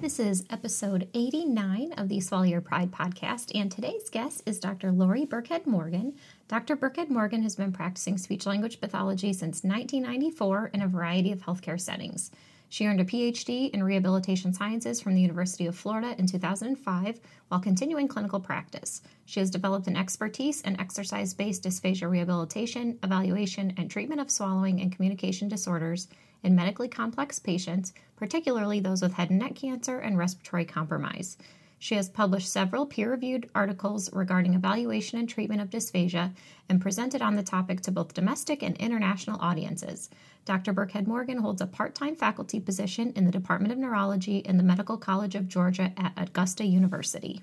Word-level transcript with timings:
This 0.00 0.20
is 0.20 0.44
episode 0.50 1.08
89 1.14 1.94
of 1.94 2.10
the 2.10 2.20
Swallow 2.20 2.44
Your 2.44 2.60
Pride 2.60 2.90
podcast, 2.90 3.50
and 3.58 3.72
today's 3.72 4.10
guest 4.10 4.42
is 4.44 4.60
Dr. 4.60 4.92
Lori 4.92 5.24
Burkhead 5.24 5.66
Morgan. 5.66 6.14
Dr. 6.48 6.76
Burkhead 6.76 7.08
Morgan 7.08 7.42
has 7.42 7.56
been 7.56 7.72
practicing 7.72 8.18
speech 8.18 8.44
language 8.44 8.78
pathology 8.78 9.32
since 9.32 9.64
1994 9.64 10.70
in 10.74 10.82
a 10.82 10.86
variety 10.86 11.32
of 11.32 11.40
healthcare 11.40 11.80
settings. 11.80 12.30
She 12.68 12.86
earned 12.86 13.00
a 13.00 13.04
PhD 13.04 13.70
in 13.70 13.82
rehabilitation 13.82 14.52
sciences 14.52 15.00
from 15.00 15.14
the 15.14 15.20
University 15.20 15.66
of 15.66 15.76
Florida 15.76 16.14
in 16.18 16.26
2005 16.26 17.20
while 17.48 17.60
continuing 17.60 18.08
clinical 18.08 18.40
practice. 18.40 19.02
She 19.24 19.40
has 19.40 19.50
developed 19.50 19.86
an 19.86 19.96
expertise 19.96 20.60
in 20.62 20.80
exercise 20.80 21.32
based 21.32 21.62
dysphagia 21.62 22.10
rehabilitation, 22.10 22.98
evaluation, 23.02 23.72
and 23.76 23.90
treatment 23.90 24.20
of 24.20 24.30
swallowing 24.30 24.80
and 24.80 24.92
communication 24.92 25.48
disorders 25.48 26.08
in 26.42 26.54
medically 26.54 26.88
complex 26.88 27.38
patients, 27.38 27.92
particularly 28.16 28.80
those 28.80 29.02
with 29.02 29.14
head 29.14 29.30
and 29.30 29.38
neck 29.38 29.54
cancer 29.54 29.98
and 29.98 30.18
respiratory 30.18 30.64
compromise. 30.64 31.36
She 31.78 31.94
has 31.96 32.08
published 32.08 32.50
several 32.50 32.86
peer 32.86 33.10
reviewed 33.10 33.50
articles 33.54 34.10
regarding 34.12 34.54
evaluation 34.54 35.18
and 35.18 35.28
treatment 35.28 35.60
of 35.60 35.68
dysphagia 35.68 36.32
and 36.70 36.80
presented 36.80 37.20
on 37.20 37.36
the 37.36 37.42
topic 37.42 37.82
to 37.82 37.92
both 37.92 38.14
domestic 38.14 38.62
and 38.62 38.76
international 38.78 39.40
audiences. 39.40 40.08
Dr. 40.46 40.72
Burkhead 40.72 41.06
Morgan 41.06 41.38
holds 41.38 41.60
a 41.60 41.66
part 41.66 41.94
time 41.94 42.16
faculty 42.16 42.60
position 42.60 43.12
in 43.14 43.26
the 43.26 43.30
Department 43.30 43.72
of 43.72 43.78
Neurology 43.78 44.38
in 44.38 44.56
the 44.56 44.62
Medical 44.62 44.96
College 44.96 45.34
of 45.34 45.48
Georgia 45.48 45.92
at 45.98 46.12
Augusta 46.16 46.64
University. 46.64 47.42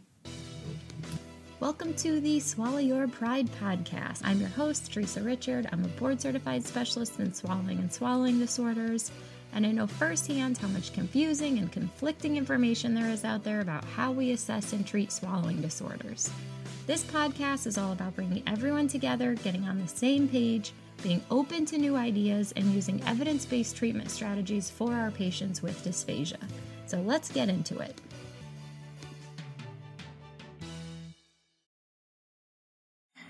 Welcome 1.59 1.93
to 1.95 2.19
the 2.19 2.39
Swallow 2.39 2.79
Your 2.79 3.07
Pride 3.07 3.47
podcast. 3.61 4.21
I'm 4.23 4.39
your 4.39 4.49
host, 4.49 4.91
Teresa 4.91 5.21
Richard. 5.21 5.69
I'm 5.71 5.85
a 5.85 5.87
board 5.89 6.19
certified 6.19 6.65
specialist 6.65 7.19
in 7.19 7.33
swallowing 7.33 7.79
and 7.79 7.93
swallowing 7.93 8.39
disorders 8.39 9.11
and 9.53 9.65
I 9.65 9.71
know 9.71 9.87
firsthand 9.87 10.57
how 10.57 10.67
much 10.67 10.93
confusing 10.93 11.57
and 11.59 11.71
conflicting 11.71 12.37
information 12.37 12.93
there 12.93 13.09
is 13.09 13.23
out 13.23 13.43
there 13.43 13.61
about 13.61 13.83
how 13.83 14.11
we 14.11 14.31
assess 14.31 14.73
and 14.73 14.85
treat 14.85 15.11
swallowing 15.11 15.61
disorders. 15.61 16.29
This 16.85 17.03
podcast 17.03 17.67
is 17.67 17.77
all 17.77 17.93
about 17.93 18.15
bringing 18.15 18.43
everyone 18.47 18.87
together, 18.87 19.35
getting 19.35 19.63
on 19.65 19.79
the 19.79 19.87
same 19.87 20.27
page, 20.27 20.73
being 21.01 21.23
open 21.31 21.65
to 21.67 21.77
new 21.77 21.95
ideas, 21.95 22.51
and 22.55 22.73
using 22.73 23.01
evidence 23.03 23.45
based 23.45 23.77
treatment 23.77 24.11
strategies 24.11 24.69
for 24.69 24.93
our 24.93 25.11
patients 25.11 25.61
with 25.61 25.83
dysphagia. 25.83 26.37
So 26.85 26.99
let's 27.01 27.31
get 27.31 27.49
into 27.49 27.79
it. 27.79 27.99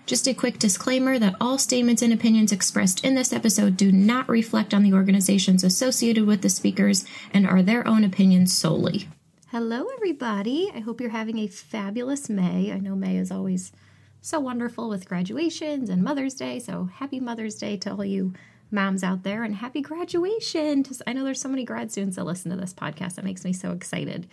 Just 0.06 0.28
a 0.28 0.34
quick 0.34 0.60
disclaimer 0.60 1.18
that 1.18 1.36
all 1.40 1.58
statements 1.58 2.02
and 2.02 2.12
opinions 2.12 2.52
expressed 2.52 3.06
in 3.06 3.16
this 3.16 3.32
episode 3.32 3.78
do 3.78 3.90
not 3.90 4.28
reflect 4.28 4.74
on 4.74 4.84
the 4.84 4.94
organizations 4.94 5.64
associated 5.64 6.26
with 6.26 6.42
the 6.42 6.50
speakers 6.50 7.06
and 7.34 7.48
are 7.48 7.64
their 7.64 7.88
own 7.88 8.04
opinions 8.04 8.52
solely. 8.52 9.08
Hello, 9.50 9.88
everybody. 9.96 10.70
I 10.76 10.80
hope 10.80 11.00
you're 11.00 11.12
having 11.12 11.40
a 11.40 11.48
fabulous 11.48 12.28
May. 12.30 12.74
I 12.74 12.80
know 12.80 12.96
May 12.96 13.18
is 13.18 13.32
always 13.32 13.72
so 14.20 14.42
wonderful 14.42 14.90
with 14.90 15.08
graduations 15.08 15.90
and 15.90 16.04
Mother's 16.04 16.34
Day, 16.34 16.60
so 16.60 16.90
happy 16.96 17.22
Mother's 17.22 17.56
Day 17.56 17.78
to 17.78 17.94
all 17.94 18.04
you 18.04 18.34
moms 18.72 19.04
out 19.04 19.24
there 19.24 19.44
and 19.44 19.56
happy 19.56 19.82
graduation. 19.82 20.84
I 21.08 21.14
know 21.14 21.24
there's 21.24 21.40
so 21.40 21.48
many 21.48 21.64
grad 21.64 21.94
students 21.94 22.18
that 22.18 22.26
listen 22.26 22.52
to 22.52 22.58
this 22.58 22.74
podcast. 22.74 23.16
That 23.16 23.24
makes 23.24 23.46
me 23.46 23.54
so 23.54 23.72
excited. 23.72 24.28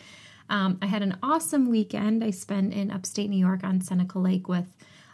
Um, 0.48 0.78
I 0.82 0.86
had 0.86 1.02
an 1.02 1.16
awesome 1.22 1.70
weekend. 1.70 2.24
I 2.24 2.30
spent 2.30 2.72
in 2.72 2.90
upstate 2.90 3.30
New 3.30 3.38
York 3.38 3.62
on 3.62 3.80
Seneca 3.80 4.18
Lake 4.18 4.48
with 4.48 4.66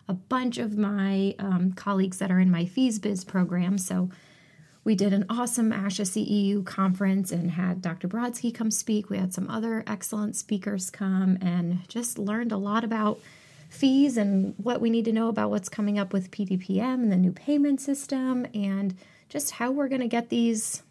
a 0.09 0.15
bunch 0.15 0.59
of 0.59 0.77
my 0.77 1.35
um, 1.39 1.73
colleagues 1.73 2.19
that 2.19 2.31
are 2.31 2.39
in 2.39 2.51
my 2.51 2.65
FEES-Biz 2.65 3.25
program. 3.25 3.79
So 3.79 4.11
we 4.85 4.95
did 4.95 5.13
an 5.13 5.27
awesome 5.29 5.73
ASHA 5.73 6.07
CEU 6.07 6.65
conference 6.65 7.33
and 7.33 7.51
had 7.51 7.83
Dr. 7.83 8.07
Brodsky 8.07 8.55
come 8.55 8.71
speak. 8.71 9.11
We 9.11 9.19
had 9.19 9.35
some 9.35 9.51
other 9.51 9.83
excellent 9.85 10.37
speakers 10.37 10.91
come 10.91 11.39
and 11.41 11.89
just 11.89 12.19
learned 12.19 12.53
a 12.53 12.57
lot 12.57 12.85
about 12.85 13.19
fees 13.69 14.17
and 14.17 14.55
what 14.59 14.81
we 14.81 14.91
need 14.91 15.05
to 15.07 15.13
know 15.13 15.29
about 15.29 15.51
what's 15.51 15.69
coming 15.69 15.99
up 15.99 16.13
with 16.13 16.31
PDPM 16.31 16.95
and 16.95 17.11
the 17.11 17.17
new 17.17 17.33
payment 17.33 17.81
system 17.81 18.47
and 18.55 18.97
just 19.29 19.51
how 19.53 19.73
we're 19.73 19.89
going 19.89 20.01
to 20.01 20.07
get 20.07 20.29
these 20.29 20.85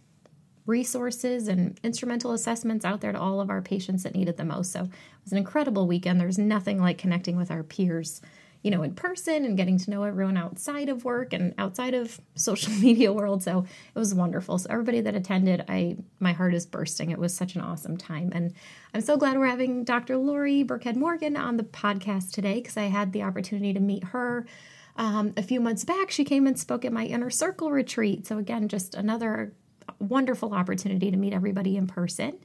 resources 0.65 1.47
and 1.47 1.79
instrumental 1.83 2.33
assessments 2.33 2.83
out 2.83 2.99
there 2.99 3.11
to 3.11 3.19
all 3.19 3.39
of 3.39 3.49
our 3.49 3.61
patients 3.61 4.03
that 4.03 4.13
need 4.13 4.27
it 4.27 4.35
the 4.35 4.43
most. 4.43 4.73
So 4.73 4.81
it 4.81 4.89
was 5.23 5.31
an 5.31 5.37
incredible 5.37 5.87
weekend. 5.87 6.19
There's 6.19 6.37
nothing 6.37 6.81
like 6.81 6.97
connecting 6.97 7.37
with 7.37 7.49
our 7.49 7.63
peers 7.63 8.21
you 8.65 8.71
know, 8.71 8.81
in 8.81 8.95
person 8.95 9.45
and 9.45 9.55
getting 9.55 9.77
to 9.77 9.91
know 9.91 10.01
everyone 10.01 10.37
outside 10.37 10.89
of 10.89 11.05
work 11.05 11.33
and 11.33 11.53
outside 11.59 11.93
of 11.93 12.19
social 12.35 12.73
media 12.73 13.13
world. 13.13 13.43
So 13.43 13.63
it 13.93 13.99
was 13.99 14.15
wonderful. 14.15 14.57
So 14.57 14.67
everybody 14.71 15.01
that 15.01 15.13
attended, 15.13 15.63
I 15.69 15.97
my 16.19 16.33
heart 16.33 16.55
is 16.55 16.65
bursting. 16.65 17.11
It 17.11 17.19
was 17.19 17.31
such 17.31 17.53
an 17.53 17.61
awesome 17.61 17.95
time. 17.95 18.31
And 18.33 18.55
I'm 18.95 19.01
so 19.01 19.17
glad 19.17 19.37
we're 19.37 19.45
having 19.45 19.83
Dr. 19.83 20.17
Lori 20.17 20.63
Burkhead 20.63 20.95
Morgan 20.95 21.37
on 21.37 21.57
the 21.57 21.63
podcast 21.63 22.31
today 22.31 22.55
because 22.55 22.75
I 22.75 22.85
had 22.85 23.13
the 23.13 23.21
opportunity 23.21 23.71
to 23.71 23.79
meet 23.79 24.03
her. 24.05 24.47
Um, 24.97 25.33
a 25.37 25.43
few 25.43 25.59
months 25.59 25.83
back, 25.83 26.09
she 26.09 26.23
came 26.23 26.47
and 26.47 26.57
spoke 26.57 26.85
at 26.85 26.93
my 26.93 27.05
inner 27.05 27.29
circle 27.29 27.69
retreat. 27.69 28.25
So, 28.25 28.39
again, 28.39 28.67
just 28.67 28.95
another 28.95 29.53
wonderful 29.99 30.55
opportunity 30.55 31.11
to 31.11 31.17
meet 31.17 31.33
everybody 31.33 31.77
in 31.77 31.85
person. 31.85 32.39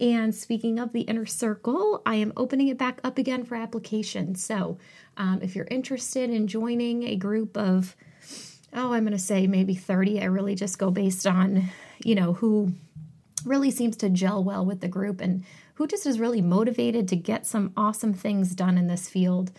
And 0.00 0.34
speaking 0.34 0.78
of 0.78 0.92
the 0.92 1.02
inner 1.02 1.26
circle, 1.26 2.02
I 2.04 2.16
am 2.16 2.32
opening 2.36 2.68
it 2.68 2.78
back 2.78 3.00
up 3.04 3.16
again 3.16 3.44
for 3.44 3.54
application. 3.54 4.34
So 4.34 4.78
um, 5.16 5.40
if 5.42 5.54
you're 5.54 5.68
interested 5.70 6.30
in 6.30 6.48
joining 6.48 7.04
a 7.04 7.16
group 7.16 7.56
of, 7.56 7.94
oh, 8.72 8.92
I'm 8.92 9.04
going 9.04 9.12
to 9.12 9.18
say 9.18 9.46
maybe 9.46 9.74
30, 9.74 10.20
I 10.20 10.24
really 10.24 10.56
just 10.56 10.78
go 10.78 10.90
based 10.90 11.26
on, 11.26 11.70
you 12.04 12.14
know, 12.14 12.34
who 12.34 12.74
really 13.44 13.70
seems 13.70 13.96
to 13.98 14.10
gel 14.10 14.42
well 14.42 14.64
with 14.64 14.80
the 14.80 14.88
group 14.88 15.20
and 15.20 15.44
who 15.74 15.86
just 15.86 16.06
is 16.06 16.18
really 16.18 16.40
motivated 16.40 17.08
to 17.08 17.16
get 17.16 17.46
some 17.46 17.72
awesome 17.76 18.14
things 18.14 18.54
done 18.54 18.78
in 18.78 18.88
this 18.88 19.08
field. 19.08 19.52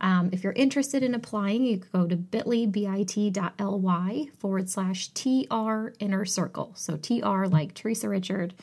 Um, 0.00 0.30
if 0.32 0.42
you're 0.42 0.52
interested 0.54 1.02
in 1.02 1.14
applying, 1.14 1.64
you 1.64 1.76
go 1.92 2.06
to 2.06 2.16
bit.ly, 2.16 2.66
bit.ly 2.66 4.26
forward 4.38 4.68
slash 4.68 5.08
TR 5.08 5.88
inner 6.00 6.24
circle. 6.24 6.72
So 6.74 6.96
TR 6.96 7.46
like 7.46 7.74
Teresa 7.74 8.08
Richard, 8.08 8.54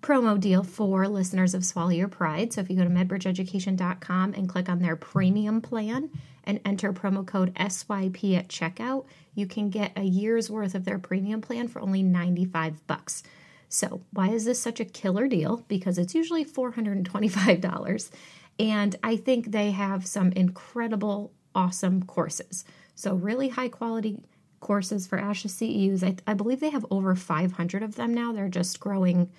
promo 0.00 0.40
deal 0.40 0.62
for 0.62 1.06
listeners 1.06 1.52
of 1.52 1.66
Swallow 1.66 1.90
Your 1.90 2.08
Pride. 2.08 2.54
So 2.54 2.62
if 2.62 2.70
you 2.70 2.76
go 2.76 2.84
to 2.84 2.88
medbridgeeducation.com 2.88 4.32
and 4.32 4.48
click 4.48 4.70
on 4.70 4.78
their 4.78 4.96
premium 4.96 5.60
plan 5.60 6.08
and 6.48 6.60
enter 6.64 6.92
promo 6.92 7.24
code 7.24 7.54
SYP 7.54 8.36
at 8.36 8.48
checkout, 8.48 9.04
you 9.34 9.46
can 9.46 9.70
get 9.70 9.92
a 9.96 10.02
year's 10.02 10.50
worth 10.50 10.74
of 10.74 10.84
their 10.84 10.98
premium 10.98 11.40
plan 11.40 11.68
for 11.68 11.80
only 11.80 12.02
95 12.02 12.84
bucks. 12.88 13.22
So, 13.68 14.00
why 14.12 14.30
is 14.30 14.46
this 14.46 14.60
such 14.60 14.80
a 14.80 14.84
killer 14.84 15.28
deal? 15.28 15.64
Because 15.68 15.98
it's 15.98 16.14
usually 16.14 16.44
$425. 16.44 18.10
And 18.58 18.96
I 19.04 19.16
think 19.16 19.52
they 19.52 19.70
have 19.70 20.06
some 20.06 20.32
incredible, 20.32 21.32
awesome 21.54 22.02
courses. 22.04 22.64
So, 22.94 23.14
really 23.14 23.50
high 23.50 23.68
quality 23.68 24.18
courses 24.60 25.06
for 25.06 25.18
ASHA 25.18 25.48
CEUs. 25.50 26.02
I, 26.02 26.16
I 26.26 26.34
believe 26.34 26.60
they 26.60 26.70
have 26.70 26.86
over 26.90 27.14
500 27.14 27.82
of 27.82 27.94
them 27.94 28.14
now. 28.14 28.32
They're 28.32 28.48
just 28.48 28.80
growing 28.80 29.30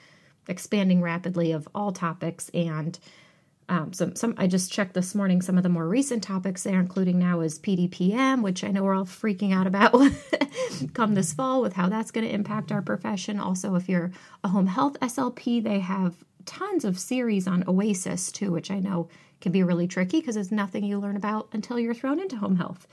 expanding 0.48 1.02
rapidly 1.02 1.52
of 1.52 1.68
all 1.76 1.92
topics 1.92 2.50
and 2.54 2.98
um, 3.70 3.94
some 3.94 4.16
some 4.16 4.34
I 4.38 4.48
just 4.48 4.72
checked 4.72 4.96
this 4.96 5.14
morning 5.14 5.42
some 5.42 5.56
of 5.56 5.64
the 5.64 5.70
more 5.70 5.88
recent 5.88 6.24
topics 6.24 6.64
they're 6.64 6.80
including 6.80 7.20
now 7.20 7.42
is 7.42 7.60
PDPM, 7.60 8.42
which 8.42 8.64
I 8.64 8.70
know 8.70 8.84
we're 8.84 8.96
all 8.96 9.06
freaking 9.06 9.54
out 9.54 9.68
about 9.68 9.94
come 10.94 11.14
this 11.14 11.34
fall 11.34 11.62
with 11.62 11.74
how 11.74 11.88
that's 11.88 12.12
going 12.12 12.28
to 12.28 12.34
impact 12.34 12.72
our 12.72 12.82
profession. 12.82 13.40
Also, 13.40 13.76
if 13.76 13.88
you're 13.88 14.12
a 14.44 14.50
home 14.50 14.68
health 14.68 15.00
SLP, 15.00 15.64
they 15.64 15.80
have 15.80 16.16
tons 16.46 16.84
of 16.84 17.00
series 17.00 17.48
on 17.48 17.64
OASIS 17.68 18.32
too, 18.32 18.52
which 18.52 18.72
I 18.72 18.80
know 18.80 19.08
can 19.40 19.52
be 19.52 19.64
really 19.64 19.88
tricky 19.88 20.20
because 20.20 20.36
it's 20.36 20.52
nothing 20.52 20.84
you 20.84 21.00
learn 21.00 21.16
about 21.16 21.48
until 21.54 21.80
you're 21.80 21.94
thrown 21.94 22.20
into 22.20 22.38
home 22.38 22.56
health. 22.56 22.88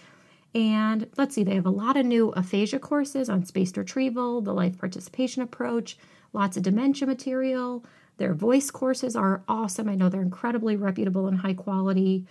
And 0.54 1.08
let's 1.16 1.34
see, 1.34 1.42
they 1.42 1.54
have 1.54 1.66
a 1.66 1.70
lot 1.70 1.96
of 1.96 2.06
new 2.06 2.30
aphasia 2.30 2.78
courses 2.78 3.28
on 3.28 3.44
spaced 3.44 3.76
retrieval, 3.76 4.40
the 4.42 4.54
life 4.54 4.78
participation 4.78 5.42
approach, 5.42 5.96
lots 6.32 6.56
of 6.56 6.62
dementia 6.62 7.06
material, 7.06 7.84
their 8.18 8.34
voice 8.34 8.70
courses 8.70 9.14
are 9.14 9.42
awesome. 9.48 9.88
I 9.88 9.94
know 9.94 10.08
they're 10.08 10.22
incredibly 10.22 10.76
reputable 10.76 11.26
and 11.26 11.38
high 11.38 11.54
quality. 11.54 12.24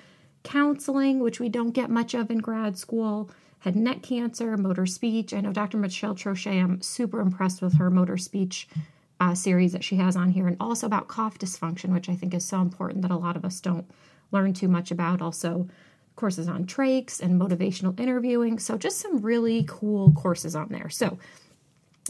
Counseling, 0.43 1.19
which 1.19 1.39
we 1.39 1.49
don't 1.49 1.71
get 1.71 1.89
much 1.89 2.13
of 2.13 2.29
in 2.29 2.39
grad 2.39 2.77
school, 2.77 3.29
head 3.59 3.75
and 3.75 3.83
neck 3.83 4.01
cancer, 4.01 4.57
motor 4.57 4.85
speech. 4.85 5.33
I 5.33 5.41
know 5.41 5.51
Dr. 5.51 5.77
Michelle 5.77 6.15
Troche, 6.15 6.47
I'm 6.47 6.81
super 6.81 7.19
impressed 7.19 7.61
with 7.61 7.77
her 7.77 7.89
motor 7.89 8.17
speech 8.17 8.67
uh, 9.19 9.33
series 9.33 9.71
that 9.71 9.83
she 9.83 9.95
has 9.95 10.15
on 10.15 10.29
here, 10.29 10.47
and 10.47 10.57
also 10.59 10.85
about 10.85 11.07
cough 11.07 11.39
dysfunction, 11.39 11.93
which 11.93 12.09
I 12.09 12.15
think 12.15 12.33
is 12.33 12.45
so 12.45 12.61
important 12.61 13.01
that 13.01 13.11
a 13.11 13.17
lot 13.17 13.35
of 13.35 13.45
us 13.45 13.59
don't 13.59 13.89
learn 14.31 14.53
too 14.53 14.67
much 14.67 14.91
about. 14.91 15.21
Also, 15.21 15.67
courses 16.15 16.47
on 16.47 16.65
trachs 16.65 17.21
and 17.21 17.39
motivational 17.39 17.97
interviewing. 17.99 18.59
So, 18.59 18.77
just 18.77 18.99
some 18.99 19.21
really 19.21 19.65
cool 19.67 20.11
courses 20.13 20.55
on 20.55 20.69
there. 20.69 20.89
So, 20.89 21.17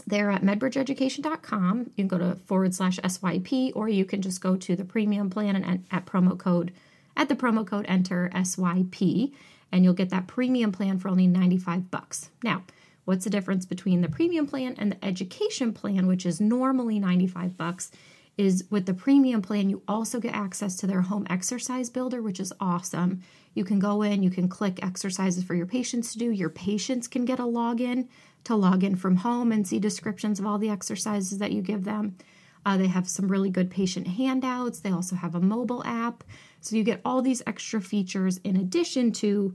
they're 0.06 0.30
at 0.30 0.42
medbridgeeducation.com. 0.42 1.78
You 1.78 1.92
can 1.96 2.08
go 2.08 2.18
to 2.18 2.36
forward 2.46 2.74
slash 2.74 2.98
SYP, 2.98 3.72
or 3.74 3.88
you 3.88 4.04
can 4.04 4.20
just 4.22 4.40
go 4.40 4.56
to 4.56 4.76
the 4.76 4.84
premium 4.84 5.30
plan 5.30 5.56
and 5.56 5.84
at 5.90 6.06
promo 6.06 6.36
code, 6.36 6.72
at 7.16 7.28
the 7.28 7.36
promo 7.36 7.66
code 7.66 7.86
enter 7.88 8.30
SYP, 8.34 9.32
and 9.72 9.84
you'll 9.84 9.94
get 9.94 10.10
that 10.10 10.26
premium 10.26 10.72
plan 10.72 10.98
for 10.98 11.08
only 11.08 11.26
95 11.26 11.90
bucks. 11.90 12.30
Now, 12.42 12.62
what's 13.04 13.24
the 13.24 13.30
difference 13.30 13.64
between 13.64 14.02
the 14.02 14.08
premium 14.08 14.46
plan 14.46 14.74
and 14.78 14.92
the 14.92 15.04
education 15.04 15.72
plan, 15.72 16.06
which 16.06 16.26
is 16.26 16.40
normally 16.40 16.98
95 16.98 17.56
bucks? 17.56 17.90
Is 18.36 18.64
with 18.68 18.84
the 18.84 18.92
premium 18.92 19.40
plan, 19.40 19.70
you 19.70 19.80
also 19.88 20.20
get 20.20 20.34
access 20.34 20.76
to 20.76 20.86
their 20.86 21.00
home 21.00 21.26
exercise 21.30 21.88
builder, 21.88 22.20
which 22.20 22.38
is 22.38 22.52
awesome. 22.60 23.22
You 23.54 23.64
can 23.64 23.78
go 23.78 24.02
in, 24.02 24.22
you 24.22 24.28
can 24.28 24.46
click 24.46 24.78
exercises 24.82 25.42
for 25.42 25.54
your 25.54 25.64
patients 25.64 26.12
to 26.12 26.18
do. 26.18 26.30
Your 26.30 26.50
patients 26.50 27.08
can 27.08 27.24
get 27.24 27.38
a 27.38 27.44
login 27.44 28.08
to 28.46 28.56
log 28.56 28.84
in 28.84 28.96
from 28.96 29.16
home 29.16 29.52
and 29.52 29.66
see 29.66 29.78
descriptions 29.78 30.38
of 30.38 30.46
all 30.46 30.58
the 30.58 30.70
exercises 30.70 31.38
that 31.38 31.52
you 31.52 31.62
give 31.62 31.84
them. 31.84 32.16
Uh, 32.64 32.76
they 32.76 32.86
have 32.86 33.08
some 33.08 33.28
really 33.28 33.50
good 33.50 33.70
patient 33.70 34.06
handouts. 34.06 34.80
They 34.80 34.90
also 34.90 35.14
have 35.14 35.34
a 35.34 35.40
mobile 35.40 35.84
app. 35.84 36.24
So 36.60 36.74
you 36.74 36.82
get 36.82 37.00
all 37.04 37.22
these 37.22 37.42
extra 37.46 37.80
features 37.80 38.38
in 38.38 38.56
addition 38.56 39.12
to 39.12 39.54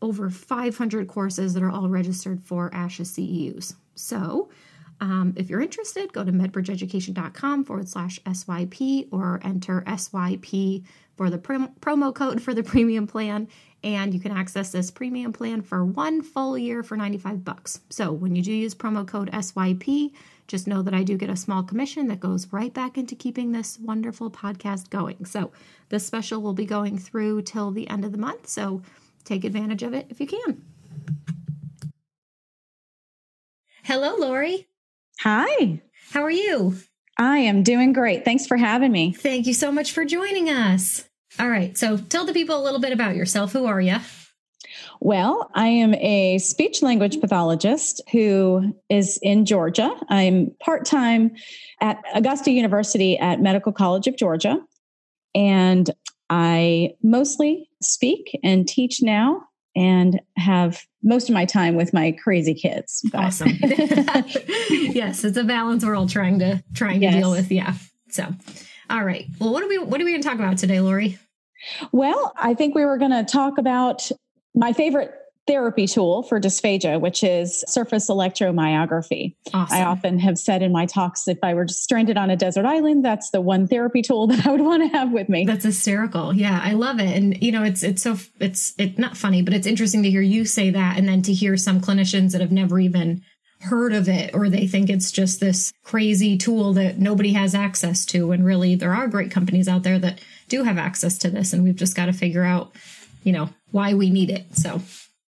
over 0.00 0.30
500 0.30 1.08
courses 1.08 1.54
that 1.54 1.62
are 1.62 1.70
all 1.70 1.88
registered 1.88 2.42
for 2.42 2.70
ASHA 2.70 3.06
CEUs. 3.06 3.74
So 3.94 4.50
um, 5.00 5.34
if 5.36 5.50
you're 5.50 5.60
interested, 5.60 6.12
go 6.12 6.24
to 6.24 6.32
medbridgeeducation.com 6.32 7.64
forward 7.64 7.88
slash 7.88 8.20
SYP 8.20 9.08
or 9.10 9.40
enter 9.42 9.82
SYP 9.86 10.84
for 11.16 11.30
the 11.30 11.38
prom- 11.38 11.74
promo 11.80 12.14
code 12.14 12.42
for 12.42 12.54
the 12.54 12.62
premium 12.62 13.06
plan 13.06 13.48
and 13.82 14.12
you 14.12 14.20
can 14.20 14.32
access 14.32 14.72
this 14.72 14.90
premium 14.90 15.32
plan 15.32 15.62
for 15.62 15.84
one 15.84 16.22
full 16.22 16.58
year 16.58 16.82
for 16.82 16.96
95 16.96 17.44
bucks. 17.44 17.80
So 17.88 18.12
when 18.12 18.34
you 18.34 18.42
do 18.42 18.52
use 18.52 18.74
promo 18.74 19.06
code 19.06 19.30
SYP, 19.30 20.12
just 20.48 20.66
know 20.66 20.82
that 20.82 20.94
I 20.94 21.02
do 21.02 21.16
get 21.16 21.30
a 21.30 21.36
small 21.36 21.62
commission 21.62 22.08
that 22.08 22.20
goes 22.20 22.52
right 22.52 22.72
back 22.72 22.98
into 22.98 23.14
keeping 23.14 23.52
this 23.52 23.78
wonderful 23.78 24.30
podcast 24.30 24.90
going. 24.90 25.24
So 25.24 25.52
this 25.88 26.06
special 26.06 26.42
will 26.42 26.52
be 26.52 26.66
going 26.66 26.98
through 26.98 27.42
till 27.42 27.70
the 27.70 27.88
end 27.88 28.04
of 28.04 28.12
the 28.12 28.18
month, 28.18 28.48
so 28.48 28.82
take 29.24 29.44
advantage 29.44 29.82
of 29.82 29.94
it 29.94 30.06
if 30.08 30.20
you 30.20 30.26
can. 30.26 30.62
Hello, 33.84 34.16
Lori. 34.16 34.66
Hi. 35.20 35.80
How 36.10 36.22
are 36.22 36.30
you? 36.30 36.76
I 37.18 37.38
am 37.38 37.62
doing 37.62 37.92
great. 37.92 38.24
Thanks 38.24 38.46
for 38.46 38.56
having 38.56 38.92
me. 38.92 39.12
Thank 39.12 39.46
you 39.46 39.54
so 39.54 39.72
much 39.72 39.92
for 39.92 40.04
joining 40.04 40.48
us. 40.50 41.08
All 41.38 41.48
right. 41.48 41.76
So 41.76 41.96
tell 41.96 42.24
the 42.24 42.32
people 42.32 42.60
a 42.60 42.64
little 42.64 42.80
bit 42.80 42.92
about 42.92 43.16
yourself. 43.16 43.52
Who 43.52 43.66
are 43.66 43.80
you? 43.80 43.96
Well, 45.00 45.50
I 45.54 45.66
am 45.66 45.94
a 45.94 46.38
speech 46.38 46.82
language 46.82 47.20
pathologist 47.20 48.00
who 48.12 48.74
is 48.88 49.18
in 49.22 49.44
Georgia. 49.44 49.94
I'm 50.08 50.54
part 50.60 50.84
time 50.84 51.32
at 51.80 52.02
Augusta 52.14 52.50
University 52.50 53.18
at 53.18 53.40
Medical 53.40 53.72
College 53.72 54.06
of 54.06 54.16
Georgia. 54.16 54.58
And 55.34 55.90
I 56.30 56.94
mostly 57.02 57.68
speak 57.82 58.38
and 58.42 58.66
teach 58.66 59.02
now 59.02 59.42
and 59.76 60.20
have 60.36 60.82
most 61.02 61.28
of 61.28 61.34
my 61.34 61.44
time 61.44 61.76
with 61.76 61.92
my 61.92 62.12
crazy 62.12 62.54
kids. 62.54 63.02
But. 63.12 63.20
Awesome. 63.26 63.50
yes, 64.70 65.24
it's 65.24 65.36
a 65.36 65.42
balance 65.44 65.84
we're 65.84 65.96
all 65.96 66.08
trying 66.08 66.38
to 66.38 66.62
trying 66.74 67.00
to 67.00 67.10
deal 67.10 67.32
with. 67.32 67.50
Yeah. 67.50 67.74
So, 68.08 68.28
all 68.88 69.04
right. 69.04 69.26
Well, 69.40 69.52
what 69.52 69.62
are 69.64 69.68
we 69.68 69.78
what 69.78 70.00
are 70.00 70.04
we 70.04 70.12
going 70.12 70.22
to 70.22 70.28
talk 70.28 70.38
about 70.38 70.58
today, 70.58 70.80
Lori? 70.80 71.18
Well, 71.92 72.32
I 72.36 72.54
think 72.54 72.74
we 72.74 72.84
were 72.84 72.98
going 72.98 73.10
to 73.10 73.24
talk 73.24 73.58
about 73.58 74.08
my 74.54 74.72
favorite 74.72 75.12
therapy 75.46 75.86
tool 75.86 76.22
for 76.24 76.40
dysphagia, 76.40 77.00
which 77.00 77.22
is 77.22 77.64
surface 77.68 78.10
electromyography. 78.10 79.34
Awesome. 79.54 79.76
I 79.76 79.84
often 79.84 80.18
have 80.18 80.38
said 80.38 80.62
in 80.62 80.72
my 80.72 80.86
talks, 80.86 81.28
if 81.28 81.38
I 81.42 81.54
were 81.54 81.68
stranded 81.68 82.16
on 82.16 82.30
a 82.30 82.36
desert 82.36 82.64
island, 82.64 83.04
that's 83.04 83.30
the 83.30 83.40
one 83.40 83.68
therapy 83.68 84.02
tool 84.02 84.26
that 84.26 84.46
I 84.46 84.50
would 84.50 84.60
want 84.60 84.82
to 84.82 84.98
have 84.98 85.12
with 85.12 85.28
me. 85.28 85.44
That's 85.44 85.64
hysterical. 85.64 86.34
Yeah, 86.34 86.60
I 86.62 86.72
love 86.72 86.98
it. 86.98 87.16
And 87.16 87.40
you 87.42 87.52
know, 87.52 87.62
it's 87.62 87.82
it's 87.82 88.02
so 88.02 88.16
it's 88.40 88.74
it's 88.78 88.98
not 88.98 89.16
funny, 89.16 89.42
but 89.42 89.54
it's 89.54 89.66
interesting 89.66 90.02
to 90.02 90.10
hear 90.10 90.20
you 90.20 90.44
say 90.44 90.70
that, 90.70 90.98
and 90.98 91.08
then 91.08 91.22
to 91.22 91.32
hear 91.32 91.56
some 91.56 91.80
clinicians 91.80 92.32
that 92.32 92.40
have 92.40 92.52
never 92.52 92.78
even 92.78 93.22
heard 93.60 93.94
of 93.94 94.08
it 94.08 94.34
or 94.34 94.48
they 94.48 94.66
think 94.66 94.90
it's 94.90 95.10
just 95.10 95.40
this 95.40 95.72
crazy 95.82 96.36
tool 96.36 96.74
that 96.74 96.98
nobody 96.98 97.32
has 97.32 97.54
access 97.54 98.04
to 98.04 98.30
and 98.30 98.44
really 98.44 98.74
there 98.74 98.94
are 98.94 99.08
great 99.08 99.30
companies 99.30 99.66
out 99.66 99.82
there 99.82 99.98
that 99.98 100.20
do 100.48 100.62
have 100.62 100.76
access 100.76 101.16
to 101.16 101.30
this 101.30 101.54
and 101.54 101.64
we've 101.64 101.76
just 101.76 101.96
got 101.96 102.04
to 102.06 102.12
figure 102.12 102.44
out 102.44 102.70
you 103.24 103.32
know 103.32 103.48
why 103.70 103.94
we 103.94 104.10
need 104.10 104.28
it 104.28 104.44
so 104.54 104.78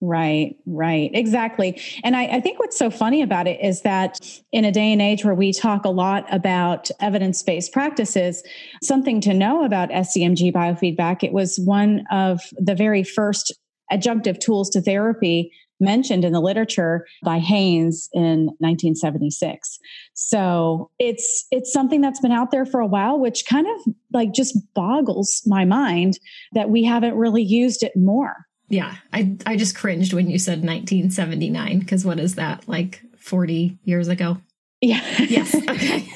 Right, 0.06 0.56
right, 0.66 1.10
exactly. 1.14 1.80
And 2.02 2.14
I, 2.14 2.24
I, 2.26 2.40
think 2.40 2.58
what's 2.58 2.76
so 2.76 2.90
funny 2.90 3.22
about 3.22 3.46
it 3.46 3.58
is 3.64 3.80
that 3.82 4.20
in 4.52 4.66
a 4.66 4.70
day 4.70 4.92
and 4.92 5.00
age 5.00 5.24
where 5.24 5.34
we 5.34 5.50
talk 5.50 5.86
a 5.86 5.90
lot 5.90 6.26
about 6.30 6.90
evidence 7.00 7.42
based 7.42 7.72
practices, 7.72 8.42
something 8.82 9.22
to 9.22 9.32
know 9.32 9.64
about 9.64 9.88
SEMG 9.88 10.52
biofeedback, 10.52 11.22
it 11.22 11.32
was 11.32 11.58
one 11.64 12.04
of 12.10 12.42
the 12.58 12.74
very 12.74 13.02
first 13.02 13.54
adjunctive 13.90 14.38
tools 14.40 14.68
to 14.70 14.82
therapy 14.82 15.50
mentioned 15.80 16.22
in 16.22 16.34
the 16.34 16.40
literature 16.40 17.06
by 17.22 17.38
Haynes 17.38 18.10
in 18.12 18.46
1976. 18.58 19.78
So 20.12 20.90
it's 20.98 21.46
it's 21.50 21.72
something 21.72 22.02
that's 22.02 22.20
been 22.20 22.30
out 22.30 22.50
there 22.50 22.66
for 22.66 22.80
a 22.80 22.86
while 22.86 23.18
which 23.18 23.46
kind 23.46 23.66
of 23.66 23.94
like 24.12 24.34
just 24.34 24.54
boggles 24.74 25.42
my 25.46 25.64
mind 25.64 26.18
that 26.52 26.68
we 26.68 26.84
haven't 26.84 27.14
really 27.14 27.42
used 27.42 27.82
it 27.82 27.92
more. 27.96 28.46
Yeah, 28.68 28.96
I 29.12 29.36
I 29.46 29.56
just 29.56 29.76
cringed 29.76 30.12
when 30.12 30.30
you 30.30 30.38
said 30.38 30.64
1979 30.64 31.80
because 31.80 32.04
what 32.04 32.18
is 32.18 32.36
that 32.36 32.66
like 32.68 33.02
40 33.18 33.78
years 33.84 34.08
ago? 34.08 34.38
Yeah. 34.80 35.02
Yes. 35.18 35.54
Okay. 35.70 36.08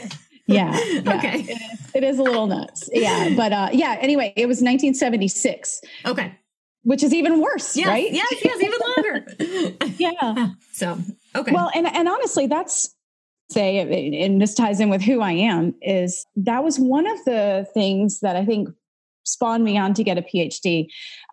yeah, 0.47 0.79
yeah. 1.03 1.17
Okay. 1.17 1.41
It 1.41 1.51
is, 1.51 1.95
it 1.95 2.05
is, 2.05 2.19
a 2.19 2.23
little 2.23 2.47
nuts. 2.47 2.89
Yeah. 2.93 3.35
But 3.37 3.53
uh 3.53 3.69
yeah, 3.73 3.99
anyway, 4.01 4.33
it 4.35 4.47
was 4.47 4.59
1976. 4.59 5.83
Okay. 6.07 6.35
Which 6.85 7.03
is 7.03 7.13
even 7.13 7.41
worse, 7.41 7.77
yes, 7.77 7.87
right? 7.87 8.11
Yes, 8.11 8.35
yes, 8.43 8.63
even 8.63 8.79
longer. 8.97 9.85
yeah. 9.99 10.49
So 10.73 10.99
okay. 11.37 11.53
Well, 11.53 11.71
and 11.75 11.87
and 11.87 12.09
honestly, 12.09 12.47
that's 12.47 12.95
say, 13.51 14.25
and 14.25 14.41
this 14.41 14.55
ties 14.55 14.81
in 14.81 14.89
with 14.89 15.03
who 15.03 15.21
I 15.21 15.33
am, 15.33 15.75
is 15.83 16.25
that 16.37 16.65
was 16.65 16.79
one 16.79 17.07
of 17.07 17.23
the 17.25 17.67
things 17.75 18.21
that 18.21 18.37
I 18.37 18.45
think 18.45 18.69
spawned 19.25 19.65
me 19.65 19.79
on 19.79 19.95
to 19.95 20.05
get 20.05 20.19
a 20.19 20.23
PhD. 20.23 20.89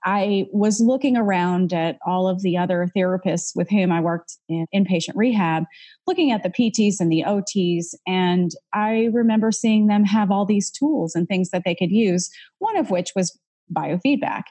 I 0.06 0.46
was 0.54 0.80
looking 0.80 1.18
around 1.18 1.74
at 1.74 1.98
all 2.06 2.28
of 2.28 2.44
the 2.44 2.58
other 2.58 2.88
therapists 2.96 3.56
with 3.56 3.70
whom 3.70 3.92
I 3.92 4.00
worked 4.00 4.38
in 4.48 4.68
inpatient 4.74 5.14
rehab, 5.16 5.64
looking 6.06 6.32
at 6.32 6.44
the 6.44 6.50
PTs 6.50 7.00
and 7.00 7.12
the 7.12 7.24
OTs, 7.26 7.96
and 8.06 8.52
I 8.72 9.10
remember 9.12 9.52
seeing 9.52 9.88
them 9.88 10.06
have 10.06 10.30
all 10.30 10.46
these 10.46 10.70
tools 10.70 11.16
and 11.16 11.28
things 11.28 11.50
that 11.50 11.64
they 11.66 11.74
could 11.74 11.92
use, 11.92 12.30
one 12.60 12.78
of 12.78 12.92
which 12.92 13.14
was 13.16 13.38
biofeedback. 13.76 14.44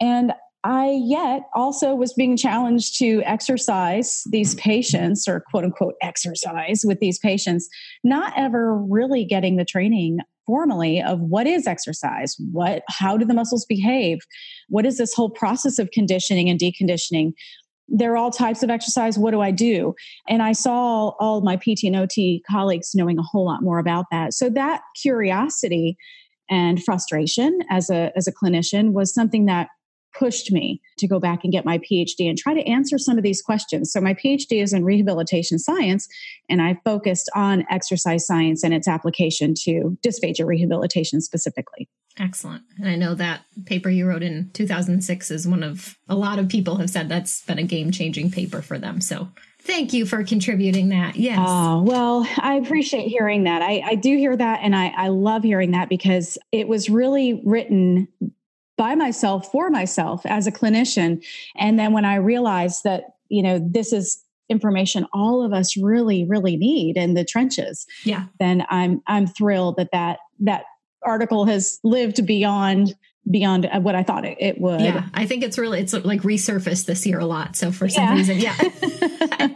And 0.00 0.32
I 0.64 0.96
yet 1.02 1.42
also 1.54 1.94
was 1.94 2.12
being 2.12 2.36
challenged 2.36 2.96
to 3.00 3.22
exercise 3.24 4.22
these 4.30 4.54
patients 4.54 5.26
or 5.26 5.40
quote 5.50 5.64
unquote 5.64 5.94
exercise 6.00 6.84
with 6.86 7.00
these 7.00 7.18
patients, 7.18 7.68
not 8.04 8.32
ever 8.36 8.76
really 8.76 9.24
getting 9.24 9.56
the 9.56 9.64
training 9.64 10.18
formally 10.46 11.00
of 11.00 11.20
what 11.20 11.46
is 11.46 11.66
exercise 11.66 12.36
what 12.52 12.82
how 12.88 13.16
do 13.16 13.24
the 13.24 13.34
muscles 13.34 13.64
behave 13.66 14.18
what 14.68 14.86
is 14.86 14.98
this 14.98 15.14
whole 15.14 15.30
process 15.30 15.78
of 15.78 15.90
conditioning 15.90 16.48
and 16.48 16.58
deconditioning 16.58 17.32
there 17.88 18.12
are 18.12 18.16
all 18.16 18.30
types 18.30 18.62
of 18.62 18.70
exercise. 18.70 19.18
What 19.18 19.32
do 19.32 19.40
I 19.40 19.50
do? 19.50 19.94
And 20.26 20.42
I 20.42 20.52
saw 20.52 21.10
all 21.20 21.42
my 21.42 21.56
PT 21.56 21.84
and 21.84 21.96
OT 21.96 22.42
colleagues 22.50 22.92
knowing 22.94 23.18
a 23.18 23.22
whole 23.22 23.44
lot 23.44 23.62
more 23.62 23.78
about 23.78 24.06
that. 24.10 24.32
So 24.32 24.48
that 24.50 24.80
curiosity 25.00 25.96
and 26.50 26.82
frustration 26.82 27.58
as 27.70 27.90
a 27.90 28.10
as 28.16 28.26
a 28.26 28.32
clinician 28.32 28.92
was 28.92 29.12
something 29.12 29.46
that 29.46 29.68
pushed 30.14 30.52
me 30.52 30.80
to 30.98 31.08
go 31.08 31.18
back 31.18 31.44
and 31.44 31.52
get 31.52 31.64
my 31.64 31.78
PhD 31.78 32.28
and 32.28 32.38
try 32.38 32.54
to 32.54 32.62
answer 32.62 32.98
some 32.98 33.18
of 33.18 33.24
these 33.24 33.42
questions. 33.42 33.92
So, 33.92 34.00
my 34.00 34.14
PhD 34.14 34.62
is 34.62 34.72
in 34.72 34.84
rehabilitation 34.84 35.58
science, 35.58 36.08
and 36.48 36.62
I 36.62 36.78
focused 36.84 37.30
on 37.34 37.64
exercise 37.70 38.26
science 38.26 38.62
and 38.62 38.74
its 38.74 38.88
application 38.88 39.54
to 39.62 39.96
dysphagia 40.04 40.46
rehabilitation 40.46 41.20
specifically. 41.20 41.88
Excellent. 42.18 42.62
And 42.78 42.88
I 42.88 42.96
know 42.96 43.14
that 43.14 43.42
paper 43.64 43.88
you 43.88 44.06
wrote 44.06 44.22
in 44.22 44.50
2006 44.52 45.30
is 45.30 45.48
one 45.48 45.62
of 45.62 45.96
a 46.08 46.14
lot 46.14 46.38
of 46.38 46.48
people 46.48 46.76
have 46.76 46.90
said 46.90 47.08
that's 47.08 47.42
been 47.42 47.58
a 47.58 47.62
game 47.62 47.90
changing 47.90 48.30
paper 48.30 48.60
for 48.62 48.78
them. 48.78 49.00
So, 49.00 49.28
Thank 49.64 49.92
you 49.92 50.06
for 50.06 50.24
contributing 50.24 50.88
that. 50.88 51.14
Yes. 51.14 51.38
Oh, 51.40 51.82
well, 51.82 52.26
I 52.38 52.54
appreciate 52.54 53.06
hearing 53.06 53.44
that. 53.44 53.62
I, 53.62 53.80
I 53.84 53.94
do 53.94 54.16
hear 54.16 54.36
that. 54.36 54.58
And 54.60 54.74
I, 54.74 54.88
I 54.88 55.08
love 55.08 55.44
hearing 55.44 55.70
that 55.70 55.88
because 55.88 56.36
it 56.50 56.66
was 56.66 56.90
really 56.90 57.40
written 57.44 58.08
by 58.82 58.96
myself 58.96 59.48
for 59.52 59.70
myself 59.70 60.26
as 60.26 60.48
a 60.48 60.50
clinician. 60.50 61.24
And 61.54 61.78
then 61.78 61.92
when 61.92 62.04
I 62.04 62.16
realized 62.16 62.82
that, 62.82 63.14
you 63.28 63.40
know, 63.40 63.60
this 63.64 63.92
is 63.92 64.20
information 64.48 65.06
all 65.12 65.44
of 65.44 65.52
us 65.52 65.76
really, 65.76 66.24
really 66.24 66.56
need 66.56 66.96
in 66.96 67.14
the 67.14 67.24
trenches. 67.24 67.86
Yeah. 68.02 68.24
Then 68.40 68.66
I'm, 68.70 69.00
I'm 69.06 69.28
thrilled 69.28 69.76
that 69.76 69.90
that, 69.92 70.18
that 70.40 70.64
article 71.00 71.44
has 71.44 71.78
lived 71.84 72.26
beyond 72.26 72.96
beyond 73.30 73.66
uh, 73.66 73.78
what 73.78 73.94
I 73.94 74.02
thought 74.02 74.24
it, 74.24 74.36
it, 74.40 74.60
would. 74.60 74.80
Yeah, 74.80 75.06
I 75.14 75.26
think 75.26 75.44
it's 75.44 75.56
really 75.56 75.78
it's 75.78 75.92
like 75.92 76.22
resurfaced 76.22 76.86
this 76.86 77.06
year 77.06 77.20
a 77.20 77.24
lot. 77.24 77.54
So 77.54 77.70
for 77.70 77.88
some 77.88 78.02
yeah. 78.02 78.14
reason, 78.14 78.38
yeah. 78.40 78.56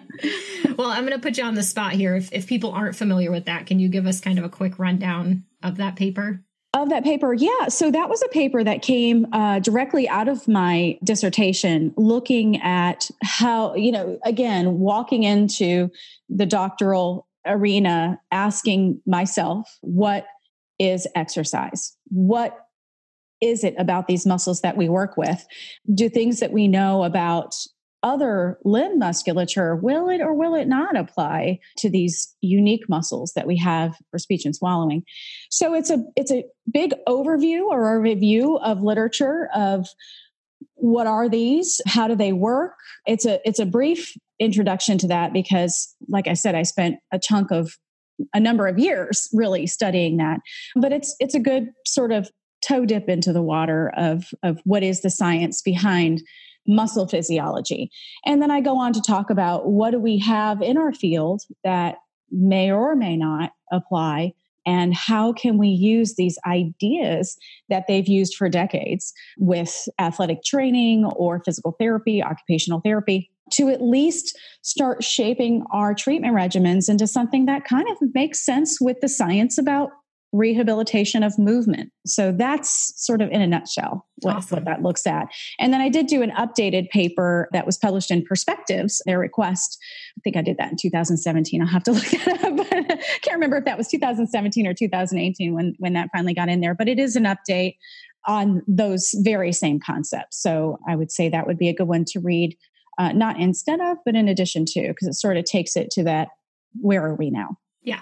well, 0.79 0.89
I'm 0.89 1.05
going 1.05 1.19
to 1.19 1.19
put 1.19 1.37
you 1.37 1.43
on 1.43 1.57
the 1.57 1.65
spot 1.65 1.95
here. 1.95 2.15
If 2.15 2.33
if 2.33 2.47
people 2.47 2.71
aren't 2.71 2.95
familiar 2.95 3.33
with 3.33 3.47
that, 3.47 3.67
can 3.67 3.81
you 3.81 3.89
give 3.89 4.07
us 4.07 4.21
kind 4.21 4.39
of 4.39 4.45
a 4.45 4.49
quick 4.49 4.79
rundown 4.79 5.47
of 5.65 5.79
that 5.79 5.97
paper? 5.97 6.46
Of 6.77 6.91
that 6.91 7.05
paper, 7.05 7.33
yeah. 7.33 7.69
So 7.69 7.91
that 7.91 8.11
was 8.11 8.23
a 8.23 8.29
paper 8.29 8.63
that 8.63 8.83
came 8.83 9.27
uh, 9.33 9.61
directly 9.61 10.07
out 10.07 10.29
of 10.29 10.47
my 10.47 10.99
dissertation, 11.03 11.95
looking 11.97 12.61
at 12.61 13.11
how 13.23 13.75
you 13.77 13.91
know, 13.91 14.19
again, 14.27 14.79
walking 14.79 15.23
into 15.23 15.91
the 16.29 16.45
doctoral 16.45 17.27
arena, 17.47 18.21
asking 18.31 19.01
myself, 19.07 19.79
what 19.81 20.27
is 20.79 21.09
exercise? 21.15 21.97
What 22.09 22.59
is 23.41 23.65
it 23.65 23.75
about 23.79 24.07
these 24.07 24.27
muscles 24.27 24.61
that 24.61 24.77
we 24.77 24.91
work 24.91 25.17
with? 25.17 25.47
Do 25.95 26.11
things 26.11 26.41
that 26.41 26.53
we 26.53 26.69
know 26.69 27.05
about 27.05 27.55
other 28.07 28.59
limb 28.65 29.01
musculature, 29.01 29.75
will 29.75 30.09
it 30.09 30.21
or 30.21 30.33
will 30.33 30.55
it 30.55 30.69
not 30.69 30.97
apply 30.97 31.59
to 31.79 31.91
these 31.91 32.33
unique 32.41 32.89
muscles 32.89 33.33
that 33.35 33.49
we 33.49 33.57
have 33.59 33.97
for 34.13 34.19
speech 34.19 34.45
and 34.45 34.55
swallowing? 34.55 35.03
So 35.51 35.75
it's 35.75 35.91
a 35.91 36.05
it's 36.15 36.31
a 36.31 36.45
big 36.73 36.95
overview 37.09 37.63
or 37.63 37.97
a 37.97 38.01
review 38.01 38.59
of 38.59 38.81
literature 38.81 39.49
of 39.55 39.89
what 40.75 41.09
are 41.09 41.29
these? 41.29 41.81
How 41.87 42.07
do 42.07 42.15
they 42.15 42.33
work? 42.33 42.75
It's 43.07 43.27
a 43.27 43.41
it's 43.45 43.59
a 43.59 43.67
brief 43.67 44.17
introduction 44.39 44.99
to 44.99 45.09
that 45.09 45.33
because 45.33 45.93
like 46.09 46.29
I 46.29 46.35
said 46.35 46.55
I 46.55 46.63
spent 46.63 46.97
a 47.13 47.19
chunk 47.19 47.51
of 47.51 47.73
a 48.33 48.39
number 48.39 48.69
of 48.69 48.79
years 48.79 49.29
really 49.33 49.67
studying 49.67 50.19
that. 50.19 50.39
But 50.77 50.93
it's 50.93 51.17
it's 51.19 51.35
a 51.35 51.41
good 51.41 51.71
sort 51.85 52.13
of 52.13 52.31
toe 52.67 52.85
dip 52.87 53.09
into 53.09 53.33
the 53.33 53.43
water 53.43 53.93
of 53.97 54.27
of 54.45 54.61
what 54.65 54.85
is 54.85 55.01
the 55.01 55.11
science 55.11 55.61
behind 55.61 56.23
muscle 56.67 57.07
physiology. 57.07 57.91
And 58.25 58.41
then 58.43 58.51
I 58.51 58.61
go 58.61 58.77
on 58.77 58.93
to 58.93 59.01
talk 59.01 59.31
about 59.31 59.69
what 59.69 59.91
do 59.91 59.99
we 59.99 60.19
have 60.19 60.63
in 60.63 60.77
our 60.77 60.93
field 60.93 61.43
that 61.65 61.97
may 62.31 62.71
or 62.71 62.97
may 62.97 63.17
not 63.17 63.53
apply 63.73 64.33
and 64.67 64.93
how 64.95 65.33
can 65.33 65.59
we 65.59 65.69
use 65.69 66.17
these 66.17 66.39
ideas 66.45 67.39
that 67.69 67.87
they've 67.87 68.09
used 68.09 68.35
for 68.35 68.49
decades 68.49 69.13
with 69.39 69.89
athletic 70.01 70.43
training 70.43 71.05
or 71.05 71.41
physical 71.45 71.77
therapy, 71.79 72.23
occupational 72.23 72.81
therapy 72.81 73.31
to 73.53 73.69
at 73.69 73.81
least 73.81 74.37
start 74.63 75.05
shaping 75.05 75.63
our 75.71 75.95
treatment 75.95 76.35
regimens 76.35 76.89
into 76.89 77.07
something 77.07 77.47
that 77.47 77.65
kind 77.65 77.87
of 77.89 77.97
makes 78.13 78.45
sense 78.45 78.81
with 78.81 79.01
the 79.01 79.09
science 79.09 79.57
about 79.57 79.91
rehabilitation 80.33 81.23
of 81.23 81.39
movement. 81.39 81.93
So 82.05 82.33
that's 82.33 82.93
sort 82.97 83.23
of 83.23 83.31
in 83.31 83.41
a 83.41 83.47
nutshell 83.47 84.07
what, 84.17 84.37
awesome. 84.37 84.57
what, 84.57 84.65
that 84.65 84.83
looks 84.83 85.07
at. 85.07 85.29
And 85.59 85.73
then 85.73 85.81
I 85.81 85.89
did 85.89 86.07
do 86.07 86.23
an 86.23 86.31
updated 86.33 86.91
paper 86.91 87.49
that 87.53 87.65
was 87.65 87.77
published 87.79 88.11
in 88.11 88.25
Perspectives, 88.25 89.01
their 89.07 89.19
request. 89.19 89.79
I 90.19 90.21
think 90.23 90.37
I 90.37 90.43
did 90.43 90.57
that 90.59 90.71
in 90.71 90.77
2017. 90.77 91.61
I'll 91.61 91.69
have 91.69 91.85
to 91.85 91.93
look 91.93 92.13
it 92.13 92.27
up. 92.29 92.57
But 92.57 92.73
I 92.73 93.19
can't 93.23 93.35
remember 93.35 93.57
if 93.57 93.65
that 93.65 93.79
was 93.79 93.89
2017 93.89 94.67
or 94.67 94.75
2018 94.75 95.55
when, 95.55 95.75
when 95.79 95.93
that 95.95 96.11
finally 96.13 96.35
got 96.35 96.49
in 96.49 96.61
there. 96.61 96.75
But 96.75 96.89
it 96.89 96.99
is 96.99 97.17
an 97.17 97.25
update 97.25 97.77
on 98.27 98.63
those 98.67 99.15
very 99.23 99.53
same 99.53 99.79
concepts. 99.79 100.43
So 100.43 100.79
I 100.89 100.97
would 100.97 101.13
say 101.13 101.29
that 101.29 101.47
would 101.47 101.59
be 101.59 101.69
a 101.69 101.75
good 101.75 101.89
one 101.89 102.05
to 102.07 102.21
read, 102.21 102.57
uh, 102.99 103.13
not 103.13 103.39
instead 103.39 103.81
of, 103.81 103.99
but 104.05 104.17
in 104.17 104.29
addition 104.29 104.65
to, 104.67 104.89
because 104.89 105.07
it 105.07 105.15
sort 105.15 105.37
of 105.37 105.45
takes 105.45 105.77
it 105.77 105.91
to 105.93 106.03
that 106.05 106.29
where 106.81 107.05
are 107.05 107.15
we 107.15 107.31
now? 107.31 107.57
Yeah. 107.83 108.01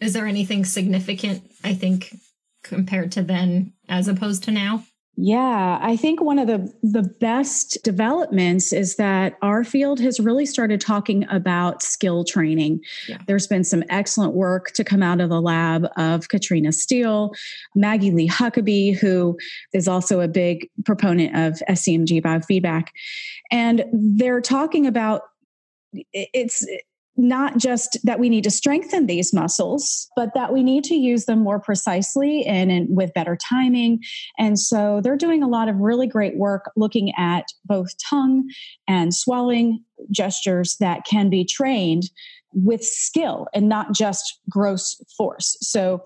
Is 0.00 0.12
there 0.12 0.26
anything 0.26 0.64
significant, 0.64 1.50
I 1.64 1.74
think, 1.74 2.14
compared 2.62 3.12
to 3.12 3.22
then 3.22 3.72
as 3.88 4.08
opposed 4.08 4.44
to 4.44 4.50
now? 4.50 4.84
Yeah, 5.18 5.78
I 5.80 5.96
think 5.96 6.20
one 6.20 6.38
of 6.38 6.46
the 6.46 6.70
the 6.82 7.02
best 7.02 7.78
developments 7.82 8.70
is 8.70 8.96
that 8.96 9.38
our 9.40 9.64
field 9.64 9.98
has 10.00 10.20
really 10.20 10.44
started 10.44 10.78
talking 10.78 11.26
about 11.30 11.82
skill 11.82 12.22
training. 12.22 12.80
Yeah. 13.08 13.16
There's 13.26 13.46
been 13.46 13.64
some 13.64 13.82
excellent 13.88 14.34
work 14.34 14.72
to 14.72 14.84
come 14.84 15.02
out 15.02 15.22
of 15.22 15.30
the 15.30 15.40
lab 15.40 15.88
of 15.96 16.28
Catriona 16.28 16.70
Steele, 16.70 17.32
Maggie 17.74 18.10
Lee 18.10 18.28
Huckabee, 18.28 18.94
who 18.94 19.38
is 19.72 19.88
also 19.88 20.20
a 20.20 20.28
big 20.28 20.68
proponent 20.84 21.34
of 21.34 21.62
SEMG 21.70 22.20
biofeedback, 22.20 22.88
and 23.50 23.86
they're 23.94 24.42
talking 24.42 24.86
about 24.86 25.22
it's 26.12 26.62
not 27.16 27.56
just 27.56 27.98
that 28.04 28.18
we 28.18 28.28
need 28.28 28.44
to 28.44 28.50
strengthen 28.50 29.06
these 29.06 29.32
muscles, 29.32 30.08
but 30.16 30.34
that 30.34 30.52
we 30.52 30.62
need 30.62 30.84
to 30.84 30.94
use 30.94 31.24
them 31.24 31.40
more 31.40 31.58
precisely 31.58 32.44
and, 32.44 32.70
and, 32.70 32.94
with 32.94 33.12
better 33.14 33.36
timing. 33.36 34.00
And 34.38 34.58
so 34.58 35.00
they're 35.02 35.16
doing 35.16 35.42
a 35.42 35.48
lot 35.48 35.68
of 35.68 35.76
really 35.76 36.06
great 36.06 36.36
work 36.36 36.70
looking 36.76 37.12
at 37.16 37.46
both 37.64 37.90
tongue 37.98 38.48
and 38.86 39.14
swallowing 39.14 39.82
gestures 40.10 40.76
that 40.80 41.04
can 41.04 41.30
be 41.30 41.44
trained 41.44 42.04
with 42.52 42.84
skill 42.84 43.48
and 43.54 43.68
not 43.68 43.92
just 43.92 44.40
gross 44.48 44.96
force. 45.16 45.56
So, 45.60 46.02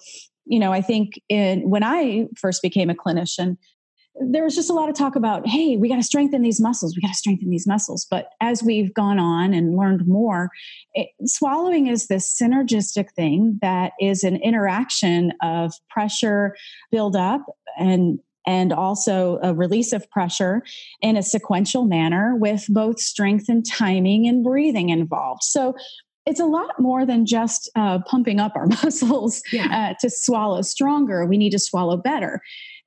you 0.47 0.59
know, 0.59 0.73
I 0.73 0.81
think 0.81 1.21
in 1.29 1.69
when 1.69 1.85
I 1.85 2.27
first 2.37 2.63
became 2.63 2.91
a 2.91 2.95
clinician, 2.95 3.57
there 4.21 4.45
was 4.45 4.55
just 4.55 4.71
a 4.71 4.75
lot 4.75 4.89
of 4.89 4.95
talk 4.95 5.17
about, 5.17 5.47
hey, 5.47 5.77
we 5.77 5.89
got 5.89 5.97
to 5.97 6.03
strengthen 6.03 6.43
these 6.43 6.61
muscles. 6.61 6.97
We 6.97 7.03
got 7.03 7.09
to 7.09 7.15
strengthen 7.15 7.51
these 7.51 7.67
muscles. 7.67 8.07
But 8.11 8.31
as 8.41 8.63
we've 8.63 8.93
gone 8.93 9.19
on 9.19 9.55
and 9.55 9.77
learned 9.77 10.07
more, 10.07 10.51
it, 10.95 11.09
swallowing 11.25 11.87
is 11.87 12.09
this 12.09 12.39
synergistic 12.41 13.13
thing 13.13 13.59
that 13.63 13.93
is 14.01 14.25
an 14.25 14.37
interaction 14.37 15.33
of 15.43 15.73
pressure 15.89 16.57
build 16.91 17.17
up 17.17 17.45
and 17.79 18.19
and 18.47 18.73
also 18.73 19.39
a 19.43 19.55
release 19.55 19.93
of 19.93 20.11
pressure 20.11 20.63
in 21.03 21.17
a 21.17 21.23
sequential 21.23 21.85
manner 21.85 22.35
with 22.35 22.65
both 22.71 22.99
strength 22.99 23.49
and 23.49 23.67
timing 23.67 24.27
and 24.27 24.43
breathing 24.43 24.89
involved. 24.89 25.43
So 25.43 25.75
it's 26.27 26.41
a 26.41 26.47
lot 26.47 26.79
more 26.79 27.05
than 27.05 27.27
just 27.27 27.71
uh, 27.77 27.99
pumping 28.07 28.41
up 28.41 28.57
our 28.57 28.67
muscles 28.83 29.43
yeah. 29.53 29.91
uh, 29.91 29.95
to 30.01 30.11
swallow 30.11 30.63
stronger. 30.63 31.27
We 31.27 31.37
need 31.37 31.51
to 31.51 31.59
swallow 31.59 31.97
better. 31.97 32.41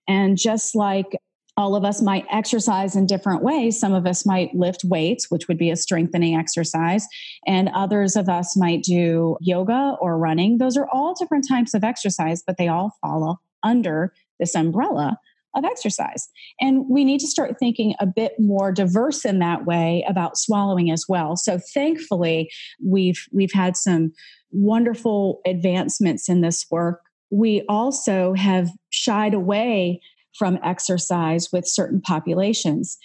And 0.08 0.38
just 0.38 0.76
like 0.76 1.18
all 1.56 1.76
of 1.76 1.86
us 1.86 2.02
might 2.02 2.26
exercise 2.32 2.96
in 2.96 3.06
different 3.06 3.44
ways. 3.44 3.80
Some 3.80 3.94
of 3.94 4.08
us 4.08 4.26
might 4.26 4.56
lift 4.56 4.84
weights, 4.84 5.30
which 5.30 5.48
would 5.48 5.58
be 5.58 5.70
a 5.70 5.76
strengthening 5.76 6.36
exercise, 6.36 7.08
and 7.46 7.70
others 7.70 8.16
of 8.16 8.28
us 8.28 8.58
might 8.58 8.82
do 8.84 9.38
yoga 9.40 9.96
or 10.02 10.18
running. 10.18 10.58
Those 10.58 10.78
are 10.78 10.88
all 10.92 11.14
different 11.14 11.48
types 11.48 11.74
of 11.74 11.84
exercise, 11.84 12.42
but 12.46 12.58
they 12.58 12.68
all 12.68 12.98
follow 13.02 13.40
under 13.62 14.14
this 14.40 14.56
umbrella 14.56 15.18
of 15.56 15.64
exercise. 15.64 16.28
And 16.60 16.90
we 16.90 17.06
need 17.06 17.20
to 17.20 17.28
start 17.28 17.60
thinking 17.60 17.94
a 18.00 18.08
bit 18.08 18.34
more 18.40 18.72
diverse 18.72 19.24
in 19.24 19.38
that 19.40 19.66
way 19.66 20.04
about 20.08 20.38
swallowing 20.38 20.90
as 20.90 21.06
well. 21.08 21.36
So 21.36 21.60
thankfully, 21.74 22.50
we've 22.84 23.28
we've 23.32 23.54
had 23.54 23.78
some 23.78 24.14
wonderful 24.52 25.42
advancements 25.46 26.30
in 26.30 26.42
this 26.42 26.66
work 26.72 27.03
we 27.34 27.64
also 27.68 28.34
have 28.34 28.70
shied 28.92 29.34
away 29.34 30.00
from 30.38 30.60
exercise 30.64 31.52
with 31.52 31.68
certain 31.68 32.00
populations. 32.00 32.98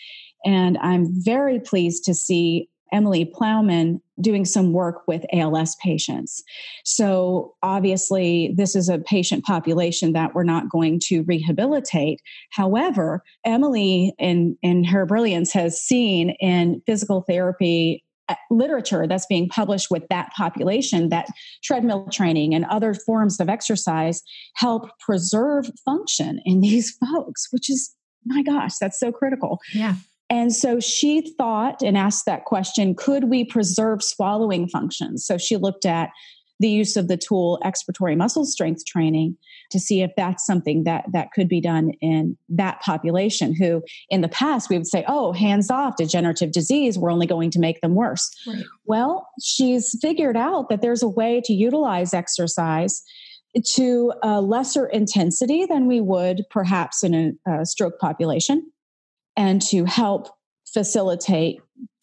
And 0.44 0.76
I'm 0.78 1.06
very 1.10 1.58
pleased 1.58 2.04
to 2.04 2.14
see 2.14 2.68
Emily 2.92 3.24
Plowman 3.24 4.00
doing 4.20 4.44
some 4.44 4.72
work 4.72 5.02
with 5.06 5.24
ALS 5.32 5.76
patients. 5.76 6.42
So, 6.84 7.54
obviously, 7.62 8.54
this 8.56 8.74
is 8.74 8.88
a 8.88 8.98
patient 8.98 9.44
population 9.44 10.12
that 10.12 10.34
we're 10.34 10.42
not 10.44 10.70
going 10.70 11.00
to 11.04 11.22
rehabilitate. 11.22 12.20
However, 12.50 13.22
Emily, 13.44 14.14
in, 14.18 14.56
in 14.62 14.84
her 14.84 15.06
brilliance, 15.06 15.52
has 15.52 15.80
seen 15.80 16.30
in 16.40 16.82
physical 16.86 17.22
therapy 17.28 18.04
Uh, 18.28 18.34
literature 18.50 19.06
that's 19.06 19.26
being 19.26 19.48
published 19.48 19.90
with 19.90 20.06
that 20.08 20.30
population 20.36 21.08
that 21.08 21.28
treadmill 21.62 22.06
training 22.12 22.54
and 22.54 22.64
other 22.66 22.92
forms 22.92 23.40
of 23.40 23.48
exercise 23.48 24.22
help 24.54 24.90
preserve 25.00 25.70
function 25.84 26.40
in 26.44 26.60
these 26.62 26.96
folks, 26.96 27.48
which 27.50 27.70
is, 27.70 27.94
my 28.26 28.42
gosh, 28.42 28.76
that's 28.80 29.00
so 29.00 29.10
critical. 29.10 29.58
Yeah. 29.72 29.94
And 30.30 30.54
so 30.54 30.78
she 30.78 31.34
thought 31.38 31.82
and 31.82 31.96
asked 31.96 32.26
that 32.26 32.44
question 32.44 32.94
could 32.94 33.24
we 33.24 33.44
preserve 33.44 34.02
swallowing 34.02 34.68
functions? 34.68 35.24
So 35.24 35.38
she 35.38 35.56
looked 35.56 35.86
at 35.86 36.10
the 36.60 36.68
use 36.68 36.96
of 36.96 37.08
the 37.08 37.16
tool 37.16 37.60
expiratory 37.64 38.16
muscle 38.16 38.44
strength 38.44 38.84
training 38.86 39.36
to 39.70 39.78
see 39.78 40.02
if 40.02 40.10
that's 40.16 40.44
something 40.44 40.84
that 40.84 41.04
that 41.12 41.32
could 41.32 41.48
be 41.48 41.60
done 41.60 41.90
in 42.00 42.36
that 42.48 42.80
population 42.80 43.54
who 43.54 43.82
in 44.10 44.20
the 44.20 44.28
past 44.28 44.70
we 44.70 44.76
would 44.76 44.86
say 44.86 45.04
oh 45.08 45.32
hands 45.32 45.70
off 45.70 45.96
degenerative 45.96 46.52
disease 46.52 46.98
we're 46.98 47.12
only 47.12 47.26
going 47.26 47.50
to 47.50 47.58
make 47.58 47.80
them 47.80 47.94
worse 47.94 48.30
right. 48.46 48.64
well 48.86 49.28
she's 49.42 49.96
figured 50.00 50.36
out 50.36 50.68
that 50.68 50.82
there's 50.82 51.02
a 51.02 51.08
way 51.08 51.40
to 51.44 51.52
utilize 51.52 52.14
exercise 52.14 53.02
to 53.64 54.12
a 54.22 54.40
lesser 54.40 54.86
intensity 54.86 55.66
than 55.66 55.86
we 55.86 56.00
would 56.00 56.42
perhaps 56.50 57.02
in 57.02 57.14
a, 57.46 57.50
a 57.50 57.66
stroke 57.66 57.98
population 57.98 58.70
and 59.36 59.62
to 59.62 59.84
help 59.84 60.28
facilitate 60.72 61.60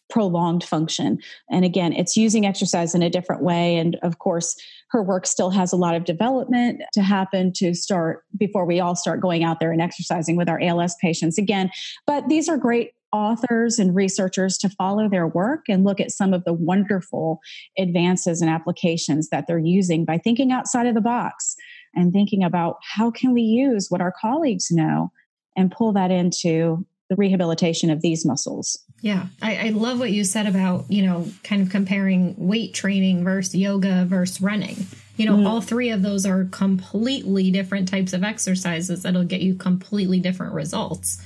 prolonged 0.08 0.64
function. 0.64 1.18
And 1.50 1.64
again, 1.64 1.92
it's 1.92 2.16
using 2.16 2.46
exercise 2.46 2.94
in 2.94 3.02
a 3.02 3.10
different 3.10 3.42
way. 3.42 3.76
And 3.76 3.96
of 4.02 4.18
course, 4.18 4.56
her 4.90 5.02
work 5.02 5.26
still 5.26 5.50
has 5.50 5.72
a 5.72 5.76
lot 5.76 5.94
of 5.94 6.04
development 6.04 6.82
to 6.92 7.02
happen 7.02 7.52
to 7.54 7.74
start 7.74 8.24
before 8.36 8.64
we 8.64 8.80
all 8.80 8.94
start 8.94 9.20
going 9.20 9.42
out 9.44 9.60
there 9.60 9.72
and 9.72 9.82
exercising 9.82 10.36
with 10.36 10.48
our 10.48 10.60
ALS 10.60 10.94
patients 11.00 11.38
again. 11.38 11.70
But 12.06 12.28
these 12.28 12.48
are 12.48 12.56
great 12.56 12.92
authors 13.12 13.78
and 13.78 13.94
researchers 13.94 14.58
to 14.58 14.68
follow 14.68 15.08
their 15.08 15.26
work 15.26 15.64
and 15.68 15.84
look 15.84 16.00
at 16.00 16.10
some 16.10 16.34
of 16.34 16.44
the 16.44 16.52
wonderful 16.52 17.40
advances 17.78 18.40
and 18.40 18.50
applications 18.50 19.28
that 19.30 19.46
they're 19.46 19.58
using 19.58 20.04
by 20.04 20.18
thinking 20.18 20.52
outside 20.52 20.86
of 20.86 20.94
the 20.94 21.00
box 21.00 21.56
and 21.94 22.12
thinking 22.12 22.44
about 22.44 22.76
how 22.82 23.10
can 23.10 23.32
we 23.32 23.42
use 23.42 23.86
what 23.88 24.00
our 24.00 24.12
colleagues 24.20 24.70
know 24.70 25.10
and 25.56 25.72
pull 25.72 25.92
that 25.92 26.10
into 26.10 26.84
the 27.08 27.16
rehabilitation 27.16 27.90
of 27.90 28.02
these 28.02 28.24
muscles. 28.24 28.78
Yeah, 29.00 29.26
I, 29.40 29.68
I, 29.68 29.68
love 29.70 29.98
what 29.98 30.10
you 30.10 30.24
said 30.24 30.46
about, 30.46 30.90
you 30.90 31.04
know, 31.04 31.28
kind 31.44 31.62
of 31.62 31.70
comparing 31.70 32.34
weight 32.36 32.74
training 32.74 33.22
versus 33.22 33.54
yoga 33.54 34.04
versus 34.06 34.40
running. 34.40 34.86
You 35.16 35.26
know, 35.26 35.36
mm. 35.36 35.46
all 35.46 35.60
three 35.60 35.90
of 35.90 36.02
those 36.02 36.26
are 36.26 36.46
completely 36.46 37.50
different 37.50 37.88
types 37.88 38.12
of 38.12 38.24
exercises 38.24 39.02
that'll 39.02 39.24
get 39.24 39.40
you 39.40 39.54
completely 39.54 40.18
different 40.20 40.52
results. 40.52 41.22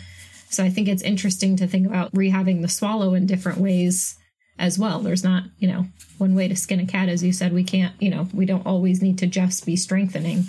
So 0.50 0.62
I 0.62 0.68
think 0.68 0.88
it's 0.88 1.02
interesting 1.02 1.56
to 1.56 1.66
think 1.66 1.86
about 1.86 2.12
rehabbing 2.12 2.60
the 2.60 2.68
swallow 2.68 3.14
in 3.14 3.26
different 3.26 3.58
ways 3.58 4.16
as 4.58 4.78
well. 4.78 5.00
There's 5.00 5.24
not, 5.24 5.44
you 5.58 5.68
know, 5.68 5.86
one 6.18 6.34
way 6.34 6.48
to 6.48 6.56
skin 6.56 6.80
a 6.80 6.86
cat, 6.86 7.08
as 7.08 7.22
you 7.22 7.32
said. 7.32 7.52
We 7.52 7.64
can't, 7.64 7.94
you 8.00 8.10
know, 8.10 8.28
we 8.34 8.46
don't 8.46 8.66
always 8.66 9.00
need 9.00 9.18
to 9.18 9.26
just 9.26 9.64
be 9.64 9.76
strengthening 9.76 10.44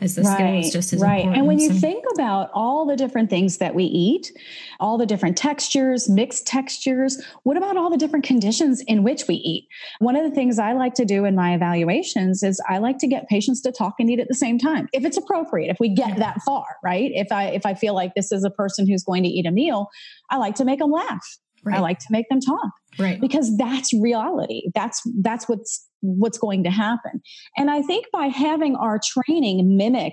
as 0.00 0.14
the 0.14 0.22
right, 0.22 0.34
skill 0.34 0.58
is 0.58 0.72
just 0.72 0.92
as 0.92 1.00
right. 1.00 1.16
important. 1.16 1.36
And 1.38 1.46
when 1.46 1.58
you 1.58 1.72
so. 1.72 1.80
think 1.80 2.04
about 2.14 2.50
all 2.52 2.84
the 2.84 2.96
different 2.96 3.30
things 3.30 3.58
that 3.58 3.74
we 3.74 3.84
eat, 3.84 4.30
all 4.78 4.98
the 4.98 5.06
different 5.06 5.36
textures, 5.36 6.08
mixed 6.08 6.46
textures, 6.46 7.22
what 7.44 7.56
about 7.56 7.76
all 7.76 7.90
the 7.90 7.96
different 7.96 8.24
conditions 8.24 8.82
in 8.82 9.02
which 9.02 9.26
we 9.26 9.36
eat? 9.36 9.68
One 9.98 10.16
of 10.16 10.24
the 10.24 10.30
things 10.30 10.58
I 10.58 10.74
like 10.74 10.94
to 10.94 11.04
do 11.04 11.24
in 11.24 11.34
my 11.34 11.54
evaluations 11.54 12.42
is 12.42 12.60
I 12.68 12.78
like 12.78 12.98
to 12.98 13.06
get 13.06 13.28
patients 13.28 13.62
to 13.62 13.72
talk 13.72 13.94
and 13.98 14.10
eat 14.10 14.20
at 14.20 14.28
the 14.28 14.34
same 14.34 14.58
time, 14.58 14.88
if 14.92 15.04
it's 15.04 15.16
appropriate, 15.16 15.70
if 15.70 15.78
we 15.80 15.88
get 15.88 16.18
that 16.18 16.42
far, 16.42 16.66
right? 16.84 17.10
If 17.14 17.32
I 17.32 17.46
if 17.46 17.64
I 17.64 17.74
feel 17.74 17.94
like 17.94 18.14
this 18.14 18.32
is 18.32 18.44
a 18.44 18.50
person 18.50 18.86
who's 18.86 19.02
going 19.02 19.22
to 19.22 19.28
eat 19.28 19.46
a 19.46 19.50
meal, 19.50 19.88
I 20.30 20.36
like 20.36 20.56
to 20.56 20.64
make 20.64 20.80
them 20.80 20.90
laugh. 20.90 21.26
Right. 21.64 21.78
I 21.78 21.80
like 21.80 21.98
to 22.00 22.06
make 22.10 22.28
them 22.28 22.40
talk. 22.40 22.70
Right. 22.98 23.20
Because 23.20 23.56
that's 23.56 23.92
reality. 23.92 24.68
That's 24.74 25.02
that's 25.20 25.48
what's 25.48 25.86
what's 26.06 26.38
going 26.38 26.64
to 26.64 26.70
happen. 26.70 27.20
And 27.56 27.70
I 27.70 27.82
think 27.82 28.06
by 28.12 28.26
having 28.26 28.76
our 28.76 29.00
training 29.04 29.76
mimic 29.76 30.12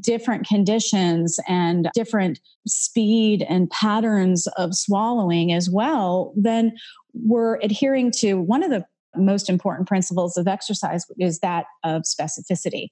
different 0.00 0.46
conditions 0.46 1.38
and 1.46 1.88
different 1.94 2.40
speed 2.66 3.46
and 3.48 3.70
patterns 3.70 4.46
of 4.56 4.74
swallowing 4.74 5.52
as 5.52 5.70
well, 5.70 6.32
then 6.36 6.72
we're 7.14 7.56
adhering 7.60 8.10
to 8.10 8.34
one 8.34 8.62
of 8.62 8.70
the 8.70 8.84
most 9.14 9.48
important 9.48 9.88
principles 9.88 10.36
of 10.36 10.46
exercise 10.46 11.06
is 11.18 11.38
that 11.40 11.66
of 11.84 12.02
specificity. 12.02 12.88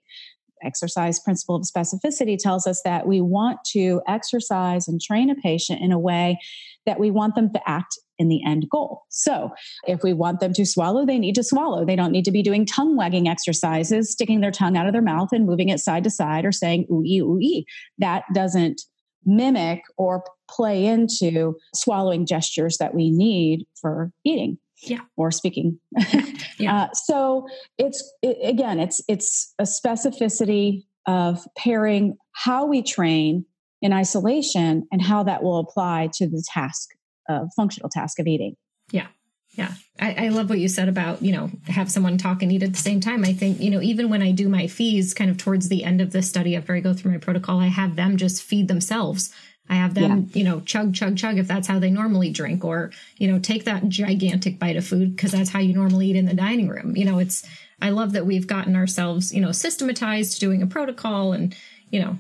Exercise 0.65 1.21
principle 1.21 1.57
of 1.57 1.63
specificity 1.63 2.37
tells 2.39 2.67
us 2.67 2.83
that 2.83 3.07
we 3.07 3.21
want 3.21 3.59
to 3.73 4.01
exercise 4.09 4.89
and 4.89 5.01
train 5.01 5.31
a 5.31 5.35
patient 5.35 5.81
in 5.81 5.93
a 5.93 5.99
way 5.99 6.39
that 6.87 6.99
we 6.99 7.11
want 7.11 7.35
them 7.35 7.53
to 7.53 7.61
act 7.67 7.99
in 8.19 8.29
the 8.29 8.45
end 8.45 8.67
goal. 8.71 9.03
So, 9.09 9.51
if 9.87 10.03
we 10.03 10.13
want 10.13 10.41
them 10.41 10.53
to 10.55 10.65
swallow, 10.65 11.05
they 11.05 11.19
need 11.19 11.35
to 11.35 11.43
swallow. 11.43 11.85
They 11.85 11.97
don't 11.97 12.13
need 12.13 12.25
to 12.27 12.31
be 12.31 12.43
doing 12.43 12.65
tongue 12.65 12.97
wagging 12.97 13.29
exercises, 13.29 14.13
sticking 14.13 14.41
their 14.41 14.53
tongue 14.53 14.77
out 14.77 14.87
of 14.87 14.93
their 14.93 15.03
mouth 15.03 15.31
and 15.33 15.47
moving 15.47 15.69
it 15.69 15.81
side 15.81 16.05
to 16.05 16.11
side 16.11 16.45
or 16.45 16.53
saying 16.53 16.87
ooh 16.91 17.03
ee 17.05 17.21
ooh 17.21 17.39
ee. 17.41 17.65
That 17.99 18.25
doesn't 18.35 18.83
mimic 19.25 19.83
or 19.97 20.23
play 20.49 20.85
into 20.85 21.55
swallowing 21.75 22.27
gestures 22.27 22.77
that 22.79 22.95
we 22.95 23.11
need 23.11 23.67
for 23.81 24.13
eating 24.25 24.59
yeah. 24.87 25.01
or 25.17 25.31
speaking. 25.31 25.79
yeah. 26.59 26.83
Uh, 26.83 26.89
so 26.93 27.47
it's 27.79 28.13
it, 28.23 28.37
again, 28.43 28.79
it's 28.79 29.01
it's 29.09 29.55
a 29.59 29.65
specificity 29.65 30.85
of 31.07 31.47
pairing 31.57 32.17
how 32.33 32.67
we 32.67 32.83
train 32.83 33.45
in 33.83 33.93
isolation 33.93 34.87
and 34.91 35.03
how 35.03 35.23
that 35.23 35.43
will 35.43 35.59
apply 35.59 36.09
to 36.15 36.27
the 36.27 36.43
task 36.53 36.91
of 37.29 37.49
functional 37.55 37.89
task 37.89 38.19
of 38.19 38.27
eating. 38.27 38.57
Yeah. 38.91 39.09
Yeah. 39.57 39.73
I, 40.01 40.27
I, 40.27 40.29
love 40.31 40.51
what 40.51 40.59
you 40.59 40.67
said 40.67 40.89
about, 40.89 41.23
you 41.23 41.31
know, 41.31 41.49
have 41.69 41.91
someone 41.91 42.19
talk 42.19 42.43
and 42.43 42.51
eat 42.51 42.65
at 42.65 42.73
the 42.73 42.79
same 42.79 42.99
time. 42.99 43.25
I 43.25 43.33
think, 43.33 43.61
you 43.61 43.71
know, 43.71 43.81
even 43.81 44.09
when 44.09 44.21
I 44.21 44.33
do 44.33 44.49
my 44.49 44.67
fees 44.67 45.15
kind 45.15 45.31
of 45.31 45.39
towards 45.39 45.69
the 45.69 45.85
end 45.85 46.01
of 46.01 46.11
the 46.11 46.23
study 46.23 46.57
after 46.57 46.75
I 46.75 46.81
go 46.81 46.93
through 46.93 47.13
my 47.13 47.19
protocol, 47.19 47.61
I 47.61 47.69
have 47.69 47.95
them 47.95 48.17
just 48.17 48.43
feed 48.43 48.67
themselves. 48.67 49.33
I 49.69 49.77
have 49.77 49.95
them, 49.95 50.29
yeah. 50.31 50.39
you 50.39 50.45
know, 50.45 50.61
chug, 50.61 50.95
chug, 50.95 51.17
chug 51.17 51.39
if 51.39 51.49
that's 51.49 51.67
how 51.67 51.79
they 51.79 51.91
normally 51.91 52.31
drink, 52.31 52.65
or, 52.65 52.91
you 53.17 53.31
know, 53.31 53.39
take 53.39 53.65
that 53.65 53.89
gigantic 53.89 54.59
bite 54.59 54.77
of 54.77 54.87
food 54.87 55.17
because 55.17 55.33
that's 55.33 55.51
how 55.51 55.59
you 55.59 55.73
normally 55.73 56.11
eat 56.11 56.17
in 56.17 56.27
the 56.27 56.35
dining 56.35 56.69
room. 56.69 56.97
You 56.97 57.07
know, 57.07 57.19
it's, 57.19 57.47
I 57.81 57.91
love 57.91 58.13
that 58.13 58.27
we've 58.27 58.47
gotten 58.47 58.77
ourselves, 58.77 59.33
you 59.33 59.41
know, 59.41 59.53
systematized 59.53 60.39
doing 60.39 60.63
a 60.63 60.67
protocol 60.67 61.33
and, 61.33 61.57
you 61.91 62.01
know, 62.01 62.19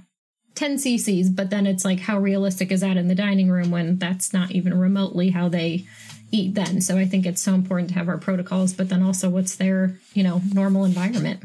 10 0.55 0.77
cc's 0.77 1.31
but 1.31 1.51
then 1.51 1.67
it's 1.67 1.85
like 1.85 1.99
how 1.99 2.19
realistic 2.19 2.71
is 2.71 2.81
that 2.81 2.97
in 2.97 3.09
the 3.09 3.15
dining 3.15 3.51
room 3.51 3.71
when 3.71 3.99
that's 3.99 4.33
not 4.33 4.53
even 4.53 4.79
remotely 4.79 5.31
how 5.31 5.49
they 5.49 5.85
eat 6.31 6.55
then 6.55 6.81
so 6.81 6.97
i 6.97 7.05
think 7.05 7.27
it's 7.27 7.43
so 7.43 7.55
important 7.55 7.89
to 7.89 7.95
have 7.97 8.09
our 8.09 8.19
protocols 8.19 8.73
but 8.73 8.89
then 8.89 9.03
also 9.03 9.29
what's 9.29 9.57
their 9.57 9.99
you 10.13 10.23
know 10.23 10.41
normal 10.53 10.85
environment 10.85 11.43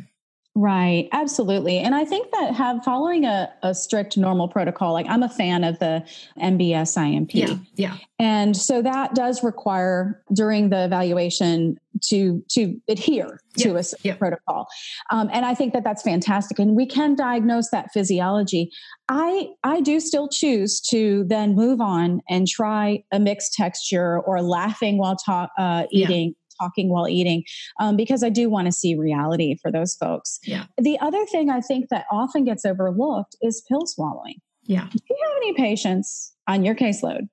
Right, 0.62 1.08
absolutely. 1.13 1.78
And 1.78 1.95
I 1.95 2.04
think 2.04 2.32
that 2.32 2.54
have 2.54 2.84
following 2.84 3.24
a, 3.24 3.50
a 3.63 3.74
strict 3.74 4.17
normal 4.17 4.50
protocol, 4.50 4.91
like 4.91 5.06
I'm 5.08 5.24
a 5.24 5.30
fan 5.30 5.63
of 5.63 5.80
the 5.80 6.06
MBS 6.38 6.98
IMP. 6.98 7.34
Yeah. 7.34 7.56
Yeah. 7.76 7.95
And 8.19 8.58
so 8.58 8.82
that 8.82 9.15
does 9.15 9.41
require 9.41 10.22
during 10.34 10.69
the 10.69 10.84
evaluation 10.84 11.78
to 12.10 12.43
to 12.50 12.76
adhere 12.89 13.39
to 13.60 13.78
a 13.78 13.84
yep. 14.04 14.19
protocol. 14.19 14.67
Um, 15.12 15.30
and 15.32 15.45
I 15.45 15.56
think 15.56 15.72
that 15.72 15.86
that's 15.86 16.02
fantastic. 16.02 16.60
And 16.60 16.76
we 16.76 16.86
can 16.86 17.15
diagnose 17.15 17.69
that 17.69 17.93
physiology. 17.93 18.69
I 19.08 19.48
I 19.63 19.80
do 19.80 20.02
still 20.02 20.28
choose 20.28 20.82
to 20.89 21.24
then 21.30 21.56
move 21.56 21.80
on 21.80 22.19
and 22.30 22.50
try 22.50 23.02
a 23.13 23.19
mixed 23.19 23.54
texture 23.54 24.19
or 24.19 24.41
laughing 24.41 24.98
while 24.98 25.15
ta- 25.15 25.48
uh, 25.58 25.86
eating. 25.89 26.36
Talking 26.60 26.89
while 26.89 27.08
eating 27.08 27.43
um, 27.80 27.95
because 27.95 28.24
I 28.24 28.30
do 28.30 28.50
want 28.50 28.65
to 28.65 28.72
see 28.72 28.95
reality 28.95 29.56
for 29.62 29.72
those 29.72 29.95
folks. 29.95 30.39
Yeah. 30.43 30.65
The 30.78 31.00
other 31.00 31.26
thing 31.26 31.50
I 31.50 31.62
think 31.62 31.89
that 31.89 32.06
often 32.12 32.43
gets 32.43 32.65
overlooked 32.65 33.36
is 33.41 33.63
pill 33.67 33.86
swallowing. 33.86 34.36
Yeah. 34.63 34.88
Do 34.91 35.00
you 35.10 35.17
have 35.24 35.34
any 35.38 35.54
patients 35.54 36.34
on 36.48 36.63
your 36.63 36.76
caseload 36.76 37.30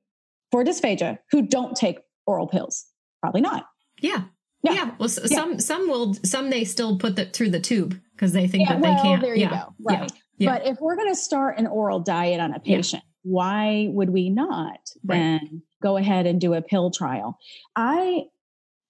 for 0.51 0.65
dysphagia 0.65 1.19
who 1.31 1.43
don't 1.43 1.77
take 1.77 1.99
oral 2.27 2.47
pills? 2.47 2.87
Probably 3.21 3.41
not. 3.41 3.67
Yeah. 4.01 4.25
Yeah. 4.63 4.73
yeah. 4.73 4.91
Well, 4.99 5.11
yeah. 5.11 5.37
some 5.37 5.61
some 5.61 5.89
will 5.89 6.15
some 6.25 6.51
they 6.51 6.65
still 6.65 6.99
put 6.99 7.17
that 7.17 7.35
through 7.35 7.51
the 7.51 7.61
tube 7.61 8.01
because 8.15 8.33
they 8.33 8.47
think 8.47 8.69
yeah, 8.69 8.75
that 8.75 8.81
well, 8.81 8.97
they 8.97 9.03
can't. 9.03 9.23
There 9.23 9.35
you 9.35 9.49
go. 9.49 9.75
Right. 9.81 10.11
But 10.39 10.67
if 10.67 10.81
we're 10.81 10.97
going 10.97 11.11
to 11.11 11.17
start 11.17 11.59
an 11.59 11.67
oral 11.67 12.01
diet 12.01 12.41
on 12.41 12.53
a 12.53 12.61
patient, 12.61 13.03
why 13.23 13.89
would 13.91 14.11
we 14.11 14.31
not 14.31 14.79
then 15.03 15.63
go 15.83 15.97
ahead 15.97 16.27
and 16.27 16.41
do 16.41 16.55
a 16.55 16.63
pill 16.63 16.91
trial? 16.91 17.39
I 17.75 18.25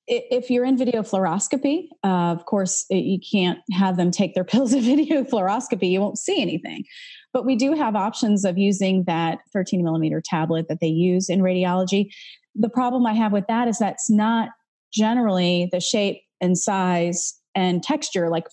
if 0.09 0.51
you're 0.51 0.65
in 0.65 0.79
video 0.79 1.03
fluoroscopy, 1.03 1.89
uh, 2.05 2.33
of 2.33 2.47
course, 2.47 2.87
you 2.91 3.19
can't 3.19 3.59
have 3.73 3.97
them 3.97 4.11
take 4.11 4.35
their 4.35 4.45
pills 4.53 4.73
in 4.73 4.83
video 4.83 5.25
fluoroscopy. 5.25 5.91
You 5.91 6.01
won't 6.01 6.19
see 6.19 6.41
anything. 6.41 6.85
But 7.33 7.45
we 7.45 7.57
do 7.57 7.75
have 7.75 7.97
options 7.97 8.45
of 8.45 8.57
using 8.57 9.05
that 9.07 9.41
13 9.53 9.83
millimeter 9.83 10.23
tablet 10.25 10.69
that 10.69 10.81
they 10.81 10.87
use 10.87 11.29
in 11.29 11.41
radiology. 11.41 12.11
The 12.55 12.71
problem 12.71 13.05
I 13.05 13.13
have 13.13 13.33
with 13.33 13.47
that 13.49 13.69
is 13.69 13.79
that's 13.79 14.09
not 14.09 14.51
generally 14.93 15.69
the 15.73 15.81
shape 15.81 16.23
and 16.41 16.57
size 16.57 17.35
and 17.55 17.83
texture, 17.83 18.29
like 18.29 18.47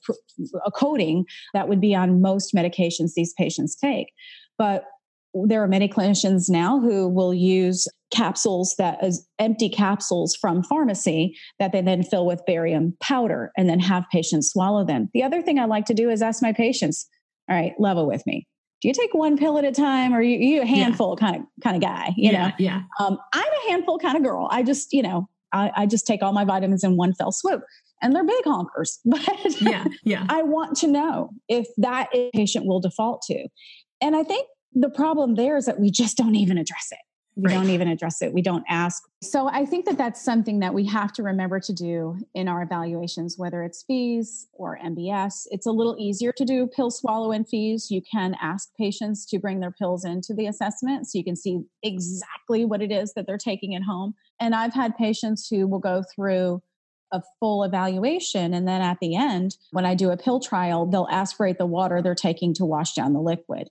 a 0.65 0.71
coating 0.71 1.25
that 1.53 1.69
would 1.69 1.81
be 1.81 1.93
on 1.93 2.21
most 2.21 2.53
medications 2.53 3.13
these 3.15 3.33
patients 3.33 3.75
take. 3.75 4.07
But 4.57 4.85
there 5.33 5.63
are 5.63 5.67
many 5.67 5.87
clinicians 5.87 6.49
now 6.49 6.79
who 6.79 7.07
will 7.07 7.33
use 7.33 7.87
capsules 8.13 8.75
that 8.77 9.03
is 9.03 9.27
empty 9.39 9.69
capsules 9.69 10.35
from 10.35 10.63
pharmacy 10.63 11.35
that 11.59 11.71
they 11.71 11.81
then 11.81 12.03
fill 12.03 12.25
with 12.25 12.45
barium 12.45 12.95
powder 13.01 13.51
and 13.57 13.67
then 13.67 13.79
have 13.79 14.05
patients 14.11 14.51
swallow 14.51 14.85
them. 14.85 15.09
The 15.13 15.23
other 15.23 15.41
thing 15.41 15.59
I 15.59 15.65
like 15.65 15.85
to 15.85 15.93
do 15.93 16.09
is 16.09 16.21
ask 16.21 16.41
my 16.41 16.53
patients, 16.53 17.07
all 17.49 17.55
right, 17.55 17.73
level 17.79 18.07
with 18.07 18.25
me. 18.27 18.47
Do 18.81 18.87
you 18.87 18.93
take 18.93 19.13
one 19.13 19.37
pill 19.37 19.57
at 19.57 19.65
a 19.65 19.71
time 19.71 20.13
or 20.13 20.17
are 20.17 20.21
you, 20.21 20.37
you 20.37 20.61
a 20.61 20.65
handful 20.65 21.17
yeah. 21.19 21.27
kind 21.27 21.41
of 21.41 21.63
kind 21.63 21.75
of 21.75 21.81
guy? 21.81 22.13
You 22.17 22.31
yeah, 22.31 22.47
know? 22.47 22.53
Yeah. 22.59 22.81
Um, 22.99 23.17
I'm 23.33 23.51
a 23.65 23.71
handful 23.71 23.97
kind 23.97 24.17
of 24.17 24.23
girl. 24.23 24.47
I 24.51 24.61
just, 24.61 24.93
you 24.93 25.01
know, 25.01 25.27
I, 25.51 25.71
I 25.75 25.85
just 25.85 26.05
take 26.05 26.21
all 26.21 26.33
my 26.33 26.45
vitamins 26.45 26.83
in 26.83 26.97
one 26.97 27.13
fell 27.13 27.31
swoop 27.31 27.63
and 28.01 28.13
they're 28.13 28.25
big 28.25 28.43
honkers. 28.45 28.99
But 29.05 29.61
yeah, 29.61 29.85
yeah. 30.03 30.25
I 30.29 30.43
want 30.43 30.77
to 30.77 30.87
know 30.87 31.29
if 31.47 31.67
that 31.77 32.09
patient 32.33 32.65
will 32.65 32.81
default 32.81 33.21
to. 33.23 33.47
And 34.01 34.15
I 34.15 34.23
think 34.23 34.47
the 34.73 34.89
problem 34.89 35.35
there 35.35 35.55
is 35.55 35.65
that 35.65 35.79
we 35.79 35.89
just 35.89 36.17
don't 36.17 36.35
even 36.35 36.57
address 36.57 36.89
it. 36.91 36.99
We 37.35 37.47
right. 37.47 37.55
don't 37.55 37.69
even 37.69 37.87
address 37.87 38.21
it. 38.21 38.31
We 38.31 38.41
don't 38.41 38.63
ask. 38.69 39.03
So 39.23 39.47
I 39.47 39.65
think 39.65 39.85
that 39.85 39.97
that's 39.97 40.23
something 40.23 40.59
that 40.59 40.73
we 40.73 40.85
have 40.87 41.11
to 41.13 41.23
remember 41.23 41.59
to 41.61 41.73
do 41.73 42.17
in 42.35 42.47
our 42.47 42.61
evaluations, 42.61 43.37
whether 43.37 43.63
it's 43.63 43.83
FEES 43.83 44.47
or 44.53 44.77
MBS. 44.83 45.47
It's 45.49 45.65
a 45.65 45.71
little 45.71 45.95
easier 45.99 46.31
to 46.33 46.45
do 46.45 46.67
pill 46.67 46.91
swallow 46.91 47.31
and 47.31 47.47
FEES. 47.47 47.89
You 47.89 48.01
can 48.01 48.35
ask 48.41 48.69
patients 48.77 49.25
to 49.27 49.39
bring 49.39 49.61
their 49.61 49.71
pills 49.71 50.05
into 50.05 50.33
the 50.33 50.45
assessment 50.45 51.07
so 51.07 51.17
you 51.17 51.23
can 51.23 51.35
see 51.35 51.61
exactly 51.81 52.65
what 52.65 52.81
it 52.81 52.91
is 52.91 53.13
that 53.13 53.25
they're 53.25 53.37
taking 53.37 53.73
at 53.73 53.83
home. 53.83 54.13
And 54.39 54.53
I've 54.53 54.73
had 54.73 54.95
patients 54.95 55.47
who 55.47 55.65
will 55.67 55.79
go 55.79 56.03
through 56.15 56.61
a 57.13 57.21
full 57.39 57.63
evaluation. 57.63 58.53
And 58.53 58.67
then 58.67 58.81
at 58.81 58.97
the 58.99 59.15
end, 59.15 59.55
when 59.71 59.85
I 59.85 59.93
do 59.93 60.09
a 60.09 60.17
pill 60.17 60.39
trial, 60.39 60.87
they'll 60.87 61.07
aspirate 61.11 61.59
the 61.59 61.65
water 61.65 62.01
they're 62.01 62.15
taking 62.15 62.53
to 62.55 62.65
wash 62.65 62.93
down 62.93 63.13
the 63.13 63.21
liquid 63.21 63.69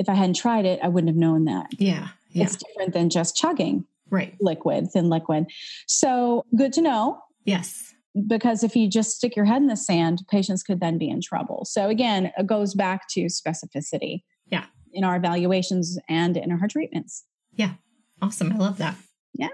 if 0.00 0.08
I 0.08 0.14
hadn't 0.14 0.34
tried 0.34 0.64
it, 0.64 0.80
I 0.82 0.88
wouldn't 0.88 1.10
have 1.10 1.16
known 1.16 1.44
that. 1.44 1.66
Yeah. 1.78 2.08
yeah. 2.30 2.44
It's 2.44 2.56
different 2.56 2.94
than 2.94 3.10
just 3.10 3.36
chugging 3.36 3.84
right 4.08 4.34
liquid, 4.40 4.90
thin 4.90 5.10
liquid. 5.10 5.46
So 5.86 6.46
good 6.56 6.72
to 6.72 6.80
know. 6.80 7.20
Yes. 7.44 7.94
Because 8.26 8.64
if 8.64 8.74
you 8.74 8.88
just 8.88 9.10
stick 9.10 9.36
your 9.36 9.44
head 9.44 9.60
in 9.60 9.68
the 9.68 9.76
sand, 9.76 10.22
patients 10.28 10.62
could 10.62 10.80
then 10.80 10.96
be 10.96 11.08
in 11.08 11.20
trouble. 11.20 11.66
So 11.66 11.88
again, 11.88 12.32
it 12.36 12.46
goes 12.46 12.74
back 12.74 13.08
to 13.10 13.26
specificity. 13.26 14.22
Yeah. 14.48 14.64
In 14.92 15.04
our 15.04 15.16
evaluations 15.16 15.98
and 16.08 16.36
in 16.36 16.50
our 16.50 16.66
treatments. 16.66 17.24
Yeah. 17.54 17.74
Awesome. 18.22 18.52
I 18.52 18.56
love 18.56 18.78
that. 18.78 18.96
Yeah. 19.34 19.48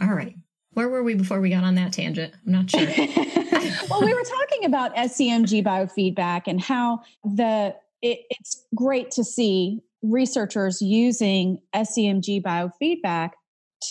All 0.00 0.12
right. 0.12 0.34
Where 0.72 0.88
were 0.88 1.04
we 1.04 1.14
before 1.14 1.40
we 1.40 1.50
got 1.50 1.62
on 1.62 1.76
that 1.76 1.92
tangent? 1.92 2.34
I'm 2.44 2.52
not 2.52 2.68
sure. 2.68 2.80
well, 3.88 4.02
we 4.02 4.12
were 4.12 4.24
talking 4.24 4.64
about 4.64 4.94
SEMG 4.96 5.64
biofeedback 5.64 6.42
and 6.48 6.60
how 6.60 7.02
the 7.22 7.76
it, 8.04 8.20
it's 8.28 8.66
great 8.74 9.10
to 9.12 9.24
see 9.24 9.80
researchers 10.02 10.82
using 10.82 11.58
SEMG 11.74 12.42
biofeedback 12.42 13.30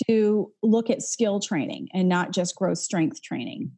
to 0.07 0.51
look 0.61 0.89
at 0.91 1.01
skill 1.01 1.39
training 1.39 1.87
and 1.93 2.07
not 2.07 2.31
just 2.31 2.55
growth 2.55 2.77
strength 2.77 3.23
training. 3.23 3.71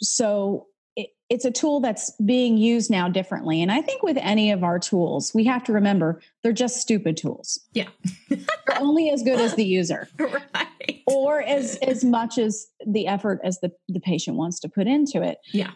So 0.00 0.66
it, 0.96 1.10
it's 1.28 1.44
a 1.44 1.50
tool 1.50 1.80
that's 1.80 2.10
being 2.24 2.56
used 2.56 2.90
now 2.90 3.08
differently. 3.10 3.60
And 3.60 3.70
I 3.70 3.82
think 3.82 4.02
with 4.02 4.16
any 4.18 4.50
of 4.50 4.64
our 4.64 4.78
tools, 4.78 5.32
we 5.34 5.44
have 5.44 5.62
to 5.64 5.72
remember 5.72 6.22
they're 6.42 6.52
just 6.52 6.78
stupid 6.78 7.18
tools. 7.18 7.60
Yeah. 7.74 7.88
they're 8.30 8.80
only 8.80 9.10
as 9.10 9.22
good 9.22 9.40
as 9.40 9.54
the 9.54 9.64
user. 9.64 10.08
Right. 10.18 11.02
Or 11.06 11.42
as 11.42 11.76
as 11.76 12.04
much 12.04 12.38
as 12.38 12.66
the 12.84 13.06
effort 13.06 13.40
as 13.44 13.60
the, 13.60 13.70
the 13.88 14.00
patient 14.00 14.36
wants 14.36 14.58
to 14.60 14.68
put 14.68 14.86
into 14.88 15.22
it. 15.22 15.38
Yeah 15.52 15.72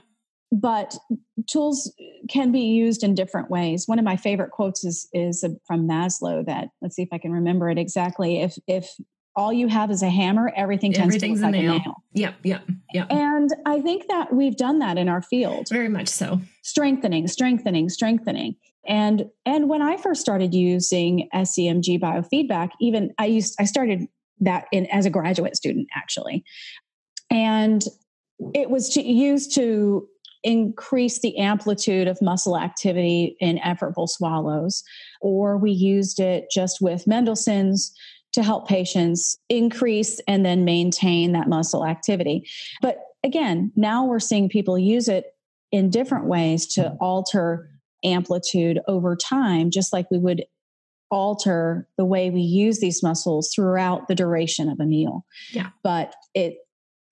but 0.52 0.96
tools 1.48 1.92
can 2.28 2.52
be 2.52 2.60
used 2.60 3.02
in 3.02 3.14
different 3.14 3.50
ways. 3.50 3.84
One 3.86 3.98
of 3.98 4.04
my 4.04 4.16
favorite 4.16 4.50
quotes 4.50 4.84
is 4.84 5.08
is 5.12 5.44
from 5.66 5.88
Maslow 5.88 6.44
that 6.46 6.68
let's 6.80 6.96
see 6.96 7.02
if 7.02 7.08
I 7.12 7.18
can 7.18 7.32
remember 7.32 7.68
it 7.70 7.78
exactly. 7.78 8.40
If 8.40 8.56
if 8.66 8.90
all 9.34 9.52
you 9.52 9.68
have 9.68 9.90
is 9.90 10.02
a 10.02 10.08
hammer, 10.08 10.50
everything 10.56 10.92
tends 10.92 11.16
to 11.18 11.26
look 11.28 11.38
a 11.38 11.42
like 11.42 11.52
nail. 11.52 11.74
a 11.74 11.78
nail. 11.78 12.02
Yep, 12.14 12.34
yep, 12.42 12.62
yep. 12.94 13.06
And 13.10 13.50
I 13.66 13.82
think 13.82 14.08
that 14.08 14.32
we've 14.32 14.56
done 14.56 14.78
that 14.78 14.96
in 14.96 15.10
our 15.10 15.20
field. 15.20 15.68
Very 15.68 15.90
much 15.90 16.08
so. 16.08 16.40
Strengthening, 16.62 17.28
strengthening, 17.28 17.90
strengthening. 17.90 18.56
And 18.88 19.26
and 19.44 19.68
when 19.68 19.82
I 19.82 19.98
first 19.98 20.20
started 20.20 20.54
using 20.54 21.28
SEMG 21.34 22.00
biofeedback, 22.00 22.70
even 22.80 23.12
I 23.18 23.26
used 23.26 23.56
I 23.60 23.64
started 23.64 24.06
that 24.40 24.66
in 24.72 24.86
as 24.86 25.06
a 25.06 25.10
graduate 25.10 25.56
student 25.56 25.88
actually. 25.94 26.44
And 27.30 27.84
it 28.54 28.70
was 28.70 28.90
to, 28.90 29.02
used 29.02 29.54
to 29.54 30.06
increase 30.46 31.20
the 31.20 31.36
amplitude 31.36 32.06
of 32.06 32.22
muscle 32.22 32.56
activity 32.56 33.36
in 33.40 33.58
effortful 33.58 34.08
swallows, 34.08 34.84
or 35.20 35.58
we 35.58 35.72
used 35.72 36.20
it 36.20 36.46
just 36.50 36.80
with 36.80 37.04
Mendelsohn's 37.06 37.92
to 38.32 38.42
help 38.42 38.68
patients 38.68 39.36
increase 39.48 40.20
and 40.28 40.46
then 40.46 40.64
maintain 40.64 41.32
that 41.32 41.48
muscle 41.48 41.84
activity. 41.84 42.48
But 42.80 42.98
again, 43.24 43.72
now 43.74 44.04
we're 44.04 44.20
seeing 44.20 44.48
people 44.48 44.78
use 44.78 45.08
it 45.08 45.34
in 45.72 45.90
different 45.90 46.26
ways 46.26 46.66
to 46.74 46.96
alter 47.00 47.68
amplitude 48.04 48.78
over 48.86 49.16
time, 49.16 49.70
just 49.70 49.92
like 49.92 50.08
we 50.12 50.18
would 50.18 50.44
alter 51.10 51.88
the 51.96 52.04
way 52.04 52.30
we 52.30 52.40
use 52.40 52.78
these 52.78 53.02
muscles 53.02 53.52
throughout 53.52 54.06
the 54.06 54.14
duration 54.14 54.68
of 54.68 54.78
a 54.78 54.86
meal. 54.86 55.24
Yeah. 55.52 55.70
But 55.82 56.14
it 56.34 56.58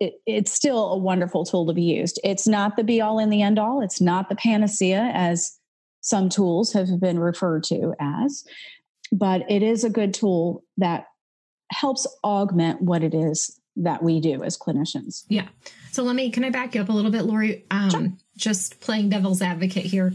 it, 0.00 0.14
it's 0.26 0.52
still 0.52 0.92
a 0.92 0.98
wonderful 0.98 1.44
tool 1.44 1.66
to 1.66 1.72
be 1.72 1.83
used. 1.83 2.20
It's 2.24 2.46
not 2.46 2.76
the 2.76 2.85
be 2.85 3.00
all 3.00 3.18
and 3.18 3.33
the 3.33 3.42
end 3.42 3.59
all. 3.59 3.80
It's 3.80 4.00
not 4.00 4.28
the 4.28 4.37
panacea 4.37 5.11
as 5.14 5.59
some 6.00 6.28
tools 6.28 6.72
have 6.72 7.00
been 7.00 7.18
referred 7.18 7.64
to 7.64 7.94
as, 7.98 8.44
but 9.12 9.42
it 9.50 9.62
is 9.62 9.85
a 9.85 9.90
good 9.90 10.12
tool 10.12 10.64
that 10.76 11.07
helps 11.70 12.07
augment 12.22 12.83
what 12.83 13.02
it 13.02 13.14
is 13.14 13.59
that 13.76 14.02
we 14.02 14.20
do 14.20 14.42
as 14.42 14.59
clinicians. 14.59 15.24
Yeah. 15.28 15.48
So 15.92 16.02
let 16.02 16.14
me, 16.14 16.30
can 16.30 16.44
I 16.44 16.50
back 16.50 16.74
you 16.74 16.80
up 16.80 16.88
a 16.88 16.92
little 16.92 17.11
bit, 17.11 17.24
Lori? 17.24 17.64
Um, 17.70 17.90
sure. 17.90 18.12
Just 18.37 18.80
playing 18.80 19.09
devil's 19.09 19.42
advocate 19.42 19.87
here. 19.87 20.12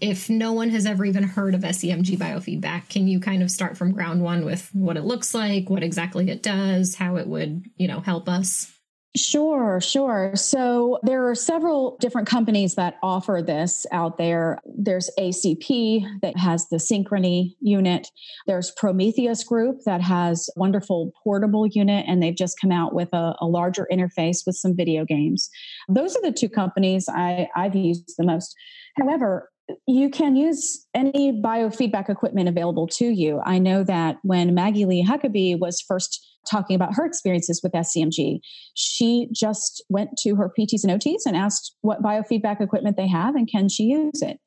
If 0.00 0.30
no 0.30 0.52
one 0.52 0.70
has 0.70 0.86
ever 0.86 1.04
even 1.04 1.22
heard 1.22 1.54
of 1.54 1.60
SEMG 1.60 2.16
biofeedback, 2.18 2.88
can 2.88 3.06
you 3.06 3.20
kind 3.20 3.42
of 3.42 3.50
start 3.50 3.76
from 3.76 3.92
ground 3.92 4.22
one 4.22 4.44
with 4.44 4.68
what 4.72 4.96
it 4.96 5.04
looks 5.04 5.34
like, 5.34 5.68
what 5.68 5.82
exactly 5.82 6.30
it 6.30 6.42
does, 6.42 6.94
how 6.94 7.16
it 7.16 7.26
would, 7.26 7.66
you 7.76 7.86
know, 7.86 8.00
help 8.00 8.28
us? 8.28 8.72
Sure, 9.16 9.80
sure. 9.80 10.36
So 10.36 11.00
there 11.02 11.28
are 11.28 11.34
several 11.34 11.96
different 12.00 12.28
companies 12.28 12.76
that 12.76 12.94
offer 13.02 13.42
this 13.44 13.84
out 13.90 14.18
there. 14.18 14.60
There's 14.64 15.10
ACP 15.18 16.06
that 16.22 16.36
has 16.36 16.68
the 16.68 16.76
Synchrony 16.76 17.56
unit. 17.60 18.08
There's 18.46 18.70
Prometheus 18.70 19.42
Group 19.42 19.78
that 19.84 20.00
has 20.00 20.48
wonderful 20.54 21.12
portable 21.24 21.66
unit, 21.66 22.04
and 22.06 22.22
they've 22.22 22.36
just 22.36 22.60
come 22.60 22.70
out 22.70 22.94
with 22.94 23.08
a, 23.12 23.34
a 23.40 23.46
larger 23.46 23.88
interface 23.92 24.46
with 24.46 24.54
some 24.54 24.76
video 24.76 25.04
games. 25.04 25.50
Those 25.88 26.14
are 26.14 26.22
the 26.22 26.30
two 26.30 26.48
companies 26.48 27.08
I, 27.08 27.48
I've 27.56 27.74
used 27.74 28.14
the 28.16 28.24
most. 28.24 28.54
However, 28.96 29.50
you 29.88 30.08
can 30.08 30.36
use 30.36 30.86
any 30.94 31.32
biofeedback 31.32 32.08
equipment 32.08 32.48
available 32.48 32.86
to 32.86 33.06
you. 33.06 33.40
I 33.44 33.58
know 33.58 33.82
that 33.84 34.18
when 34.22 34.54
Maggie 34.54 34.84
Lee 34.84 35.04
Huckabee 35.04 35.58
was 35.58 35.80
first 35.80 36.29
talking 36.48 36.76
about 36.76 36.94
her 36.94 37.04
experiences 37.04 37.60
with 37.62 37.72
SEMG, 37.72 38.40
she 38.74 39.28
just 39.32 39.84
went 39.88 40.10
to 40.18 40.36
her 40.36 40.52
PTs 40.58 40.84
and 40.84 41.00
OTs 41.00 41.26
and 41.26 41.36
asked 41.36 41.74
what 41.80 42.02
biofeedback 42.02 42.60
equipment 42.60 42.96
they 42.96 43.08
have 43.08 43.34
and 43.34 43.48
can 43.50 43.68
she 43.68 43.84
use 43.84 44.22
it. 44.22 44.38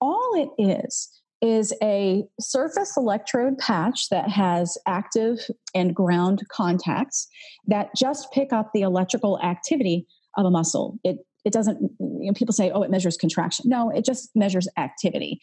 All 0.00 0.32
it 0.34 0.62
is 0.62 1.16
is 1.42 1.72
a 1.82 2.24
surface 2.40 2.96
electrode 2.96 3.58
patch 3.58 4.08
that 4.10 4.28
has 4.28 4.78
active 4.86 5.38
and 5.74 5.94
ground 5.94 6.42
contacts 6.50 7.28
that 7.66 7.90
just 7.96 8.32
pick 8.32 8.52
up 8.52 8.70
the 8.72 8.80
electrical 8.80 9.40
activity 9.42 10.06
of 10.36 10.46
a 10.46 10.50
muscle. 10.50 10.98
It 11.04 11.18
it 11.44 11.52
doesn't 11.52 11.78
you 12.00 12.26
know, 12.26 12.32
people 12.32 12.52
say 12.52 12.70
oh 12.70 12.82
it 12.82 12.90
measures 12.90 13.16
contraction. 13.16 13.68
No 13.68 13.90
it 13.90 14.04
just 14.04 14.30
measures 14.34 14.68
activity. 14.78 15.38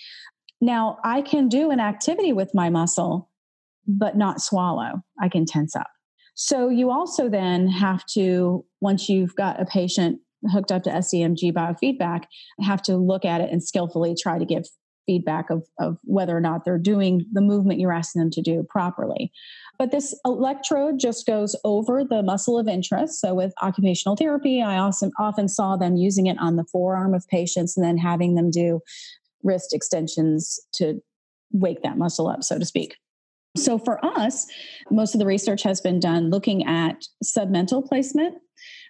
Now 0.62 0.98
i 1.04 1.22
can 1.22 1.48
do 1.48 1.70
an 1.70 1.80
activity 1.80 2.34
with 2.34 2.52
my 2.54 2.70
muscle 2.70 3.30
but 3.86 4.18
not 4.18 4.42
swallow. 4.42 5.04
I 5.22 5.30
can 5.30 5.46
tense 5.46 5.76
up 5.76 5.88
so 6.36 6.70
you 6.70 6.90
also 6.90 7.30
then 7.30 7.68
have 7.68 8.06
to 8.06 8.66
once 8.82 9.10
you've 9.10 9.36
got 9.36 9.62
a 9.62 9.66
patient 9.66 10.20
hooked 10.52 10.72
up 10.72 10.84
to 10.84 10.90
semg 10.90 11.54
biofeedback 11.54 12.24
have 12.62 12.82
to 12.82 12.98
look 12.98 13.26
at 13.26 13.42
it 13.42 13.52
and 13.52 13.64
skillfully 13.64 14.16
try 14.22 14.38
to 14.38 14.46
give 14.46 14.66
feedback 15.06 15.50
of, 15.50 15.66
of 15.80 15.98
whether 16.04 16.36
or 16.36 16.40
not 16.40 16.64
they're 16.64 16.78
doing 16.78 17.26
the 17.34 17.42
movement 17.42 17.80
you're 17.80 17.92
asking 17.92 18.22
them 18.22 18.32
to 18.32 18.42
do 18.42 18.66
properly 18.70 19.32
but 19.80 19.92
this 19.92 20.18
electrode 20.26 21.00
just 21.00 21.26
goes 21.26 21.56
over 21.64 22.04
the 22.04 22.22
muscle 22.22 22.60
of 22.60 22.68
interest. 22.68 23.20
So 23.20 23.34
with 23.34 23.54
occupational 23.62 24.16
therapy, 24.16 24.62
I 24.62 24.78
also 24.78 25.12
often 25.20 25.48
saw 25.48 25.76
them 25.76 25.96
using 25.96 26.28
it 26.28 26.38
on 26.40 26.56
the 26.56 26.66
forearm 26.72 27.14
of 27.14 27.28
patients 27.28 27.76
and 27.76 27.86
then 27.86 27.98
having 27.98 28.36
them 28.36 28.52
do 28.52 28.82
wrist 29.44 29.74
extensions 29.74 30.60
to 30.76 31.02
wake 31.52 31.82
that 31.84 31.98
muscle 31.98 32.28
up, 32.28 32.44
so 32.44 32.60
to 32.60 32.66
speak. 32.66 32.96
So 33.56 33.78
for 33.78 34.04
us, 34.04 34.48
most 34.90 35.14
of 35.14 35.20
the 35.20 35.26
research 35.26 35.64
has 35.64 35.80
been 35.80 36.00
done 36.00 36.30
looking 36.30 36.66
at 36.66 37.04
submental 37.24 37.86
placement. 37.88 38.36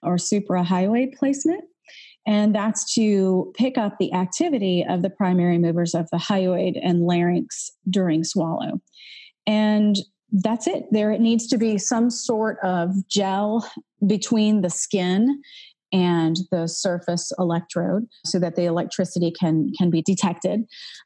or 0.03 0.17
suprahyoid 0.17 1.15
placement. 1.15 1.63
And 2.25 2.55
that's 2.55 2.93
to 2.95 3.51
pick 3.57 3.77
up 3.77 3.97
the 3.99 4.13
activity 4.13 4.85
of 4.87 5.01
the 5.01 5.09
primary 5.09 5.57
movers 5.57 5.93
of 5.93 6.09
the 6.11 6.17
hyoid 6.17 6.79
and 6.81 7.05
larynx 7.05 7.71
during 7.89 8.23
swallow. 8.23 8.81
And 9.45 9.97
that's 10.31 10.67
it. 10.67 10.85
There 10.91 11.17
needs 11.19 11.47
to 11.47 11.57
be 11.57 11.77
some 11.77 12.09
sort 12.09 12.57
of 12.63 12.91
gel 13.07 13.69
between 14.07 14.61
the 14.61 14.69
skin 14.69 15.41
and 15.93 16.37
the 16.51 16.67
surface 16.67 17.31
electrode 17.37 18.07
so 18.25 18.39
that 18.39 18.55
the 18.55 18.65
electricity 18.65 19.31
can 19.39 19.71
can 19.77 19.89
be 19.89 20.01
detected. 20.01 20.65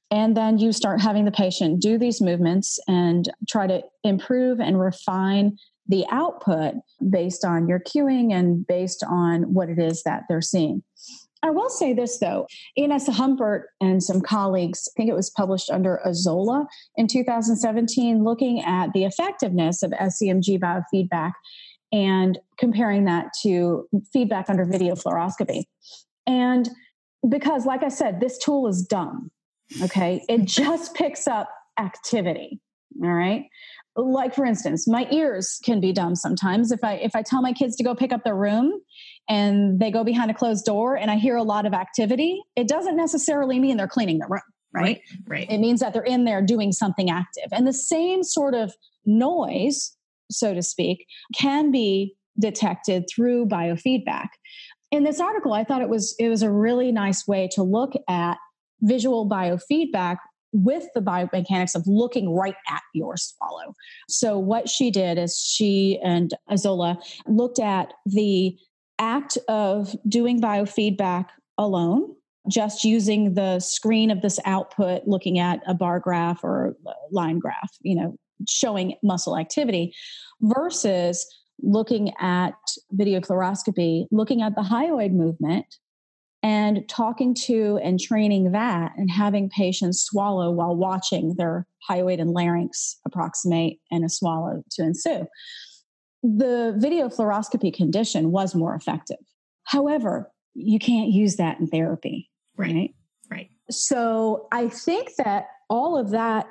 And 0.10 0.36
then 0.36 0.58
you 0.58 0.72
start 0.72 1.02
having 1.02 1.26
the 1.26 1.32
patient 1.32 1.82
do 1.82 1.98
these 1.98 2.22
movements 2.22 2.80
and 2.88 3.30
try 3.48 3.68
to 3.68 3.84
improve 4.04 4.60
and 4.60 4.80
refine 4.80 5.58
the 5.90 6.06
output 6.10 6.76
based 7.10 7.46
on 7.46 7.68
your 7.68 7.80
cueing 7.80 8.34
and 8.34 8.66
based 8.66 9.04
on 9.08 9.54
what 9.54 9.70
it 9.70 9.80
is 9.80 10.04
that 10.04 10.24
they're 10.28 10.42
seeing. 10.42 10.84
I 11.44 11.52
will 11.52 11.70
say 11.70 11.94
this 11.94 12.18
though, 12.18 12.48
Ines 12.76 13.08
Humbert 13.08 13.70
and 13.80 14.02
some 14.02 14.22
colleagues, 14.22 14.90
I 14.90 14.92
think 14.98 15.10
it 15.10 15.16
was 15.16 15.30
published 15.30 15.70
under 15.70 16.02
Azola 16.06 16.66
in 16.96 17.08
2017, 17.08 18.24
looking 18.24 18.64
at 18.64 18.92
the 18.94 19.06
effectiveness 19.06 19.84
of 19.84 19.92
SEMG 19.92 20.60
biofeedback 20.60 21.34
and 21.92 22.38
comparing 22.58 23.06
that 23.06 23.28
to 23.44 23.88
feedback 24.12 24.50
under 24.50 24.66
video 24.66 24.96
fluoroscopy. 24.96 25.64
And 26.26 26.70
because, 27.28 27.66
like 27.66 27.84
I 27.84 27.90
said, 27.90 28.20
this 28.20 28.38
tool 28.38 28.68
is 28.68 28.84
dumb, 28.84 29.32
okay? 29.82 30.24
It 30.28 30.42
just 30.46 30.94
picks 30.96 31.28
up 31.28 31.50
activity, 31.80 32.60
all 33.04 33.10
right? 33.10 33.46
Like 33.96 34.36
for 34.36 34.46
instance, 34.46 34.88
my 34.88 35.08
ears 35.12 35.60
can 35.64 35.80
be 35.80 35.92
dumb 35.92 36.16
sometimes. 36.16 36.72
If 36.72 36.84
I 36.84 36.94
if 36.96 37.16
I 37.16 37.24
tell 37.24 37.42
my 37.42 37.52
kids 37.52 37.76
to 37.78 37.84
go 37.84 37.96
pick 37.96 38.12
up 38.14 38.24
their 38.24 38.36
room 38.36 38.80
and 39.28 39.80
they 39.80 39.90
go 39.90 40.04
behind 40.04 40.30
a 40.30 40.36
closed 40.36 40.66
door 40.66 40.96
and 40.96 41.10
I 41.10 41.16
hear 41.16 41.36
a 41.36 41.44
lot 41.44 41.66
of 41.66 41.74
activity, 41.74 42.40
it 42.56 42.68
doesn't 42.68 42.96
necessarily 42.96 43.60
mean 43.60 43.78
they're 43.78 43.88
cleaning 43.88 44.20
the 44.20 44.28
room, 44.30 44.42
right? 44.72 44.84
Right. 44.84 45.02
right. 45.28 45.52
It 45.52 45.58
means 45.58 45.80
that 45.80 45.94
they're 45.94 46.04
in 46.04 46.26
there 46.26 46.44
doing 46.44 46.72
something 46.72 47.10
active. 47.10 47.46
And 47.52 47.66
the 47.66 47.74
same 47.74 48.24
sort 48.24 48.54
of 48.54 48.72
noise 49.08 49.97
so 50.30 50.54
to 50.54 50.62
speak, 50.62 51.06
can 51.36 51.72
be 51.72 52.16
detected 52.40 53.06
through 53.14 53.48
biofeedback. 53.48 54.28
In 54.92 55.04
this 55.04 55.20
article, 55.20 55.54
I 55.54 55.64
thought 55.64 55.82
it 55.82 55.90
was 55.90 56.16
it 56.20 56.30
was 56.30 56.44
a 56.44 56.52
really 56.52 56.92
nice 56.92 57.28
way 57.28 57.50
to 57.54 57.64
look 57.64 57.94
at 58.08 58.38
visual 58.82 59.28
biofeedback 59.30 60.18
with 60.54 60.86
the 60.96 61.02
biomechanics 61.02 61.76
of 61.76 61.84
looking 61.88 62.34
right 62.34 62.56
at 62.70 62.82
your 62.94 63.18
swallow. 63.18 63.74
So 64.08 64.40
what 64.40 64.70
she 64.70 64.92
did 64.92 65.18
is 65.18 65.38
she 65.38 66.00
and 66.04 66.34
Azola 66.50 66.98
looked 67.28 67.60
at 67.60 67.94
the 68.06 68.58
act 68.98 69.38
of 69.48 69.96
doing 70.08 70.40
biofeedback 70.40 71.28
alone 71.58 72.14
just 72.50 72.84
using 72.84 73.34
the 73.34 73.60
screen 73.60 74.10
of 74.10 74.22
this 74.22 74.40
output 74.46 75.02
looking 75.06 75.38
at 75.38 75.60
a 75.68 75.74
bar 75.74 76.00
graph 76.00 76.44
or 76.44 76.76
line 77.12 77.40
graph 77.40 77.72
you 77.82 77.96
know 77.96 78.16
showing 78.48 78.96
muscle 79.04 79.38
activity 79.38 79.94
versus 80.42 81.26
looking 81.62 82.14
at 82.20 82.56
video 82.92 83.20
fluoroscopy, 83.20 84.06
looking 84.12 84.42
at 84.42 84.56
the 84.56 84.62
hyoid 84.62 85.12
movement 85.12 85.66
and 86.44 86.88
talking 86.88 87.34
to 87.34 87.80
and 87.84 88.00
training 88.00 88.52
that 88.52 88.92
and 88.96 89.10
having 89.10 89.50
patients 89.50 90.02
swallow 90.02 90.52
while 90.52 90.76
watching 90.76 91.36
their 91.36 91.66
hyoid 91.90 92.22
and 92.22 92.32
larynx 92.32 93.00
approximate 93.06 93.80
and 93.92 94.06
a 94.06 94.10
swallow 94.10 94.64
to 94.72 94.84
ensue. 94.84 95.26
The 96.24 96.76
video 96.78 97.10
fluoroscopy 97.10 97.74
condition 97.74 98.32
was 98.32 98.54
more 98.54 98.76
effective. 98.76 99.18
However, 99.64 100.32
you 100.54 100.80
can't 100.80 101.10
use 101.10 101.36
that 101.38 101.60
in 101.60 101.68
therapy. 101.68 102.30
Right. 102.56 102.74
Right. 102.74 102.96
right. 103.30 103.50
So 103.70 104.48
I 104.52 104.70
think 104.70 105.16
that 105.18 105.48
all 105.70 105.98
of 105.98 106.12
that 106.12 106.48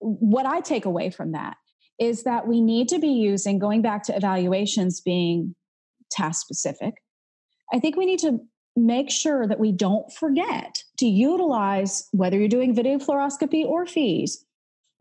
what 0.00 0.46
I 0.46 0.60
take 0.60 0.84
away 0.84 1.10
from 1.10 1.32
that 1.32 1.56
is 1.98 2.24
that 2.24 2.46
we 2.46 2.60
need 2.60 2.88
to 2.88 2.98
be 2.98 3.08
using, 3.08 3.58
going 3.58 3.82
back 3.82 4.02
to 4.04 4.16
evaluations 4.16 5.00
being 5.00 5.54
task 6.10 6.40
specific, 6.40 6.94
I 7.72 7.78
think 7.78 7.96
we 7.96 8.06
need 8.06 8.20
to 8.20 8.40
make 8.76 9.10
sure 9.10 9.46
that 9.46 9.60
we 9.60 9.72
don't 9.72 10.10
forget 10.12 10.82
to 10.98 11.06
utilize, 11.06 12.08
whether 12.12 12.38
you're 12.38 12.48
doing 12.48 12.74
video 12.74 12.98
fluoroscopy 12.98 13.64
or 13.64 13.86
FEES, 13.86 14.44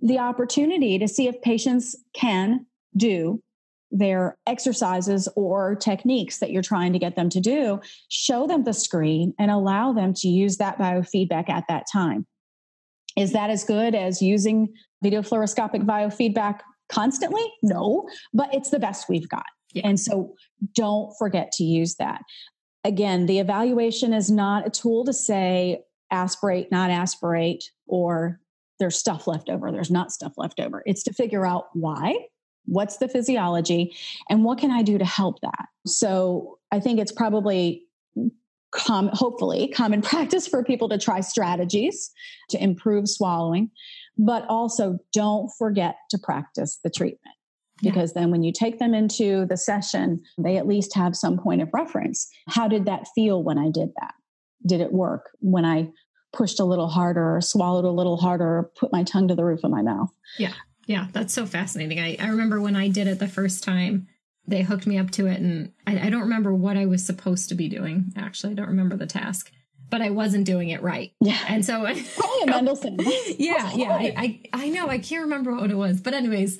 the 0.01 0.19
opportunity 0.19 0.99
to 0.99 1.07
see 1.07 1.27
if 1.27 1.41
patients 1.41 1.95
can 2.13 2.65
do 2.95 3.41
their 3.91 4.37
exercises 4.45 5.27
or 5.35 5.75
techniques 5.75 6.39
that 6.39 6.51
you're 6.51 6.61
trying 6.61 6.93
to 6.93 6.99
get 6.99 7.15
them 7.15 7.29
to 7.29 7.39
do, 7.39 7.79
show 8.09 8.45
them 8.45 8.63
the 8.63 8.73
screen 8.73 9.33
and 9.39 9.49
allow 9.49 9.93
them 9.93 10.13
to 10.13 10.27
use 10.27 10.57
that 10.57 10.77
biofeedback 10.77 11.49
at 11.49 11.65
that 11.67 11.85
time. 11.91 12.25
Is 13.17 13.33
that 13.33 13.49
as 13.49 13.63
good 13.63 13.95
as 13.95 14.21
using 14.21 14.73
video 15.01 15.21
fluoroscopic 15.21 15.85
biofeedback 15.85 16.59
constantly? 16.89 17.45
No, 17.61 18.07
but 18.33 18.53
it's 18.53 18.69
the 18.69 18.79
best 18.79 19.09
we've 19.09 19.29
got. 19.29 19.45
Yeah. 19.73 19.87
And 19.87 19.99
so 19.99 20.35
don't 20.75 21.13
forget 21.17 21.51
to 21.53 21.63
use 21.63 21.95
that. 21.95 22.21
Again, 22.83 23.25
the 23.25 23.39
evaluation 23.39 24.13
is 24.13 24.31
not 24.31 24.65
a 24.65 24.69
tool 24.69 25.05
to 25.05 25.13
say 25.13 25.81
aspirate, 26.11 26.71
not 26.71 26.89
aspirate, 26.89 27.71
or 27.85 28.39
there's 28.79 28.97
stuff 28.97 29.27
left 29.27 29.49
over, 29.49 29.71
there's 29.71 29.91
not 29.91 30.11
stuff 30.11 30.33
left 30.37 30.59
over. 30.59 30.81
It's 30.85 31.03
to 31.03 31.13
figure 31.13 31.45
out 31.45 31.65
why, 31.73 32.15
what's 32.65 32.97
the 32.97 33.09
physiology, 33.09 33.95
and 34.29 34.43
what 34.43 34.57
can 34.57 34.71
I 34.71 34.81
do 34.81 34.97
to 34.97 35.05
help 35.05 35.41
that. 35.41 35.65
So 35.85 36.57
I 36.71 36.79
think 36.79 36.99
it's 36.99 37.11
probably 37.11 37.83
com- 38.71 39.09
hopefully 39.13 39.67
common 39.67 40.01
practice 40.03 40.47
for 40.47 40.63
people 40.63 40.89
to 40.89 40.97
try 40.97 41.19
strategies 41.19 42.11
to 42.49 42.63
improve 42.63 43.09
swallowing 43.09 43.71
but 44.19 44.45
also 44.49 44.97
don't 45.13 45.49
forget 45.57 45.95
to 46.11 46.19
practice 46.19 46.77
the 46.83 46.89
treatment. 46.89 47.35
Because 47.81 48.11
yeah. 48.13 48.21
then 48.21 48.31
when 48.31 48.43
you 48.43 48.51
take 48.51 48.77
them 48.77 48.93
into 48.93 49.45
the 49.45 49.55
session 49.55 50.21
they 50.37 50.57
at 50.57 50.67
least 50.67 50.93
have 50.95 51.15
some 51.15 51.37
point 51.37 51.61
of 51.61 51.69
reference. 51.73 52.29
How 52.49 52.67
did 52.67 52.85
that 52.85 53.07
feel 53.15 53.41
when 53.41 53.57
i 53.57 53.71
did 53.71 53.89
that? 53.99 54.13
Did 54.67 54.81
it 54.81 54.91
work 54.91 55.29
when 55.39 55.63
i 55.63 55.89
pushed 56.33 56.59
a 56.59 56.65
little 56.65 56.89
harder 56.89 57.37
or 57.37 57.41
swallowed 57.41 57.85
a 57.85 57.89
little 57.89 58.17
harder 58.17 58.45
or 58.45 58.71
put 58.77 58.91
my 58.91 59.03
tongue 59.03 59.29
to 59.29 59.35
the 59.35 59.45
roof 59.45 59.63
of 59.63 59.71
my 59.71 59.81
mouth? 59.81 60.09
Yeah. 60.37 60.53
Yeah 60.85 61.07
that's 61.13 61.33
so 61.33 61.45
fascinating. 61.45 61.99
I, 61.99 62.17
I 62.19 62.27
remember 62.27 62.59
when 62.59 62.75
i 62.75 62.89
did 62.89 63.07
it 63.07 63.19
the 63.19 63.27
first 63.27 63.63
time 63.63 64.07
they 64.45 64.63
hooked 64.63 64.87
me 64.87 64.97
up 64.97 65.11
to 65.11 65.27
it 65.27 65.39
and 65.39 65.71
I, 65.87 66.07
I 66.07 66.09
don't 66.09 66.21
remember 66.21 66.53
what 66.53 66.75
i 66.75 66.85
was 66.85 67.05
supposed 67.05 67.47
to 67.49 67.55
be 67.55 67.69
doing 67.69 68.11
actually. 68.17 68.51
I 68.51 68.55
don't 68.55 68.67
remember 68.67 68.97
the 68.97 69.07
task 69.07 69.53
but 69.89 70.01
I 70.01 70.09
wasn't 70.09 70.45
doing 70.45 70.69
it 70.69 70.81
right. 70.81 71.11
Yeah. 71.21 71.39
And 71.47 71.65
so 71.65 71.81
Probably 71.81 72.45
Mendelsohn. 72.45 72.97
yeah, 73.37 73.71
yeah. 73.73 73.91
I, 73.93 74.13
I, 74.53 74.65
I 74.65 74.69
know, 74.69 74.87
I 74.87 74.99
can't 74.99 75.23
remember 75.23 75.55
what 75.55 75.71
it 75.71 75.77
was. 75.77 75.99
But 76.01 76.13
anyways, 76.13 76.59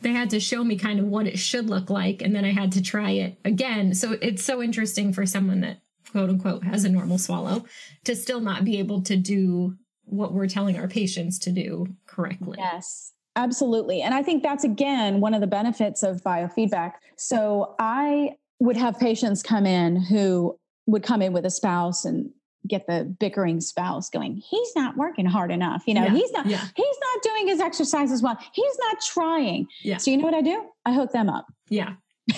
they 0.00 0.12
had 0.12 0.30
to 0.30 0.40
show 0.40 0.64
me 0.64 0.76
kind 0.76 0.98
of 0.98 1.06
what 1.06 1.26
it 1.26 1.38
should 1.38 1.68
look 1.70 1.88
like, 1.90 2.22
and 2.22 2.34
then 2.34 2.44
I 2.44 2.52
had 2.52 2.72
to 2.72 2.82
try 2.82 3.10
it 3.10 3.38
again. 3.44 3.94
So 3.94 4.12
it's 4.20 4.44
so 4.44 4.62
interesting 4.62 5.12
for 5.12 5.26
someone 5.26 5.60
that 5.60 5.80
quote 6.10 6.28
unquote 6.28 6.64
has 6.64 6.84
a 6.84 6.88
normal 6.88 7.18
swallow 7.18 7.64
to 8.04 8.16
still 8.16 8.40
not 8.40 8.64
be 8.64 8.78
able 8.78 9.02
to 9.02 9.16
do 9.16 9.76
what 10.04 10.32
we're 10.32 10.48
telling 10.48 10.78
our 10.78 10.88
patients 10.88 11.38
to 11.40 11.52
do 11.52 11.86
correctly. 12.06 12.58
Yes. 12.58 13.12
Absolutely. 13.34 14.02
And 14.02 14.12
I 14.12 14.22
think 14.22 14.42
that's 14.42 14.64
again 14.64 15.20
one 15.20 15.32
of 15.32 15.40
the 15.40 15.46
benefits 15.46 16.02
of 16.02 16.22
biofeedback. 16.22 16.92
So 17.16 17.74
I 17.78 18.36
would 18.58 18.76
have 18.76 18.98
patients 18.98 19.42
come 19.42 19.64
in 19.64 19.96
who 19.96 20.58
would 20.86 21.02
come 21.02 21.22
in 21.22 21.32
with 21.32 21.46
a 21.46 21.50
spouse 21.50 22.04
and 22.04 22.30
get 22.66 22.86
the 22.86 23.04
bickering 23.18 23.60
spouse 23.60 24.08
going 24.08 24.36
he's 24.36 24.70
not 24.76 24.96
working 24.96 25.26
hard 25.26 25.50
enough 25.50 25.82
you 25.86 25.94
know 25.94 26.04
yeah, 26.04 26.10
he's 26.10 26.32
not 26.32 26.46
yeah. 26.46 26.64
he's 26.76 26.96
not 27.00 27.22
doing 27.22 27.48
his 27.48 27.60
exercise 27.60 28.10
as 28.12 28.22
well 28.22 28.38
he's 28.52 28.78
not 28.78 28.96
trying. 29.00 29.66
Yeah. 29.82 29.96
so 29.96 30.10
you 30.10 30.16
know 30.16 30.24
what 30.24 30.34
i 30.34 30.42
do? 30.42 30.64
I 30.84 30.92
hook 30.94 31.12
them 31.12 31.28
up. 31.28 31.46
Yeah. 31.68 31.94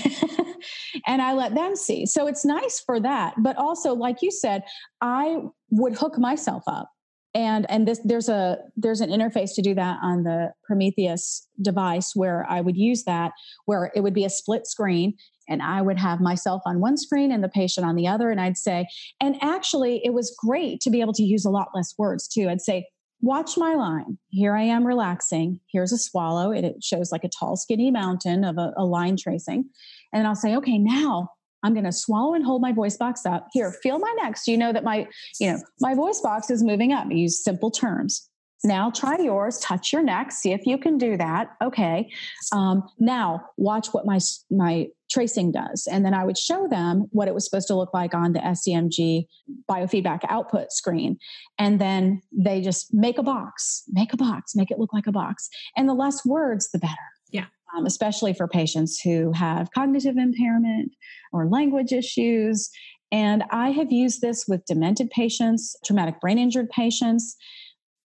And 1.06 1.20
i 1.20 1.34
let 1.34 1.54
them 1.54 1.76
see. 1.76 2.06
So 2.06 2.26
it's 2.26 2.44
nice 2.44 2.80
for 2.80 2.98
that 3.00 3.34
but 3.38 3.56
also 3.56 3.94
like 3.94 4.22
you 4.22 4.30
said 4.30 4.62
i 5.00 5.38
would 5.70 5.96
hook 5.96 6.18
myself 6.18 6.62
up. 6.66 6.90
And 7.34 7.68
and 7.68 7.86
this 7.86 8.00
there's 8.04 8.28
a 8.28 8.58
there's 8.76 9.00
an 9.00 9.10
interface 9.10 9.54
to 9.56 9.62
do 9.62 9.74
that 9.74 9.98
on 10.02 10.22
the 10.22 10.52
prometheus 10.64 11.46
device 11.60 12.12
where 12.14 12.46
i 12.48 12.60
would 12.60 12.76
use 12.76 13.04
that 13.04 13.32
where 13.66 13.90
it 13.94 14.00
would 14.00 14.14
be 14.14 14.24
a 14.24 14.30
split 14.30 14.66
screen 14.66 15.14
and 15.48 15.62
I 15.62 15.82
would 15.82 15.98
have 15.98 16.20
myself 16.20 16.62
on 16.66 16.80
one 16.80 16.96
screen 16.96 17.32
and 17.32 17.42
the 17.42 17.48
patient 17.48 17.86
on 17.86 17.96
the 17.96 18.08
other. 18.08 18.30
And 18.30 18.40
I'd 18.40 18.56
say, 18.56 18.86
and 19.20 19.36
actually, 19.42 20.00
it 20.04 20.12
was 20.12 20.34
great 20.38 20.80
to 20.82 20.90
be 20.90 21.00
able 21.00 21.12
to 21.14 21.22
use 21.22 21.44
a 21.44 21.50
lot 21.50 21.68
less 21.74 21.94
words 21.98 22.28
too. 22.28 22.48
I'd 22.48 22.60
say, 22.60 22.86
watch 23.20 23.56
my 23.56 23.74
line. 23.74 24.18
Here 24.28 24.54
I 24.54 24.62
am 24.62 24.86
relaxing. 24.86 25.60
Here's 25.72 25.92
a 25.92 25.98
swallow. 25.98 26.52
It, 26.52 26.64
it 26.64 26.84
shows 26.84 27.10
like 27.10 27.24
a 27.24 27.28
tall, 27.28 27.56
skinny 27.56 27.90
mountain 27.90 28.44
of 28.44 28.58
a, 28.58 28.72
a 28.76 28.84
line 28.84 29.16
tracing. 29.16 29.70
And 30.12 30.26
I'll 30.26 30.34
say, 30.34 30.56
okay, 30.56 30.78
now 30.78 31.30
I'm 31.62 31.72
going 31.72 31.84
to 31.84 31.92
swallow 31.92 32.34
and 32.34 32.44
hold 32.44 32.60
my 32.60 32.72
voice 32.72 32.96
box 32.96 33.24
up. 33.24 33.48
Here, 33.52 33.72
feel 33.82 33.98
my 33.98 34.14
neck. 34.22 34.36
So 34.36 34.50
you 34.50 34.58
know 34.58 34.72
that 34.72 34.84
my, 34.84 35.08
you 35.40 35.50
know, 35.50 35.58
my 35.80 35.94
voice 35.94 36.20
box 36.20 36.50
is 36.50 36.62
moving 36.62 36.92
up. 36.92 37.06
I 37.06 37.14
use 37.14 37.42
simple 37.42 37.70
terms. 37.70 38.28
Now 38.64 38.90
try 38.90 39.18
yours 39.18 39.58
touch 39.60 39.92
your 39.92 40.02
neck 40.02 40.32
see 40.32 40.52
if 40.52 40.66
you 40.66 40.78
can 40.78 40.98
do 40.98 41.16
that 41.16 41.50
okay. 41.62 42.10
Um, 42.52 42.82
now 42.98 43.42
watch 43.56 43.88
what 43.88 44.06
my 44.06 44.18
my 44.50 44.88
tracing 45.10 45.52
does 45.52 45.86
and 45.90 46.04
then 46.04 46.12
i 46.12 46.24
would 46.24 46.36
show 46.36 46.66
them 46.66 47.06
what 47.10 47.28
it 47.28 47.34
was 47.34 47.44
supposed 47.44 47.68
to 47.68 47.74
look 47.74 47.92
like 47.94 48.14
on 48.14 48.32
the 48.32 48.40
semg 48.40 49.26
biofeedback 49.70 50.20
output 50.28 50.72
screen 50.72 51.16
and 51.58 51.80
then 51.80 52.20
they 52.32 52.60
just 52.60 52.92
make 52.92 53.16
a 53.18 53.22
box 53.22 53.84
make 53.92 54.12
a 54.12 54.16
box 54.16 54.56
make 54.56 54.72
it 54.72 54.78
look 54.78 54.92
like 54.92 55.06
a 55.06 55.12
box 55.12 55.48
and 55.76 55.88
the 55.88 55.94
less 55.94 56.24
words 56.24 56.70
the 56.72 56.78
better. 56.78 56.94
Yeah. 57.30 57.46
Um, 57.76 57.86
especially 57.86 58.32
for 58.32 58.48
patients 58.48 59.00
who 59.00 59.32
have 59.32 59.70
cognitive 59.72 60.16
impairment 60.16 60.92
or 61.32 61.48
language 61.48 61.92
issues 61.92 62.70
and 63.12 63.44
I 63.50 63.70
have 63.70 63.92
used 63.92 64.22
this 64.22 64.46
with 64.48 64.64
demented 64.66 65.08
patients, 65.10 65.76
traumatic 65.84 66.20
brain 66.20 66.36
injured 66.36 66.68
patients, 66.70 67.36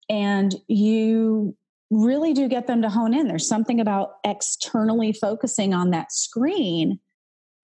and 0.09 0.55
you 0.67 1.57
really 1.91 2.35
do 2.35 2.49
get 2.49 2.67
them 2.67 2.83
to 2.83 2.91
hone 2.91 3.15
in. 3.15 3.29
There's 3.29 3.49
something 3.49 3.81
about 3.81 4.15
externally 4.25 5.13
focusing 5.13 5.73
on 5.73 5.91
that 5.91 6.13
screen 6.13 6.99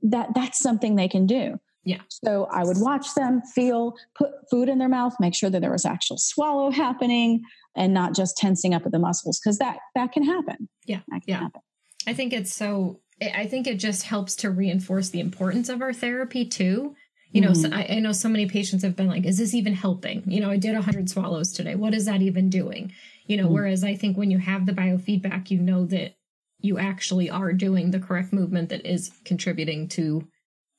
that 0.03 0.29
that's 0.35 0.59
something 0.59 0.97
they 0.97 1.09
can 1.09 1.27
do. 1.27 1.59
Yeah. 1.85 2.01
So 2.09 2.47
I 2.51 2.65
would 2.65 2.79
watch 2.81 3.15
them 3.15 3.43
feel, 3.43 3.95
put 4.15 4.31
food 4.51 4.69
in 4.69 4.79
their 4.79 4.89
mouth, 4.89 5.15
make 5.21 5.35
sure 5.35 5.51
that 5.51 5.61
there 5.61 5.73
was 5.73 5.85
actual 5.85 6.17
swallow 6.19 6.71
happening 6.71 7.43
and 7.77 7.93
not 7.93 8.15
just 8.15 8.39
tensing 8.39 8.73
up 8.73 8.87
of 8.87 8.93
the 8.93 8.99
muscles 8.99 9.39
because 9.39 9.59
that 9.59 9.79
that 9.95 10.13
can 10.13 10.25
happen. 10.25 10.69
Yeah. 10.87 11.01
That 11.09 11.23
Can 11.23 11.23
yeah. 11.27 11.41
Happen. 11.41 11.61
I 12.07 12.15
think 12.15 12.33
it's 12.33 12.55
so 12.55 13.01
I 13.21 13.47
think 13.47 13.67
it 13.67 13.77
just 13.77 14.05
helps 14.05 14.35
to 14.37 14.51
reinforce 14.51 15.11
the 15.11 15.21
importance 15.21 15.69
of 15.69 15.83
our 15.83 15.93
therapy 15.93 16.45
too 16.47 16.95
you 17.35 17.41
know, 17.41 17.51
mm-hmm. 17.51 17.73
so 17.73 17.77
I, 17.77 17.97
I, 17.97 17.99
know 17.99 18.13
so 18.13 18.29
many 18.29 18.47
patients 18.47 18.85
have 18.85 18.95
been 18.95 19.09
like, 19.09 19.27
is 19.27 19.39
this 19.39 19.55
even 19.55 19.75
helping? 19.75 20.23
You 20.25 20.41
know, 20.41 20.51
I 20.51 20.57
did 20.57 20.75
100 20.75 21.11
swallows 21.11 21.53
today. 21.53 21.75
What 21.75 21.93
is 21.93 22.07
that 22.07 22.23
even 22.23 22.49
doing? 22.49 22.93
You 23.27 23.37
know, 23.37 23.47
mm-hmm. 23.47 23.55
whereas 23.55 23.83
I 23.83 23.97
think 23.97 24.17
when 24.17 24.31
you 24.31 24.39
have 24.39 24.67
the 24.67 24.73
biofeedback, 24.73 25.51
you 25.51 25.59
know 25.59 25.85
that 25.87 26.15
you 26.61 26.79
actually 26.79 27.29
are 27.29 27.53
doing 27.53 27.91
the 27.91 27.99
correct 27.99 28.33
movement 28.33 28.69
that 28.69 28.87
is 28.87 29.11
contributing 29.25 29.89
to 29.89 30.29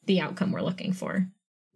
the 0.05 0.21
outcome 0.21 0.53
we're 0.53 0.61
looking 0.61 0.93
for. 0.93 1.27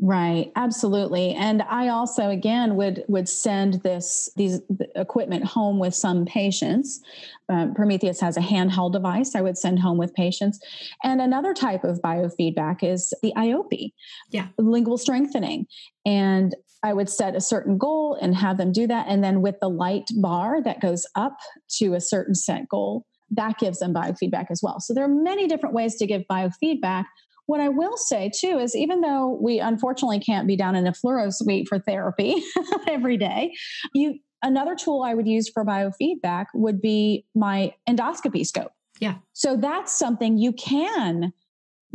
Right, 0.01 0.49
absolutely. 0.55 1.33
And 1.33 1.61
I 1.63 1.89
also 1.89 2.29
again 2.29 2.77
would 2.77 3.03
would 3.09 3.27
send 3.27 3.81
this 3.83 4.29
these 4.37 4.61
equipment 4.95 5.43
home 5.43 5.77
with 5.77 5.93
some 5.93 6.25
patients. 6.25 7.01
Uh, 7.49 7.67
Prometheus 7.75 8.21
has 8.21 8.37
a 8.37 8.41
handheld 8.41 8.93
device 8.93 9.35
I 9.35 9.41
would 9.41 9.57
send 9.57 9.79
home 9.79 9.97
with 9.97 10.13
patients. 10.13 10.59
And 11.03 11.21
another 11.21 11.53
type 11.53 11.83
of 11.83 12.01
biofeedback 12.01 12.81
is 12.81 13.13
the 13.21 13.33
IOP. 13.35 13.91
yeah, 14.31 14.47
lingual 14.57 14.97
strengthening. 14.97 15.65
And 16.05 16.55
I 16.81 16.93
would 16.93 17.09
set 17.09 17.35
a 17.35 17.41
certain 17.41 17.77
goal 17.77 18.17
and 18.21 18.35
have 18.35 18.57
them 18.57 18.71
do 18.71 18.87
that. 18.87 19.07
And 19.09 19.21
then 19.21 19.41
with 19.41 19.59
the 19.59 19.69
light 19.69 20.09
bar 20.21 20.63
that 20.63 20.79
goes 20.79 21.05
up 21.15 21.37
to 21.77 21.93
a 21.93 21.99
certain 21.99 22.35
set 22.35 22.69
goal, 22.69 23.05
that 23.31 23.57
gives 23.57 23.79
them 23.79 23.93
biofeedback 23.93 24.45
as 24.49 24.61
well. 24.63 24.79
So 24.79 24.93
there 24.93 25.03
are 25.03 25.09
many 25.09 25.47
different 25.47 25.75
ways 25.75 25.95
to 25.97 26.07
give 26.07 26.23
biofeedback 26.31 27.05
what 27.49 27.59
I 27.59 27.69
will 27.69 27.97
say 27.97 28.29
too 28.31 28.59
is 28.59 28.75
even 28.75 29.01
though 29.01 29.39
we 29.41 29.59
unfortunately 29.59 30.19
can't 30.19 30.45
be 30.45 30.55
down 30.55 30.75
in 30.75 30.85
a 30.85 30.91
fluoro 30.91 31.33
suite 31.33 31.67
for 31.67 31.79
therapy 31.79 32.35
every 32.87 33.17
day, 33.17 33.55
you 33.95 34.19
another 34.43 34.75
tool 34.75 35.01
I 35.01 35.15
would 35.15 35.27
use 35.27 35.49
for 35.49 35.65
biofeedback 35.65 36.45
would 36.53 36.79
be 36.79 37.25
my 37.33 37.73
endoscopy 37.89 38.45
scope. 38.45 38.71
Yeah. 38.99 39.15
So 39.33 39.57
that's 39.57 39.97
something 39.97 40.37
you 40.37 40.53
can 40.53 41.33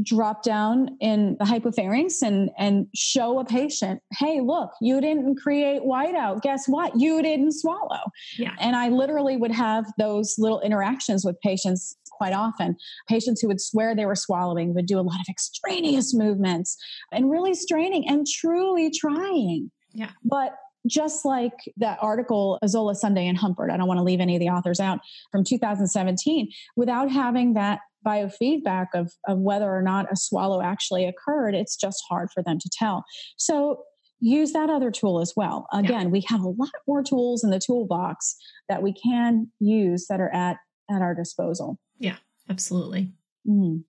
drop 0.03 0.43
down 0.43 0.97
in 1.01 1.37
the 1.39 1.45
hypopharynx 1.45 2.21
and 2.21 2.51
and 2.59 2.89
show 2.97 3.39
a 3.39 3.45
patient 3.45 4.01
hey 4.19 4.41
look 4.41 4.73
you 4.81 5.01
didn't 5.01 5.37
create 5.37 5.83
whiteout 5.83 6.43
guess 6.43 6.67
what 6.67 6.99
you 6.99 7.23
didn't 7.23 7.53
swallow 7.53 8.01
yeah 8.37 8.57
and 8.59 8.75
i 8.75 8.89
literally 8.89 9.37
would 9.37 9.53
have 9.53 9.85
those 9.97 10.35
little 10.37 10.61
interactions 10.63 11.25
with 11.25 11.41
patients 11.43 11.97
quite 12.17 12.33
often 12.33 12.77
patients 13.09 13.41
who 13.41 13.49
would 13.49 13.61
swear 13.61 13.95
they 13.95 14.07
were 14.07 14.15
swallowing 14.15 14.75
would 14.75 14.87
do 14.87 14.99
a 14.99 15.03
lot 15.03 15.21
of 15.21 15.27
extraneous 15.29 16.15
movements 16.15 16.77
and 17.13 17.31
really 17.31 17.55
straining 17.55 18.09
and 18.09 18.27
truly 18.27 18.91
trying 18.91 19.71
yeah 19.93 20.11
but 20.25 20.57
just 20.87 21.25
like 21.25 21.55
that 21.79 21.99
article, 22.03 22.59
Azola 22.63 22.95
Sunday 22.95 23.27
and 23.27 23.39
Humbert, 23.39 23.71
I 23.71 23.77
don't 23.77 23.89
want 23.89 23.99
to 23.99 24.05
leave 24.05 24.21
any 24.21 24.37
of 24.37 24.41
the 24.41 24.51
authors 24.51 24.81
out 24.81 25.01
from 25.33 25.45
2017, 25.45 26.51
without 26.77 27.11
having 27.11 27.55
that 27.55 27.81
biofeedback 28.07 28.89
of, 28.95 29.13
of 29.27 29.39
whether 29.39 29.71
or 29.75 29.83
not 29.83 30.13
a 30.13 30.17
swallow 30.17 30.61
actually 30.61 31.07
occurred, 31.07 31.55
it's 31.55 31.77
just 31.77 32.03
hard 32.09 32.29
for 32.33 32.43
them 32.43 32.59
to 32.59 32.71
tell. 32.79 33.05
So 33.37 33.83
use 34.21 34.53
that 34.53 34.71
other 34.71 34.91
tool 34.91 35.21
as 35.21 35.33
well. 35.37 35.67
Again, 35.73 36.03
yeah. 36.03 36.09
we 36.09 36.25
have 36.29 36.43
a 36.43 36.49
lot 36.49 36.71
more 36.87 37.03
tools 37.03 37.43
in 37.43 37.51
the 37.51 37.61
toolbox 37.65 38.37
that 38.69 38.83
we 38.83 38.93
can 38.93 39.51
use 39.61 40.07
that 40.09 40.21
are 40.21 40.33
at, 40.35 40.59
at 40.91 41.03
our 41.03 41.15
disposal. 41.15 41.79
Yeah, 41.99 42.17
absolutely. 42.49 43.13
Mm. 43.47 43.85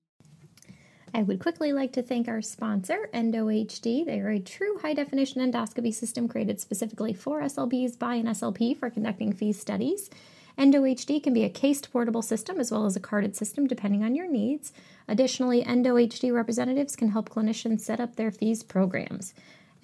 I 1.13 1.23
would 1.23 1.39
quickly 1.39 1.71
like 1.71 1.93
to 1.93 2.03
thank 2.03 2.27
our 2.27 2.41
sponsor, 2.41 3.09
EndoHD. 3.13 4.05
They 4.05 4.19
are 4.19 4.31
a 4.31 4.39
true 4.39 4.77
high 4.81 4.93
definition 4.93 5.41
endoscopy 5.41 5.93
system 5.93 6.27
created 6.27 6.59
specifically 6.59 7.13
for 7.13 7.41
SLPs 7.41 7.97
by 7.97 8.15
an 8.15 8.25
SLP 8.25 8.77
for 8.77 8.89
conducting 8.89 9.31
FEES 9.31 9.57
studies. 9.57 10.09
EndoHD 10.57 11.23
can 11.23 11.33
be 11.33 11.45
a 11.45 11.49
cased 11.49 11.91
portable 11.91 12.21
system 12.21 12.59
as 12.59 12.69
well 12.69 12.85
as 12.85 12.97
a 12.97 12.99
carded 12.99 13.35
system 13.35 13.65
depending 13.65 14.03
on 14.03 14.13
your 14.13 14.29
needs. 14.29 14.73
Additionally, 15.07 15.63
EndoHD 15.63 16.33
representatives 16.33 16.97
can 16.97 17.09
help 17.09 17.29
clinicians 17.29 17.79
set 17.79 18.01
up 18.01 18.15
their 18.15 18.31
FEES 18.31 18.63
programs. 18.63 19.33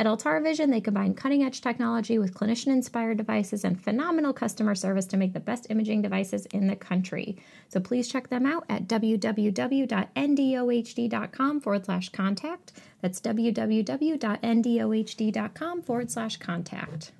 At 0.01 0.07
Altara 0.07 0.41
Vision, 0.41 0.71
they 0.71 0.81
combine 0.81 1.13
cutting 1.13 1.43
edge 1.43 1.61
technology 1.61 2.17
with 2.17 2.33
clinician 2.33 2.69
inspired 2.69 3.17
devices 3.17 3.63
and 3.63 3.79
phenomenal 3.79 4.33
customer 4.33 4.73
service 4.73 5.05
to 5.05 5.15
make 5.15 5.33
the 5.33 5.39
best 5.39 5.67
imaging 5.69 6.01
devices 6.01 6.47
in 6.47 6.65
the 6.65 6.75
country. 6.75 7.37
So 7.69 7.79
please 7.79 8.07
check 8.07 8.29
them 8.29 8.47
out 8.47 8.65
at 8.67 8.87
www.endohd.com 8.87 11.61
forward 11.61 11.85
slash 11.85 12.09
contact. 12.09 12.71
That's 13.01 13.21
www.endohd.com 13.21 15.81
forward 15.83 16.09
slash 16.09 16.37
contact. 16.37 17.11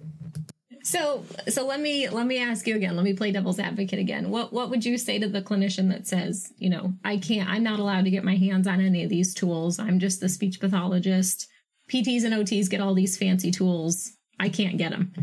So 0.83 1.23
so 1.49 1.67
let 1.67 1.79
me 1.79 2.09
let 2.09 2.25
me 2.25 2.39
ask 2.39 2.65
you 2.65 2.75
again. 2.75 2.95
Let 2.95 3.05
me 3.05 3.13
play 3.13 3.31
devil's 3.31 3.59
advocate 3.59 3.99
again. 3.99 4.31
What 4.31 4.51
what 4.51 4.71
would 4.71 4.83
you 4.83 4.97
say 4.97 5.19
to 5.19 5.29
the 5.29 5.43
clinician 5.43 5.89
that 5.89 6.07
says, 6.07 6.51
you 6.57 6.71
know, 6.71 6.95
I 7.05 7.17
can't 7.17 7.47
I'm 7.47 7.61
not 7.61 7.79
allowed 7.79 8.05
to 8.05 8.11
get 8.11 8.23
my 8.23 8.37
hands 8.37 8.65
on 8.65 8.81
any 8.81 9.03
of 9.03 9.11
these 9.11 9.35
tools. 9.35 9.77
I'm 9.77 9.99
just 9.99 10.19
the 10.19 10.29
speech 10.29 10.59
pathologist. 10.59 11.47
PTs 11.91 12.23
and 12.23 12.33
OTs 12.33 12.69
get 12.69 12.81
all 12.81 12.93
these 12.93 13.17
fancy 13.17 13.51
tools. 13.51 14.11
I 14.39 14.49
can't 14.49 14.77
get 14.77 14.91
them. 14.91 15.13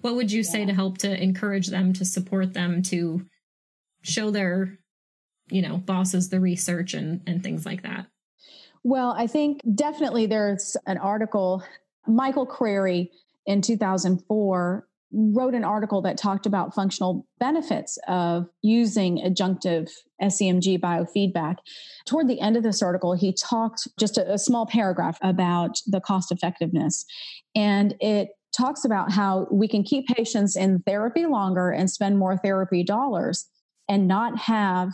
What 0.00 0.14
would 0.14 0.30
you 0.30 0.42
yeah. 0.42 0.50
say 0.50 0.64
to 0.64 0.74
help 0.74 0.98
to 0.98 1.22
encourage 1.22 1.68
them 1.68 1.92
to 1.94 2.04
support 2.04 2.54
them 2.54 2.82
to 2.84 3.24
show 4.02 4.30
their 4.30 4.78
you 5.50 5.62
know 5.62 5.76
bosses 5.78 6.28
the 6.28 6.40
research 6.40 6.94
and 6.94 7.20
and 7.26 7.42
things 7.42 7.66
like 7.66 7.82
that? 7.82 8.06
Well, 8.84 9.14
I 9.16 9.26
think 9.26 9.60
definitely 9.74 10.26
there's 10.26 10.76
an 10.86 10.98
article 10.98 11.62
Michael 12.06 12.46
Crary 12.46 13.10
in 13.46 13.60
2004 13.60 14.86
wrote 15.12 15.54
an 15.54 15.64
article 15.64 16.02
that 16.02 16.16
talked 16.16 16.46
about 16.46 16.74
functional 16.74 17.26
benefits 17.38 17.98
of 18.08 18.46
using 18.62 19.18
adjunctive 19.18 19.90
SEMG 20.22 20.80
biofeedback. 20.80 21.56
Toward 22.06 22.28
the 22.28 22.40
end 22.40 22.56
of 22.56 22.62
this 22.62 22.82
article, 22.82 23.14
he 23.14 23.34
talked 23.34 23.88
just 23.98 24.16
a, 24.16 24.32
a 24.32 24.38
small 24.38 24.66
paragraph 24.66 25.18
about 25.22 25.76
the 25.86 26.00
cost 26.00 26.32
effectiveness. 26.32 27.04
And 27.54 27.94
it 28.00 28.30
talks 28.56 28.84
about 28.84 29.12
how 29.12 29.46
we 29.50 29.68
can 29.68 29.82
keep 29.82 30.06
patients 30.06 30.56
in 30.56 30.80
therapy 30.80 31.26
longer 31.26 31.70
and 31.70 31.90
spend 31.90 32.18
more 32.18 32.36
therapy 32.36 32.82
dollars 32.82 33.46
and 33.88 34.08
not 34.08 34.38
have 34.38 34.92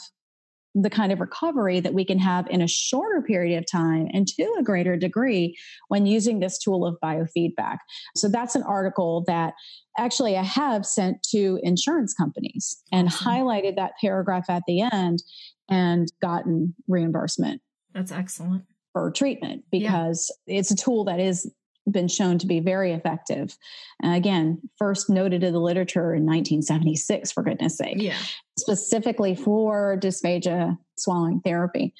the 0.75 0.91
kind 0.91 1.13
of 1.13 1.21
recovery 1.21 1.81
that 1.81 1.95
we 1.95 2.05
can 2.05 2.19
have 2.19 2.47
in 2.49 2.61
a 2.61 2.69
shorter 2.69 3.23
period 3.23 3.59
of 3.59 3.65
time 3.71 4.09
and 4.13 4.27
to 4.27 4.57
a 4.59 4.63
greater 4.63 4.97
degree 4.97 5.57
when 5.89 6.07
using 6.07 6.41
this 6.41 6.59
tool 6.59 6.87
of 6.87 6.97
biofeedback. 7.03 7.79
So 8.17 8.29
that's 8.29 8.55
an 8.55 8.63
article 8.63 9.25
that 9.27 9.55
actually 9.99 10.37
I 10.37 10.43
have 10.43 10.87
sent 10.87 11.23
to 11.31 11.59
insurance 11.63 12.15
companies 12.15 12.81
and 12.93 13.09
awesome. 13.09 13.27
highlighted 13.27 13.77
that 13.77 13.93
paragraph 14.01 14.45
at 14.49 14.63
the 14.67 14.83
end 14.83 15.23
and 15.69 16.09
gotten 16.23 16.75
reimbursement. 16.87 17.61
That's 17.95 18.13
excellent. 18.13 18.65
For 18.93 19.11
treatment 19.11 19.65
because 19.71 20.35
yeah. 20.47 20.59
it's 20.59 20.71
a 20.71 20.77
tool 20.77 21.05
that 21.05 21.21
is 21.21 21.51
been 21.91 22.09
shown 22.09 22.39
to 22.39 22.47
be 22.47 22.61
very 22.61 22.93
effective. 22.93 23.57
Again, 24.03 24.61
first 24.79 25.11
noted 25.11 25.43
in 25.43 25.53
the 25.53 25.61
literature 25.61 26.15
in 26.15 26.25
1976, 26.25 27.33
for 27.33 27.43
goodness 27.43 27.77
sake. 27.77 27.97
Yeah. 27.99 28.17
Specifically 28.59 29.35
for 29.35 29.99
dysphagia 30.01 30.77
swallowing 30.97 31.41
therapy. 31.41 31.95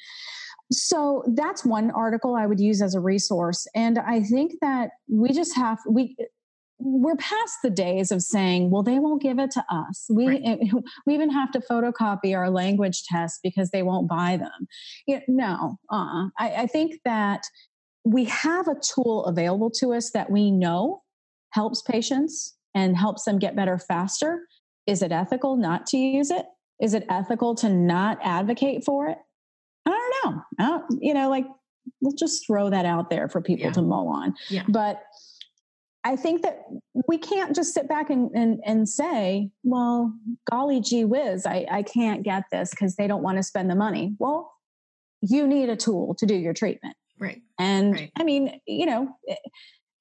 So 0.71 1.23
that's 1.35 1.65
one 1.65 1.91
article 1.91 2.35
I 2.35 2.45
would 2.45 2.59
use 2.59 2.81
as 2.81 2.93
a 2.93 2.99
resource. 2.99 3.65
And 3.75 3.97
I 3.97 4.21
think 4.21 4.53
that 4.61 4.91
we 5.07 5.31
just 5.33 5.55
have, 5.55 5.79
we, 5.89 6.15
we're 6.77 7.15
past 7.15 7.57
the 7.63 7.69
days 7.69 8.11
of 8.11 8.21
saying, 8.21 8.69
well, 8.69 8.83
they 8.83 8.99
won't 8.99 9.21
give 9.21 9.39
it 9.39 9.51
to 9.51 9.65
us. 9.69 10.05
We, 10.09 10.27
right. 10.27 10.59
we 11.05 11.13
even 11.13 11.31
have 11.31 11.51
to 11.51 11.59
photocopy 11.59 12.35
our 12.35 12.49
language 12.49 13.03
tests 13.03 13.39
because 13.43 13.71
they 13.71 13.83
won't 13.83 14.07
buy 14.07 14.37
them. 14.37 14.67
You 15.07 15.21
know, 15.27 15.49
no, 15.49 15.77
uh-uh. 15.91 16.29
I, 16.37 16.63
I 16.63 16.67
think 16.67 17.01
that 17.03 17.41
we 18.09 18.25
have 18.25 18.67
a 18.67 18.75
tool 18.75 19.25
available 19.25 19.69
to 19.69 19.93
us 19.93 20.09
that 20.11 20.31
we 20.31 20.49
know 20.49 21.03
helps 21.51 21.81
patients 21.81 22.55
and 22.73 22.97
helps 22.97 23.23
them 23.23 23.37
get 23.37 23.55
better 23.55 23.77
faster 23.77 24.47
Is 24.87 25.03
it 25.03 25.11
ethical 25.11 25.57
not 25.57 25.85
to 25.87 25.97
use 25.97 26.31
it? 26.31 26.45
Is 26.81 26.93
it 26.93 27.05
ethical 27.09 27.53
to 27.55 27.69
not 27.69 28.17
advocate 28.23 28.83
for 28.83 29.07
it? 29.07 29.17
I 29.85 29.91
don't 29.91 30.33
know. 30.33 30.41
I 30.59 30.67
don't, 30.67 31.03
you 31.03 31.13
know, 31.13 31.29
like 31.29 31.45
we'll 32.01 32.15
just 32.15 32.45
throw 32.47 32.69
that 32.69 32.85
out 32.85 33.09
there 33.09 33.29
for 33.29 33.41
people 33.41 33.67
yeah. 33.67 33.73
to 33.73 33.81
mull 33.81 34.07
on. 34.07 34.33
Yeah. 34.49 34.63
But 34.67 35.03
I 36.03 36.15
think 36.15 36.41
that 36.43 36.63
we 37.07 37.17
can't 37.17 37.55
just 37.55 37.73
sit 37.73 37.87
back 37.87 38.09
and, 38.09 38.31
and, 38.33 38.59
and 38.65 38.87
say, 38.87 39.51
well, 39.63 40.13
golly 40.49 40.79
gee 40.79 41.05
whiz, 41.05 41.45
I, 41.45 41.67
I 41.69 41.83
can't 41.83 42.23
get 42.23 42.45
this 42.51 42.71
because 42.71 42.95
they 42.95 43.05
don't 43.05 43.21
want 43.21 43.37
to 43.37 43.43
spend 43.43 43.69
the 43.69 43.75
money. 43.75 44.15
Well, 44.17 44.51
you 45.21 45.45
need 45.45 45.69
a 45.69 45.75
tool 45.75 46.15
to 46.15 46.25
do 46.25 46.35
your 46.35 46.53
treatment. 46.53 46.95
Right. 47.19 47.41
And 47.59 47.93
right. 47.93 48.11
I 48.17 48.23
mean, 48.23 48.59
you 48.65 48.85
know, 48.85 49.09
it, 49.23 49.39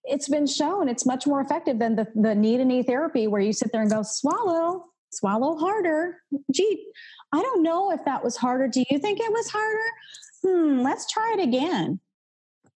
has 0.08 0.28
been 0.28 0.46
shown 0.46 0.88
it's 0.88 1.04
much 1.04 1.26
more 1.26 1.40
effective 1.40 1.78
than 1.78 1.96
the, 1.96 2.06
the 2.14 2.34
knee 2.34 2.56
to 2.56 2.64
knee 2.64 2.82
therapy 2.82 3.26
where 3.26 3.40
you 3.40 3.52
sit 3.52 3.70
there 3.72 3.82
and 3.82 3.90
go, 3.90 4.02
swallow, 4.02 4.84
swallow 5.10 5.56
harder. 5.58 6.18
Gee, 6.52 6.86
I 7.32 7.42
don't 7.42 7.62
know 7.62 7.92
if 7.92 8.04
that 8.04 8.24
was 8.24 8.36
harder. 8.36 8.68
Do 8.68 8.84
you 8.90 8.98
think 8.98 9.20
it 9.20 9.32
was 9.32 9.50
harder? 9.50 9.90
Hmm, 10.44 10.80
let's 10.82 11.10
try 11.10 11.36
it 11.38 11.42
again. 11.42 12.00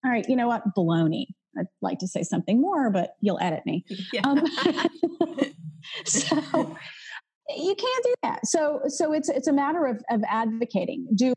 All 0.05 0.11
right, 0.11 0.29
you 0.29 0.37
know 0.37 0.49
what? 0.49 0.63
Baloney. 0.77 1.27
I'd 1.57 1.67
like 1.81 1.99
to 1.99 2.09
say 2.09 2.23
something 2.23 2.61
more, 2.61 2.91
but 2.91 3.15
you'll 3.21 3.39
edit 3.41 3.65
me. 3.67 3.85
Yeah. 4.13 4.23
Um, 4.25 4.45
so 6.05 6.77
you 7.49 7.75
can't 7.75 8.05
do 8.05 8.15
that. 8.23 8.47
So 8.47 8.81
so 8.87 9.13
it's 9.13 9.29
it's 9.29 9.49
a 9.49 9.53
matter 9.53 9.87
of, 9.87 10.03
of 10.11 10.23
advocating. 10.29 11.07
Do 11.15 11.35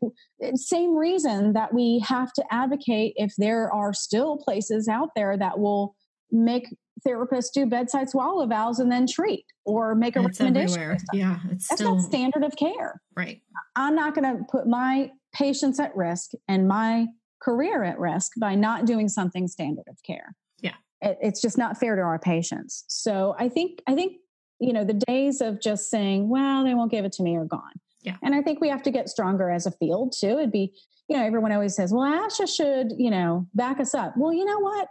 same 0.54 0.96
reason 0.96 1.52
that 1.54 1.74
we 1.74 2.02
have 2.06 2.32
to 2.34 2.44
advocate 2.50 3.14
if 3.16 3.34
there 3.38 3.72
are 3.72 3.92
still 3.92 4.36
places 4.38 4.88
out 4.88 5.10
there 5.16 5.36
that 5.36 5.58
will 5.58 5.94
make 6.30 6.68
therapists 7.06 7.52
do 7.52 7.66
bedside 7.66 8.08
swallow 8.08 8.46
evals 8.46 8.78
and 8.78 8.90
then 8.90 9.06
treat 9.06 9.44
or 9.64 9.94
make 9.94 10.16
a 10.16 10.20
it's 10.20 10.40
recommendation. 10.40 10.96
Yeah, 11.12 11.38
it's 11.50 11.68
that's 11.68 11.80
still... 11.80 11.96
not 11.96 12.04
standard 12.04 12.44
of 12.44 12.56
care. 12.56 13.00
Right. 13.14 13.42
I'm 13.76 13.94
not 13.94 14.14
going 14.14 14.36
to 14.36 14.44
put 14.50 14.66
my 14.66 15.10
patients 15.34 15.78
at 15.78 15.94
risk 15.94 16.30
and 16.48 16.66
my 16.66 17.06
career 17.42 17.84
at 17.84 17.98
risk 17.98 18.32
by 18.40 18.54
not 18.54 18.86
doing 18.86 19.08
something 19.08 19.46
standard 19.46 19.84
of 19.88 20.02
care. 20.04 20.34
Yeah. 20.60 20.74
It, 21.02 21.18
it's 21.20 21.42
just 21.42 21.58
not 21.58 21.78
fair 21.78 21.96
to 21.96 22.02
our 22.02 22.18
patients. 22.18 22.84
So 22.88 23.34
I 23.38 23.48
think 23.48 23.82
I 23.86 23.94
think 23.94 24.16
you 24.58 24.72
know 24.72 24.84
the 24.84 25.00
days 25.06 25.40
of 25.40 25.60
just 25.60 25.90
saying, 25.90 26.28
"Well, 26.28 26.64
they 26.64 26.74
won't 26.74 26.90
give 26.90 27.04
it 27.04 27.12
to 27.12 27.22
me," 27.22 27.36
are 27.36 27.44
gone. 27.44 27.80
Yeah. 28.02 28.16
And 28.22 28.34
I 28.34 28.42
think 28.42 28.60
we 28.60 28.68
have 28.68 28.82
to 28.84 28.90
get 28.90 29.08
stronger 29.08 29.50
as 29.50 29.66
a 29.66 29.72
field 29.72 30.14
too. 30.16 30.38
It'd 30.38 30.52
be, 30.52 30.72
you 31.08 31.16
know, 31.16 31.24
everyone 31.24 31.52
always 31.52 31.74
says, 31.74 31.92
"Well, 31.92 32.02
ASHA 32.02 32.48
should, 32.48 32.92
you 32.98 33.10
know, 33.10 33.46
back 33.54 33.80
us 33.80 33.94
up." 33.94 34.14
Well, 34.16 34.32
you 34.32 34.44
know 34.44 34.60
what? 34.60 34.88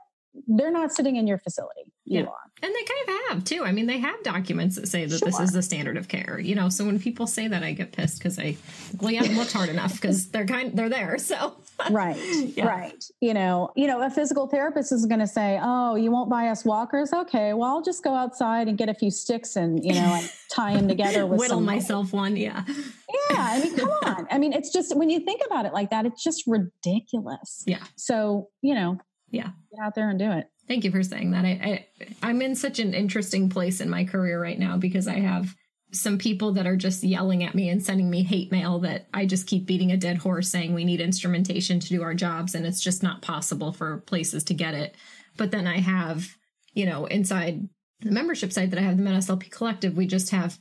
They're 0.48 0.72
not 0.72 0.92
sitting 0.92 1.16
in 1.16 1.28
your 1.28 1.38
facility. 1.38 1.92
You 2.06 2.22
yeah. 2.22 2.26
are. 2.28 2.46
And 2.62 2.74
they 2.74 2.84
kind 2.84 3.10
of 3.10 3.30
have 3.30 3.44
too. 3.44 3.64
I 3.66 3.72
mean, 3.72 3.86
they 3.86 4.00
have 4.00 4.24
documents 4.24 4.76
that 4.76 4.88
say 4.88 5.06
that 5.06 5.18
sure. 5.18 5.28
this 5.28 5.40
is 5.40 5.52
the 5.52 5.62
standard 5.62 5.98
of 5.98 6.08
care. 6.08 6.40
You 6.40 6.56
know, 6.56 6.70
so 6.70 6.86
when 6.86 7.00
people 7.00 7.28
say 7.28 7.48
that, 7.48 7.64
I 7.64 7.74
get 7.74 7.92
pissed 7.92 8.20
because 8.20 8.40
I, 8.40 8.56
well, 9.00 9.12
you 9.12 9.18
haven't 9.18 9.36
looked 9.36 9.52
hard 9.52 9.70
enough 9.70 9.94
because 9.94 10.28
they're 10.32 10.46
kind, 10.46 10.76
they're 10.76 10.90
there. 10.90 11.18
So 11.18 11.58
right, 11.90 12.16
yeah. 12.56 12.66
right. 12.66 13.04
You 13.20 13.34
know, 13.34 13.72
you 13.76 13.88
know, 13.88 14.02
a 14.02 14.10
physical 14.10 14.48
therapist 14.48 14.92
is 14.92 15.06
going 15.06 15.20
to 15.20 15.28
say, 15.28 15.60
"Oh, 15.62 15.96
you 15.96 16.12
won't 16.12 16.30
buy 16.30 16.48
us 16.48 16.64
walkers? 16.64 17.12
Okay, 17.12 17.54
well, 17.54 17.70
I'll 17.70 17.82
just 17.82 18.04
go 18.04 18.14
outside 18.14 18.68
and 18.68 18.78
get 18.78 18.90
a 18.90 18.94
few 18.94 19.12
sticks 19.12 19.56
and 19.56 19.84
you 19.84 19.94
know, 19.94 20.00
and 20.00 20.32
tie 20.52 20.76
them 20.76 20.88
together 20.88 21.26
with 21.26 21.40
whittle 21.40 21.62
myself 21.62 22.14
one." 22.14 22.38
Yeah, 22.38 22.64
yeah. 22.68 23.38
I 23.38 23.62
mean, 23.62 23.76
come 23.76 23.90
on. 23.90 24.28
I 24.32 24.38
mean, 24.38 24.54
it's 24.54 24.72
just 24.72 24.96
when 24.96 25.10
you 25.10 25.20
think 25.20 25.42
about 25.46 25.66
it 25.66 25.74
like 25.74 25.90
that, 25.90 26.06
it's 26.06 26.24
just 26.24 26.44
ridiculous. 26.48 27.64
Yeah. 27.68 27.84
So 27.96 28.50
you 28.62 28.76
know, 28.76 29.00
yeah, 29.30 29.50
get 29.72 29.84
out 29.84 29.96
there 29.96 30.10
and 30.10 30.20
do 30.20 30.32
it. 30.32 30.48
Thank 30.68 30.84
you 30.84 30.92
for 30.92 31.04
saying 31.04 31.32
that. 31.32 31.46
I, 31.46 31.86
I 32.02 32.08
I'm 32.24 32.42
in 32.42 32.56
such 32.56 32.80
an 32.80 32.94
interesting 32.94 33.50
place 33.50 33.82
in 33.82 33.90
my 33.90 34.04
career 34.04 34.42
right 34.42 34.58
now 34.58 34.78
because 34.78 35.08
I 35.08 35.20
have 35.20 35.56
some 35.92 36.18
people 36.18 36.54
that 36.54 36.68
are 36.68 36.76
just 36.76 37.04
yelling 37.04 37.44
at 37.44 37.56
me 37.56 37.70
and 37.70 37.84
sending 37.84 38.10
me 38.10 38.24
hate 38.24 38.52
mail 38.52 38.80
that 38.80 39.08
I 39.14 39.26
just 39.26 39.48
keep 39.48 39.66
beating 39.66 39.92
a 39.92 39.98
dead 39.98 40.18
horse 40.18 40.50
saying 40.50 40.74
we 40.74 40.84
need 40.84 41.00
instrumentation 41.00 41.80
to 41.80 41.90
do 41.90 42.02
our 42.02 42.14
jobs 42.14 42.56
and 42.56 42.66
it's 42.66 42.82
just 42.82 43.04
not 43.04 43.22
possible 43.22 43.72
for 43.72 44.00
places 44.00 44.44
to 44.46 44.54
get 44.54 44.74
it. 44.74 44.96
But 45.38 45.52
then 45.52 45.68
I 45.68 45.80
have, 45.80 46.36
you 46.74 46.86
know, 46.86 47.06
inside 47.06 47.68
the 48.02 48.12
membership 48.12 48.52
site 48.52 48.72
that 48.72 48.80
I 48.80 48.84
have, 48.84 48.98
the 48.98 49.04
MedSLP 49.04 49.52
Collective, 49.52 49.96
we 49.96 50.08
just 50.08 50.32
have 50.32 50.60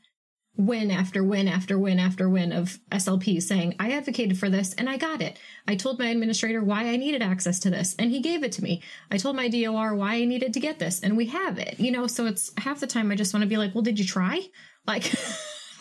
win 0.56 0.90
after 0.90 1.24
win 1.24 1.48
after 1.48 1.78
win 1.78 1.98
after 1.98 2.28
win 2.28 2.52
of 2.52 2.78
SLPs 2.92 3.42
saying, 3.42 3.74
I 3.80 3.90
advocated 3.92 4.38
for 4.38 4.48
this 4.48 4.72
and 4.74 4.88
I 4.88 4.96
got 4.96 5.20
it. 5.20 5.38
I 5.66 5.74
told 5.74 5.98
my 5.98 6.06
administrator 6.06 6.62
why 6.62 6.84
I 6.84 6.96
needed 6.96 7.22
access 7.22 7.58
to 7.60 7.70
this 7.70 7.96
and 7.98 8.10
he 8.10 8.20
gave 8.20 8.44
it 8.44 8.52
to 8.52 8.62
me. 8.62 8.80
I 9.10 9.18
told 9.18 9.34
my 9.34 9.48
DOR 9.48 9.94
why 9.94 10.14
I 10.14 10.24
needed 10.24 10.54
to 10.54 10.60
get 10.60 10.78
this 10.78 11.00
and 11.00 11.16
we 11.16 11.26
have 11.26 11.58
it. 11.58 11.80
You 11.80 11.90
know, 11.90 12.06
so 12.06 12.26
it's 12.26 12.52
half 12.56 12.80
the 12.80 12.86
time 12.86 13.10
I 13.10 13.16
just 13.16 13.34
want 13.34 13.42
to 13.42 13.48
be 13.48 13.56
like, 13.56 13.74
well, 13.74 13.82
did 13.82 13.98
you 13.98 14.04
try? 14.04 14.42
Like, 14.86 15.12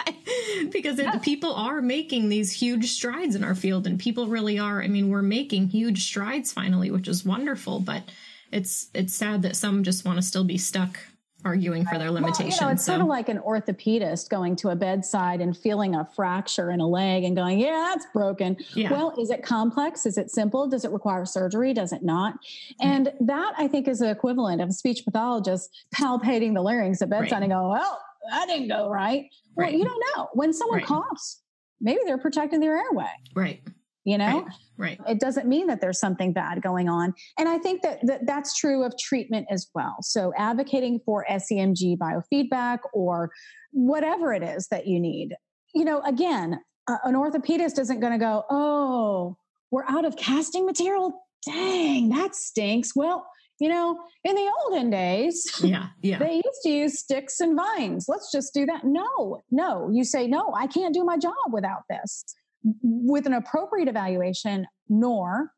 because 0.72 1.00
people 1.22 1.54
are 1.54 1.82
making 1.82 2.30
these 2.30 2.52
huge 2.52 2.92
strides 2.92 3.36
in 3.36 3.44
our 3.44 3.56
field 3.56 3.86
and 3.86 4.00
people 4.00 4.28
really 4.28 4.58
are. 4.58 4.82
I 4.82 4.88
mean, 4.88 5.10
we're 5.10 5.22
making 5.22 5.70
huge 5.70 6.04
strides 6.04 6.52
finally, 6.52 6.90
which 6.90 7.08
is 7.08 7.24
wonderful, 7.24 7.80
but 7.80 8.04
it's, 8.52 8.88
it's 8.96 9.14
sad 9.14 9.44
that 9.44 9.56
some 9.56 9.84
just 9.84 10.04
want 10.04 10.18
to 10.18 10.24
still 10.24 10.44
be 10.44 10.58
stuck 10.58 11.00
arguing 11.46 11.86
for 11.86 11.98
their 11.98 12.12
limitations. 12.12 12.60
Well, 12.60 12.70
you 12.70 12.74
know, 12.74 12.74
it's 12.74 12.86
so. 12.86 12.92
sort 12.94 13.02
of 13.02 13.08
like 13.08 13.30
an 13.30 13.40
orthopedist 13.40 14.30
going 14.30 14.56
to 14.58 14.70
a 14.70 14.76
bedside 14.76 15.42
and 15.42 15.56
feeling 15.56 15.96
a 15.96 16.08
fracture 16.16 16.72
in 16.72 16.80
a 16.80 16.88
leg 16.88 17.24
and 17.24 17.36
going, 17.36 17.60
"Yeah, 17.60 17.92
that's 17.94 18.06
broken." 18.14 18.58
Yeah. 18.76 18.92
Well, 18.92 19.14
is 19.20 19.30
it 19.30 19.44
complex? 19.44 20.06
Is 20.06 20.18
it 20.18 20.32
simple? 20.32 20.68
Does 20.68 20.86
it 20.86 20.92
require 20.92 21.26
surgery? 21.26 21.74
Does 21.74 21.92
it 21.92 22.04
not? 22.04 22.36
And 22.80 23.08
mm-hmm. 23.08 23.26
that 23.26 23.54
I 23.58 23.68
think 23.68 23.88
is 23.88 24.00
the 24.00 24.10
equivalent 24.10 24.62
of 24.62 24.70
a 24.70 24.74
speech 24.74 25.04
pathologist 25.06 25.86
palpating 25.96 26.54
the 26.54 26.62
larynx 26.62 27.02
at 27.02 27.10
bedside 27.10 27.32
right. 27.32 27.44
and 27.44 27.52
go, 27.52 27.70
"Well, 27.70 28.00
that 28.32 28.48
didn't 28.48 28.70
go 28.70 28.90
right." 28.90 29.26
Well, 29.56 29.68
right. 29.68 29.76
you 29.76 29.86
don't 29.86 30.04
know 30.16 30.30
when 30.34 30.54
someone 30.54 30.80
right. 30.80 30.88
coughs. 30.88 31.42
Maybe 31.82 32.00
they're 32.06 32.18
protecting 32.18 32.62
their 32.62 32.78
airway. 32.78 33.10
Right 33.36 33.62
you 34.06 34.18
know? 34.18 34.46
Right, 34.78 35.00
right, 35.00 35.00
it 35.08 35.20
doesn't 35.20 35.48
mean 35.48 35.68
that 35.68 35.82
there's 35.82 36.00
something 36.00 36.34
bad 36.34 36.62
going 36.62 36.90
on. 36.90 37.14
And 37.38 37.48
i 37.48 37.58
think 37.58 37.82
that, 37.84 38.00
that 38.04 38.26
that's 38.26 38.58
true 38.58 38.84
of 38.84 38.94
treatment 38.98 39.48
as 39.50 39.68
well. 39.74 39.98
So 40.02 40.34
advocating 40.38 41.00
for 41.06 41.26
semg 41.30 41.98
biofeedback 41.98 42.80
or 42.94 43.32
whatever 43.72 44.34
it 44.34 44.44
is 44.44 44.68
that 44.70 44.88
you 44.88 45.00
need. 45.00 45.36
You 45.74 45.86
know 45.86 46.02
again 46.02 46.60
uh, 46.88 46.98
an 47.04 47.16
orthopedist 47.16 47.80
isn't 47.80 48.00
going 48.00 48.14
to 48.14 48.20
go 48.20 48.44
oh 48.50 49.38
we're 49.72 49.86
out 49.88 50.06
of 50.06 50.16
casting 50.16 50.66
material? 50.66 51.14
Dang 51.46 52.10
that 52.10 52.36
stinks. 52.36 52.96
Well 52.96 53.26
you 53.60 53.70
know 53.70 53.98
in 54.24 54.36
the 54.36 54.52
olden 54.66 54.90
days 54.90 55.46
yeah 55.64 55.90
yeah. 56.02 56.18
they 56.18 56.34
used 56.34 56.62
to 56.64 56.70
use 56.70 57.00
sticks 57.00 57.40
and 57.40 57.56
vines. 57.56 58.06
Let's 58.10 58.32
just 58.32 58.54
do 58.54 58.66
that. 58.66 58.84
No 58.84 59.42
no. 59.52 59.90
You 59.92 60.04
say 60.04 60.28
no 60.28 60.54
i 60.56 60.68
can't 60.68 60.94
do 60.94 61.04
my 61.04 61.18
job 61.18 61.34
without 61.52 61.84
this 61.90 62.26
with 62.82 63.26
an 63.26 63.34
appropriate 63.34 63.88
evaluation, 63.88 64.66
nor 64.90 65.52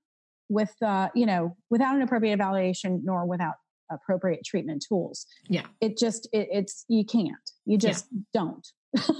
with 0.49 0.73
uh, 0.81 1.09
you 1.15 1.25
know 1.25 1.55
without 1.69 1.95
an 1.95 2.01
appropriate 2.01 2.33
evaluation, 2.33 3.01
nor 3.03 3.25
without 3.25 3.55
appropriate 3.91 4.41
treatment 4.45 4.83
tools. 4.87 5.25
Yeah, 5.47 5.65
it 5.81 5.97
just 5.97 6.27
it, 6.31 6.47
it's 6.51 6.85
you 6.87 7.05
can't. 7.05 7.33
You 7.65 7.77
just 7.77 8.07
yeah. 8.11 8.21
don't. 8.33 8.67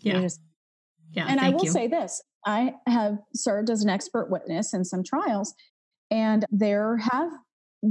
yeah. 0.00 0.20
Just, 0.20 0.40
yeah. 1.12 1.26
And 1.28 1.40
I 1.40 1.50
will 1.50 1.64
you. 1.64 1.70
say 1.70 1.86
this: 1.86 2.22
I 2.46 2.74
have 2.86 3.18
served 3.34 3.70
as 3.70 3.82
an 3.82 3.90
expert 3.90 4.30
witness 4.30 4.74
in 4.74 4.84
some 4.84 5.02
trials, 5.02 5.54
and 6.10 6.44
there 6.50 6.98
have 6.98 7.30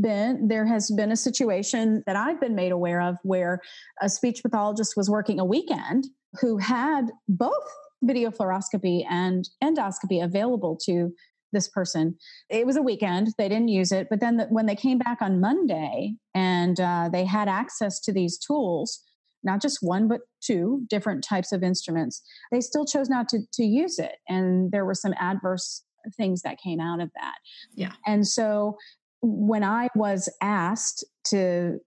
been 0.01 0.47
there 0.47 0.65
has 0.65 0.91
been 0.91 1.11
a 1.11 1.15
situation 1.15 2.03
that 2.05 2.15
I've 2.15 2.39
been 2.39 2.55
made 2.55 2.71
aware 2.71 3.01
of 3.01 3.17
where 3.23 3.59
a 4.01 4.09
speech 4.09 4.43
pathologist 4.43 4.93
was 4.95 5.09
working 5.09 5.39
a 5.39 5.45
weekend 5.45 6.05
who 6.39 6.57
had 6.57 7.11
both 7.27 7.67
video 8.03 8.31
fluoroscopy 8.31 9.03
and 9.09 9.49
endoscopy 9.63 10.23
available 10.23 10.77
to 10.85 11.13
this 11.51 11.67
person. 11.67 12.15
It 12.49 12.65
was 12.65 12.75
a 12.75 12.81
weekend; 12.81 13.29
they 13.37 13.49
didn't 13.49 13.69
use 13.69 13.91
it. 13.91 14.07
But 14.09 14.19
then 14.19 14.37
the, 14.37 14.45
when 14.45 14.65
they 14.65 14.75
came 14.75 14.97
back 14.97 15.21
on 15.21 15.41
Monday 15.41 16.13
and 16.33 16.79
uh, 16.79 17.09
they 17.11 17.25
had 17.25 17.47
access 17.47 17.99
to 18.01 18.13
these 18.13 18.37
tools, 18.37 19.03
not 19.43 19.61
just 19.61 19.79
one 19.81 20.07
but 20.07 20.21
two 20.41 20.85
different 20.89 21.23
types 21.23 21.51
of 21.51 21.63
instruments, 21.63 22.21
they 22.51 22.61
still 22.61 22.85
chose 22.85 23.09
not 23.09 23.27
to 23.29 23.39
to 23.53 23.63
use 23.63 23.99
it, 23.99 24.17
and 24.27 24.71
there 24.71 24.85
were 24.85 24.93
some 24.93 25.13
adverse 25.19 25.83
things 26.15 26.41
that 26.43 26.57
came 26.63 26.79
out 26.79 27.01
of 27.01 27.09
that. 27.15 27.35
Yeah, 27.73 27.93
and 28.05 28.27
so 28.27 28.77
when 29.21 29.63
I 29.63 29.89
was 29.95 30.29
asked 30.41 31.03
to 31.25 31.79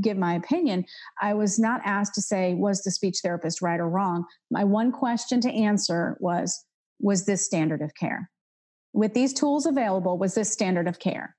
give 0.00 0.16
my 0.16 0.34
opinion, 0.34 0.84
I 1.20 1.34
was 1.34 1.58
not 1.58 1.80
asked 1.84 2.14
to 2.14 2.22
say, 2.22 2.54
was 2.54 2.82
the 2.82 2.90
speech 2.90 3.18
therapist 3.22 3.62
right 3.62 3.80
or 3.80 3.88
wrong? 3.88 4.24
My 4.50 4.64
one 4.64 4.92
question 4.92 5.40
to 5.42 5.50
answer 5.50 6.16
was, 6.20 6.64
was 7.00 7.26
this 7.26 7.44
standard 7.44 7.82
of 7.82 7.94
care? 7.94 8.30
With 8.92 9.14
these 9.14 9.32
tools 9.32 9.66
available, 9.66 10.18
was 10.18 10.34
this 10.34 10.50
standard 10.50 10.88
of 10.88 10.98
care? 10.98 11.36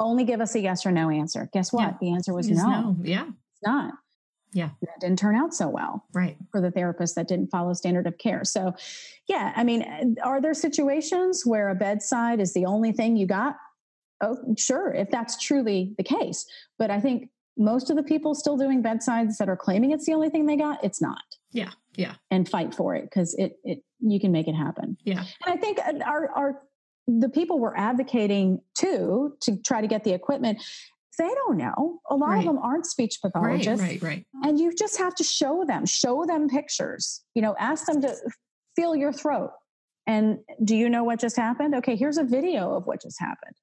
Only 0.00 0.24
give 0.24 0.40
us 0.40 0.54
a 0.54 0.60
yes 0.60 0.86
or 0.86 0.90
no 0.90 1.10
answer. 1.10 1.48
Guess 1.52 1.72
what? 1.72 1.82
Yeah. 1.82 1.96
The 2.00 2.12
answer 2.12 2.34
was 2.34 2.48
no. 2.48 2.64
no. 2.64 2.96
Yeah. 3.02 3.24
It's 3.24 3.62
not. 3.64 3.94
Yeah. 4.52 4.70
That 4.82 5.00
didn't 5.00 5.18
turn 5.18 5.34
out 5.34 5.54
so 5.54 5.68
well. 5.68 6.04
Right. 6.12 6.36
For 6.50 6.60
the 6.60 6.70
therapist 6.70 7.14
that 7.14 7.28
didn't 7.28 7.48
follow 7.48 7.72
standard 7.72 8.06
of 8.06 8.18
care. 8.18 8.44
So, 8.44 8.74
yeah, 9.28 9.52
I 9.56 9.64
mean, 9.64 10.16
are 10.22 10.40
there 10.40 10.54
situations 10.54 11.42
where 11.46 11.68
a 11.68 11.74
bedside 11.74 12.40
is 12.40 12.52
the 12.52 12.66
only 12.66 12.92
thing 12.92 13.16
you 13.16 13.26
got? 13.26 13.56
Oh, 14.20 14.36
sure, 14.56 14.92
if 14.94 15.10
that's 15.10 15.42
truly 15.42 15.94
the 15.96 16.04
case. 16.04 16.46
But 16.78 16.90
I 16.90 17.00
think 17.00 17.30
most 17.56 17.90
of 17.90 17.96
the 17.96 18.02
people 18.02 18.34
still 18.34 18.56
doing 18.56 18.82
bedsides 18.82 19.38
that 19.38 19.48
are 19.48 19.56
claiming 19.56 19.90
it's 19.90 20.06
the 20.06 20.14
only 20.14 20.30
thing 20.30 20.46
they 20.46 20.56
got, 20.56 20.82
it's 20.82 21.00
not. 21.00 21.22
Yeah. 21.52 21.70
Yeah. 21.96 22.14
And 22.30 22.48
fight 22.48 22.74
for 22.74 22.94
it 22.94 23.02
because 23.04 23.34
it, 23.34 23.58
it, 23.64 23.82
you 24.00 24.18
can 24.18 24.32
make 24.32 24.48
it 24.48 24.54
happen. 24.54 24.96
Yeah. 25.04 25.24
And 25.44 25.54
I 25.54 25.56
think 25.56 25.78
uh, 25.78 25.92
our, 26.04 26.30
our, 26.34 26.62
the 27.06 27.28
people 27.28 27.58
we're 27.58 27.76
advocating 27.76 28.60
to, 28.78 29.36
to 29.42 29.56
try 29.58 29.80
to 29.82 29.86
get 29.86 30.04
the 30.04 30.14
equipment, 30.14 30.62
they 31.18 31.28
don't 31.28 31.58
know. 31.58 32.00
A 32.08 32.16
lot 32.16 32.28
Right. 32.30 32.38
of 32.38 32.44
them 32.46 32.58
aren't 32.58 32.86
speech 32.86 33.18
pathologists. 33.20 33.66
Right. 33.82 34.00
pathologists. 34.00 34.02
Right. 34.02 34.24
Right. 34.42 34.48
And 34.48 34.58
you 34.58 34.74
just 34.74 34.96
have 34.98 35.14
to 35.16 35.24
show 35.24 35.64
them, 35.66 35.84
show 35.84 36.24
them 36.24 36.48
pictures, 36.48 37.22
you 37.34 37.42
know, 37.42 37.54
ask 37.58 37.84
them 37.86 38.00
to 38.00 38.16
feel 38.76 38.96
your 38.96 39.12
throat. 39.12 39.50
And 40.06 40.38
do 40.64 40.74
you 40.74 40.88
know 40.88 41.04
what 41.04 41.20
just 41.20 41.36
happened? 41.36 41.74
Okay, 41.76 41.94
here's 41.96 42.16
a 42.18 42.24
video 42.24 42.74
of 42.74 42.86
what 42.86 43.02
just 43.02 43.20
happened. 43.20 43.54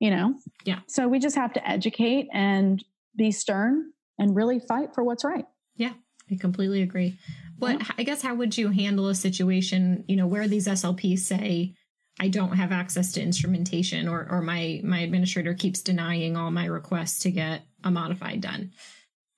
You 0.00 0.10
know? 0.10 0.34
Yeah. 0.64 0.80
So 0.88 1.06
we 1.06 1.18
just 1.18 1.36
have 1.36 1.52
to 1.52 1.68
educate 1.68 2.28
and 2.32 2.82
be 3.16 3.30
stern 3.30 3.92
and 4.18 4.36
really 4.36 4.60
fight 4.60 4.94
for 4.94 5.04
what's 5.04 5.24
right. 5.24 5.46
Yeah, 5.76 5.92
I 6.30 6.36
completely 6.36 6.82
agree. 6.82 7.18
But 7.58 7.82
I 7.98 8.04
guess 8.04 8.22
how 8.22 8.34
would 8.34 8.56
you 8.56 8.68
handle 8.70 9.08
a 9.08 9.14
situation, 9.14 10.04
you 10.08 10.16
know, 10.16 10.26
where 10.26 10.48
these 10.48 10.66
SLPs 10.66 11.20
say, 11.20 11.74
I 12.18 12.28
don't 12.28 12.52
have 12.52 12.72
access 12.72 13.12
to 13.12 13.22
instrumentation 13.22 14.08
or 14.08 14.26
or 14.30 14.40
my 14.40 14.80
my 14.82 15.00
administrator 15.00 15.54
keeps 15.54 15.82
denying 15.82 16.36
all 16.36 16.50
my 16.50 16.66
requests 16.66 17.20
to 17.20 17.30
get 17.30 17.62
a 17.84 17.90
modified 17.90 18.40
done. 18.40 18.72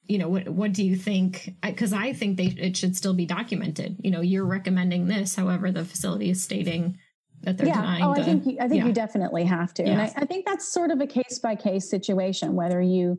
You 0.05 0.19
know, 0.19 0.29
what 0.29 0.49
what 0.49 0.73
do 0.73 0.85
you 0.85 0.97
think? 0.97 1.55
Because 1.63 1.93
I 1.93 2.13
think 2.13 2.37
they 2.37 2.47
it 2.47 2.77
should 2.77 2.97
still 2.97 3.15
be 3.15 3.27
documented. 3.27 3.97
You 4.03 4.11
know, 4.11 4.21
you're 4.21 4.45
recommending 4.45 5.07
this, 5.07 5.35
however, 5.35 5.71
the 5.71 5.85
facility 5.85 6.31
is 6.31 6.43
stating 6.43 6.99
that 7.43 7.59
they're 7.59 7.69
yeah. 7.69 7.79
Oh, 7.79 7.81
denying. 7.81 8.05
Oh, 8.05 8.15
the, 8.15 8.21
I 8.21 8.25
think 8.25 8.47
you, 8.47 8.57
I 8.61 8.69
think 8.69 8.81
yeah. 8.81 8.87
you 8.87 8.93
definitely 8.93 9.45
have 9.45 9.75
to. 9.75 9.85
And 9.85 10.01
I, 10.01 10.13
I 10.17 10.27
think 10.27 10.47
that's 10.47 10.67
sort 10.67 10.91
of 10.91 11.01
a 11.01 11.07
case 11.07 11.39
by 11.41 11.55
case 11.55 11.89
situation, 11.89 12.55
whether 12.55 12.81
you 12.81 13.19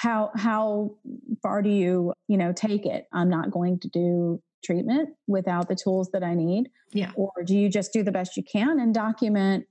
how 0.00 0.30
how 0.34 0.94
far 1.42 1.60
do 1.60 1.68
you, 1.68 2.14
you 2.26 2.38
know, 2.38 2.52
take 2.54 2.86
it? 2.86 3.06
I'm 3.12 3.28
not 3.28 3.50
going 3.50 3.80
to 3.80 3.88
do 3.88 4.40
treatment 4.64 5.10
without 5.26 5.68
the 5.68 5.74
tools 5.74 6.08
that 6.12 6.22
I 6.22 6.34
need. 6.34 6.70
Yeah. 6.92 7.12
Or 7.16 7.30
do 7.44 7.54
you 7.54 7.68
just 7.68 7.92
do 7.92 8.02
the 8.02 8.10
best 8.10 8.34
you 8.36 8.42
can 8.42 8.80
and 8.80 8.94
document 8.94 9.66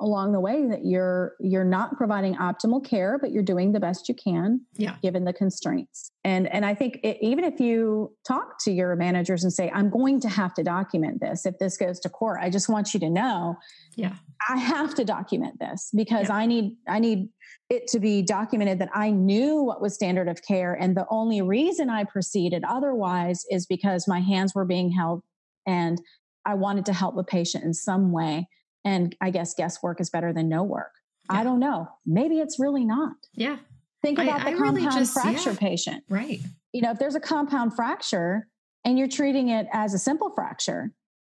along 0.00 0.32
the 0.32 0.40
way 0.40 0.66
that 0.68 0.84
you're 0.84 1.34
you're 1.40 1.64
not 1.64 1.96
providing 1.96 2.34
optimal 2.36 2.84
care 2.84 3.18
but 3.20 3.30
you're 3.30 3.42
doing 3.42 3.72
the 3.72 3.80
best 3.80 4.08
you 4.08 4.14
can 4.14 4.60
Yeah. 4.76 4.96
given 5.02 5.24
the 5.24 5.32
constraints 5.32 6.10
and 6.24 6.46
and 6.52 6.64
i 6.64 6.74
think 6.74 6.98
it, 7.02 7.18
even 7.20 7.44
if 7.44 7.60
you 7.60 8.12
talk 8.26 8.58
to 8.64 8.72
your 8.72 8.94
managers 8.96 9.44
and 9.44 9.52
say 9.52 9.70
i'm 9.74 9.90
going 9.90 10.20
to 10.20 10.28
have 10.28 10.54
to 10.54 10.62
document 10.62 11.20
this 11.20 11.46
if 11.46 11.58
this 11.58 11.76
goes 11.76 11.98
to 12.00 12.08
court 12.08 12.38
i 12.40 12.50
just 12.50 12.68
want 12.68 12.94
you 12.94 13.00
to 13.00 13.10
know 13.10 13.56
Yeah. 13.96 14.14
i 14.48 14.56
have 14.56 14.94
to 14.96 15.04
document 15.04 15.58
this 15.58 15.90
because 15.94 16.28
Yeah. 16.28 16.36
i 16.36 16.46
need 16.46 16.76
i 16.88 16.98
need 16.98 17.28
it 17.70 17.86
to 17.88 18.00
be 18.00 18.22
documented 18.22 18.78
that 18.78 18.90
i 18.94 19.10
knew 19.10 19.62
what 19.62 19.80
was 19.82 19.94
standard 19.94 20.28
of 20.28 20.42
care 20.42 20.74
and 20.74 20.96
the 20.96 21.06
only 21.10 21.42
reason 21.42 21.90
i 21.90 22.04
proceeded 22.04 22.62
otherwise 22.68 23.44
is 23.50 23.66
because 23.66 24.06
my 24.08 24.20
hands 24.20 24.54
were 24.54 24.64
being 24.64 24.90
held 24.90 25.22
and 25.66 26.00
i 26.46 26.54
wanted 26.54 26.86
to 26.86 26.92
help 26.92 27.16
the 27.16 27.24
patient 27.24 27.64
in 27.64 27.74
some 27.74 28.12
way 28.12 28.48
and 28.84 29.14
i 29.20 29.30
guess 29.30 29.54
guesswork 29.54 30.00
is 30.00 30.10
better 30.10 30.32
than 30.32 30.48
no 30.48 30.62
work 30.62 30.92
Yeah. 31.30 31.40
i 31.40 31.44
don't 31.44 31.60
know 31.60 31.88
maybe 32.06 32.38
it's 32.38 32.58
really 32.58 32.84
not 32.84 33.16
Yeah. 33.34 33.56
think 34.02 34.18
I- 34.18 34.24
about 34.24 34.40
the 34.42 34.48
I 34.48 34.50
really 34.52 34.82
compound 34.82 34.98
just- 34.98 35.12
fracture 35.12 35.50
yeah. 35.52 35.56
patient 35.58 36.04
Right. 36.08 36.40
you 36.72 36.82
know 36.82 36.90
if 36.90 36.98
there's 36.98 37.14
a 37.14 37.20
compound 37.20 37.74
fracture 37.74 38.48
and 38.84 38.98
you're 38.98 39.08
treating 39.08 39.48
it 39.48 39.66
as 39.72 39.94
a 39.94 39.98
simple 39.98 40.30
fracture 40.34 40.92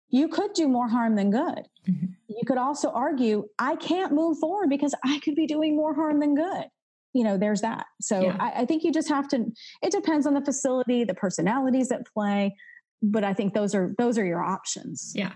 you 0.10 0.28
could 0.28 0.54
do 0.54 0.68
more 0.68 0.88
harm 0.90 1.16
than 1.16 1.32
good 1.32 1.68
Mhm. 1.88 2.16
you 2.28 2.42
could 2.46 2.58
also 2.58 2.90
argue 2.92 3.48
i 3.60 3.76
can't 3.76 4.14
move 4.14 4.38
forward 4.40 4.70
because 4.70 4.94
i 5.04 5.20
could 5.20 5.36
be 5.36 5.46
doing 5.48 5.76
more 5.76 5.94
harm 5.94 6.20
than 6.20 6.36
good 6.36 6.66
you 7.14 7.24
know 7.24 7.38
there's 7.38 7.62
that 7.62 7.86
so 8.02 8.22
Yeah. 8.22 8.38
I, 8.40 8.62
I 8.62 8.66
think 8.66 8.84
you 8.84 8.92
just 8.92 9.10
have 9.10 9.28
to 9.30 9.46
it 9.82 9.92
depends 9.92 10.26
on 10.26 10.34
the 10.34 10.42
facility 10.44 11.04
the 11.04 11.14
personalities 11.14 11.92
at 11.92 12.06
play 12.08 12.56
but 13.02 13.24
i 13.26 13.34
think 13.34 13.54
those 13.54 13.76
are 13.76 13.94
those 13.98 14.18
are 14.18 14.26
your 14.26 14.42
options 14.42 15.12
Yeah. 15.14 15.34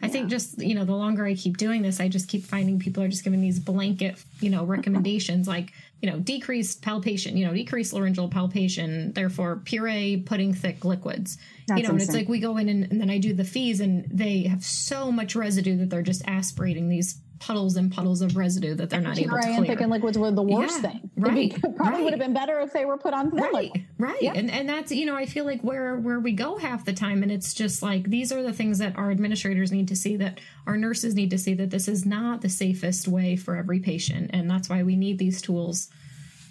I 0.00 0.08
think 0.08 0.28
just, 0.28 0.58
you 0.58 0.74
know, 0.74 0.84
the 0.84 0.94
longer 0.94 1.26
I 1.26 1.34
keep 1.34 1.56
doing 1.56 1.82
this, 1.82 1.98
I 1.98 2.08
just 2.08 2.28
keep 2.28 2.44
finding 2.44 2.78
people 2.78 3.02
are 3.02 3.08
just 3.08 3.24
giving 3.24 3.40
these 3.40 3.58
blanket, 3.58 4.22
you 4.40 4.48
know, 4.48 4.64
recommendations 4.64 5.48
like, 5.48 5.72
you 6.00 6.08
know, 6.08 6.20
decreased 6.20 6.82
palpation, 6.82 7.36
you 7.36 7.44
know, 7.44 7.52
decreased 7.52 7.92
laryngeal 7.92 8.28
palpation, 8.28 9.12
therefore 9.12 9.56
puree 9.64 10.22
pudding 10.24 10.54
thick 10.54 10.84
liquids. 10.84 11.38
That's 11.66 11.80
you 11.80 11.86
know, 11.86 11.94
and 11.94 12.02
it's 12.02 12.14
like 12.14 12.28
we 12.28 12.38
go 12.38 12.56
in 12.56 12.68
and, 12.68 12.84
and 12.90 13.00
then 13.00 13.10
I 13.10 13.18
do 13.18 13.34
the 13.34 13.44
FEES 13.44 13.80
and 13.80 14.08
they 14.10 14.42
have 14.44 14.64
so 14.64 15.10
much 15.10 15.34
residue 15.34 15.76
that 15.78 15.90
they're 15.90 16.02
just 16.02 16.22
aspirating 16.26 16.88
these 16.88 17.20
puddles 17.40 17.76
and 17.76 17.92
puddles 17.92 18.20
of 18.22 18.36
residue 18.36 18.74
that 18.74 18.90
they're 18.90 19.00
not 19.00 19.18
able 19.18 19.30
to 19.38 19.46
and 19.46 19.56
clear. 19.58 19.66
thickened 19.66 19.90
liquids 19.90 20.18
were 20.18 20.30
the 20.30 20.42
worst 20.42 20.82
Yeah, 20.82 20.90
thing 20.90 21.10
be- 21.16 21.50
probably 21.76 21.76
right. 21.78 22.02
would 22.04 22.12
have 22.12 22.20
been 22.20 22.34
better 22.34 22.60
if 22.60 22.72
they 22.72 22.84
were 22.84 22.98
put 22.98 23.14
on 23.14 23.30
thin 23.30 23.40
right 23.52 23.72
right 23.98 24.20
Yep. 24.22 24.34
and 24.36 24.50
and 24.50 24.68
that's 24.68 24.90
you 24.92 25.06
know 25.06 25.14
i 25.16 25.24
feel 25.26 25.44
like 25.44 25.60
where 25.62 25.96
where 25.96 26.18
we 26.20 26.32
go 26.32 26.56
half 26.58 26.84
the 26.84 26.92
time 26.92 27.22
and 27.22 27.30
it's 27.30 27.54
just 27.54 27.82
like 27.82 28.04
these 28.10 28.32
are 28.32 28.42
the 28.42 28.52
things 28.52 28.78
that 28.78 28.96
our 28.96 29.10
administrators 29.10 29.70
need 29.70 29.88
to 29.88 29.96
see 29.96 30.16
that 30.16 30.40
our 30.66 30.76
nurses 30.76 31.14
need 31.14 31.30
to 31.30 31.38
see 31.38 31.54
that 31.54 31.70
this 31.70 31.86
is 31.88 32.04
not 32.04 32.40
the 32.42 32.48
safest 32.48 33.06
way 33.08 33.36
for 33.36 33.56
every 33.56 33.78
patient 33.80 34.30
and 34.32 34.50
that's 34.50 34.68
why 34.68 34.82
we 34.82 34.96
need 34.96 35.18
these 35.18 35.40
tools 35.40 35.88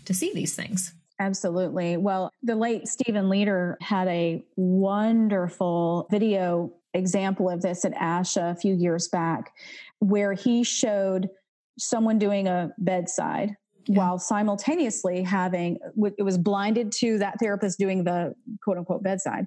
to 0.05 0.13
see 0.13 0.31
these 0.33 0.55
things 0.55 0.93
Absolutely. 1.19 1.97
Well, 1.97 2.29
the 2.43 2.53
late 2.55 2.87
Steven 2.87 3.25
Leder 3.25 3.73
had 3.81 4.07
a 4.07 4.45
wonderful 4.55 6.07
video 6.11 6.71
example 6.93 7.49
of 7.49 7.61
this 7.61 7.85
at 7.85 7.93
ASHA 7.95 8.51
a 8.51 8.55
few 8.55 8.75
years 8.75 9.07
back, 9.07 9.51
where 9.99 10.33
he 10.33 10.63
showed 10.63 11.29
someone 11.79 12.17
doing 12.19 12.47
a 12.47 12.71
bedside 12.77 13.55
Yeah. 13.87 13.97
while 13.97 14.19
simultaneously 14.19 15.23
having 15.23 15.77
it 16.17 16.23
was 16.23 16.37
blinded 16.37 16.91
to 16.93 17.17
that 17.19 17.35
therapist 17.39 17.79
doing 17.79 18.03
the 18.03 18.33
quote 18.63 18.77
unquote 18.77 19.03
bedside. 19.03 19.45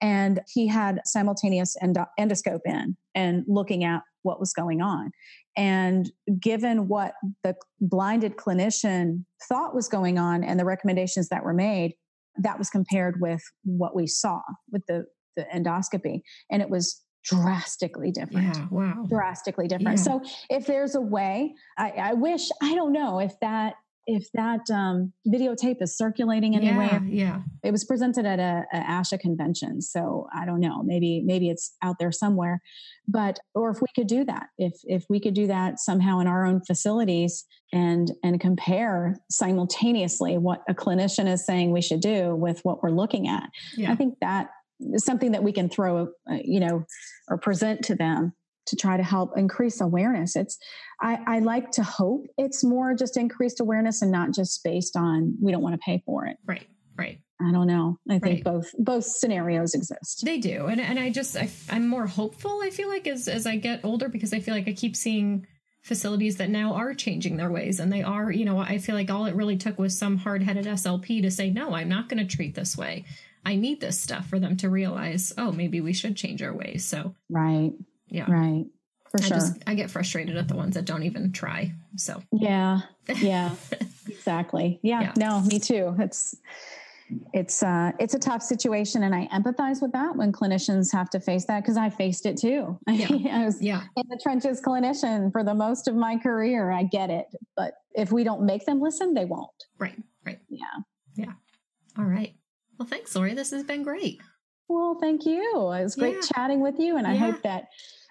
And 0.00 0.40
he 0.46 0.68
had 0.68 1.00
simultaneous 1.04 1.76
endo- 1.82 2.06
endoscope 2.20 2.60
in 2.64 2.96
and 3.14 3.44
looking 3.48 3.82
at 3.84 4.02
what 4.22 4.38
was 4.38 4.52
going 4.52 4.80
on. 4.80 5.10
And 5.56 6.10
given 6.38 6.86
what 6.86 7.14
the 7.42 7.56
blinded 7.80 8.36
clinician 8.36 9.24
thought 9.48 9.74
was 9.74 9.88
going 9.88 10.18
on 10.18 10.44
and 10.44 10.60
the 10.60 10.64
recommendations 10.64 11.28
that 11.30 11.42
were 11.42 11.54
made 11.54 11.94
that 12.40 12.58
was 12.58 12.70
compared 12.70 13.20
with 13.20 13.42
what 13.64 13.96
we 13.96 14.06
saw 14.06 14.40
with 14.70 14.86
the, 14.86 15.06
the 15.36 15.44
endoscopy. 15.52 16.20
And 16.50 16.62
it 16.62 16.70
was 16.70 17.02
drastically 17.28 18.10
different 18.10 18.56
yeah 18.56 18.66
wow 18.70 19.04
drastically 19.08 19.68
different. 19.68 19.98
Yeah. 19.98 20.04
So 20.04 20.22
if 20.50 20.66
there's 20.66 20.94
a 20.94 21.00
way, 21.00 21.54
I, 21.76 21.90
I 21.90 22.12
wish 22.14 22.48
I 22.62 22.74
don't 22.74 22.92
know 22.92 23.20
if 23.20 23.38
that 23.40 23.74
if 24.10 24.26
that 24.32 24.62
um, 24.72 25.12
videotape 25.28 25.82
is 25.82 25.94
circulating 25.94 26.56
anywhere. 26.56 27.02
yeah 27.04 27.26
yeah 27.26 27.40
It 27.62 27.72
was 27.72 27.84
presented 27.84 28.24
at 28.24 28.38
a, 28.40 28.64
a 28.72 28.78
ASHA 28.78 29.20
convention, 29.20 29.82
so 29.82 30.26
I 30.34 30.46
don't 30.46 30.60
know. 30.60 30.82
Maybe 30.82 31.22
maybe 31.24 31.50
it's 31.50 31.74
out 31.82 31.96
there 32.00 32.10
somewhere, 32.10 32.62
but 33.06 33.38
or 33.54 33.70
if 33.70 33.82
we 33.82 33.88
could 33.94 34.06
do 34.06 34.24
that, 34.24 34.46
if 34.56 34.72
if 34.84 35.04
we 35.10 35.20
could 35.20 35.34
do 35.34 35.46
that 35.48 35.78
somehow 35.78 36.20
in 36.20 36.26
our 36.26 36.46
own 36.46 36.62
facilities 36.64 37.44
and 37.72 38.10
and 38.22 38.40
compare 38.40 39.18
simultaneously 39.30 40.38
what 40.38 40.62
a 40.70 40.74
clinician 40.74 41.30
is 41.30 41.44
saying 41.44 41.70
we 41.70 41.82
should 41.82 42.00
do 42.00 42.34
with 42.34 42.60
what 42.64 42.82
we're 42.82 42.90
looking 42.90 43.28
at. 43.28 43.50
yeah 43.76 43.92
I 43.92 43.94
think 43.94 44.14
that 44.22 44.48
something 44.96 45.32
that 45.32 45.42
we 45.42 45.52
can 45.52 45.68
throw, 45.68 46.08
uh, 46.30 46.38
you 46.42 46.60
know, 46.60 46.84
or 47.28 47.38
present 47.38 47.84
to 47.84 47.94
them 47.94 48.32
to 48.66 48.76
try 48.76 48.96
to 48.96 49.02
help 49.02 49.36
increase 49.36 49.80
awareness. 49.80 50.36
It's, 50.36 50.58
I, 51.00 51.18
I 51.26 51.38
like 51.38 51.70
to 51.72 51.82
hope 51.82 52.26
it's 52.36 52.62
more 52.62 52.94
just 52.94 53.16
increased 53.16 53.60
awareness 53.60 54.02
and 54.02 54.12
not 54.12 54.32
just 54.34 54.62
based 54.62 54.94
on 54.96 55.36
we 55.42 55.52
don't 55.52 55.62
want 55.62 55.74
to 55.74 55.80
pay 55.84 56.02
for 56.04 56.26
it. 56.26 56.36
right 56.46 56.66
right 56.96 57.18
I 57.40 57.52
don't 57.52 57.68
know. 57.68 57.98
I 58.10 58.18
think 58.18 58.44
Right. 58.44 58.44
both 58.44 58.72
both 58.80 59.04
scenarios 59.04 59.72
exist. 59.72 60.24
They 60.24 60.38
do, 60.38 60.66
and 60.66 60.80
and 60.80 60.98
I 60.98 61.10
just 61.10 61.36
I, 61.36 61.48
I'm 61.70 61.86
more 61.86 62.08
hopeful. 62.08 62.60
I 62.64 62.70
feel 62.70 62.88
like 62.88 63.06
as 63.06 63.28
as 63.28 63.46
I 63.46 63.54
get 63.56 63.84
older 63.84 64.08
because 64.08 64.34
I 64.34 64.40
feel 64.40 64.54
like 64.54 64.66
I 64.66 64.72
keep 64.72 64.96
seeing 64.96 65.46
facilities 65.84 66.38
that 66.38 66.50
now 66.50 66.74
are 66.74 66.94
changing 66.94 67.36
their 67.36 67.52
ways, 67.52 67.78
and 67.78 67.92
they 67.92 68.02
are. 68.02 68.32
You 68.32 68.44
know, 68.44 68.58
I 68.58 68.78
feel 68.78 68.96
like 68.96 69.08
all 69.08 69.26
it 69.26 69.36
really 69.36 69.56
took 69.56 69.78
was 69.78 69.96
some 69.96 70.16
hard 70.16 70.42
headed 70.42 70.66
SLP 70.66 71.22
to 71.22 71.30
say 71.30 71.48
no, 71.48 71.74
I'm 71.76 71.88
not 71.88 72.08
going 72.08 72.18
to 72.26 72.36
treat 72.36 72.56
this 72.56 72.76
way. 72.76 73.04
I 73.44 73.56
need 73.56 73.80
this 73.80 74.00
stuff 74.00 74.26
for 74.28 74.38
them 74.38 74.56
to 74.58 74.68
realize, 74.68 75.32
oh, 75.38 75.52
maybe 75.52 75.80
we 75.80 75.92
should 75.92 76.16
change 76.16 76.42
our 76.42 76.52
ways. 76.54 76.84
So 76.84 77.14
Right. 77.30 77.72
yeah, 78.08 78.30
Right. 78.30 78.66
For 79.10 79.18
I 79.20 79.22
sure. 79.22 79.36
just 79.38 79.62
I 79.66 79.74
get 79.74 79.90
frustrated 79.90 80.36
at 80.36 80.48
the 80.48 80.54
ones 80.56 80.74
that 80.74 80.84
don't 80.84 81.02
even 81.04 81.32
try. 81.32 81.72
So 81.96 82.22
yeah. 82.32 82.80
Yeah. 83.20 83.54
exactly. 84.06 84.78
Yeah. 84.82 85.00
Yeah. 85.00 85.12
No, 85.16 85.40
me 85.42 85.58
too. 85.58 85.96
It's 85.98 86.34
it's 87.32 87.62
uh 87.62 87.90
it's 87.98 88.12
a 88.12 88.18
tough 88.18 88.42
situation 88.42 89.02
and 89.04 89.14
I 89.14 89.26
empathize 89.32 89.80
with 89.80 89.92
that 89.92 90.14
when 90.14 90.30
clinicians 90.30 90.92
have 90.92 91.08
to 91.10 91.20
face 91.20 91.46
that 91.46 91.62
because 91.62 91.78
I 91.78 91.88
faced 91.88 92.26
it 92.26 92.36
too. 92.36 92.78
Yeah. 92.86 93.38
I 93.38 93.44
was 93.46 93.62
yeah, 93.62 93.84
in 93.96 94.02
the 94.10 94.20
trenches 94.22 94.60
clinician 94.60 95.32
for 95.32 95.42
the 95.42 95.54
most 95.54 95.88
of 95.88 95.94
my 95.94 96.18
career. 96.18 96.70
I 96.70 96.82
get 96.82 97.08
it. 97.08 97.28
But 97.56 97.72
if 97.94 98.12
we 98.12 98.24
don't 98.24 98.42
make 98.44 98.66
them 98.66 98.78
listen, 98.82 99.14
they 99.14 99.24
won't. 99.24 99.48
right, 99.78 99.96
right. 100.26 100.38
Yeah. 100.50 100.66
Yeah. 101.14 101.32
All 101.96 102.04
right. 102.04 102.34
Well, 102.78 102.86
thanks, 102.88 103.14
Lori. 103.14 103.34
This 103.34 103.50
has 103.50 103.64
been 103.64 103.82
great. 103.82 104.20
Well, 104.68 104.96
thank 105.00 105.24
you. 105.26 105.42
It 105.72 105.82
was 105.84 105.96
great 105.96 106.16
Yeah. 106.16 106.20
chatting 106.34 106.60
with 106.60 106.78
you. 106.78 106.96
And 106.96 107.06
I 107.06 107.14
Yeah. 107.14 107.32
hope 107.32 107.42
that 107.42 107.68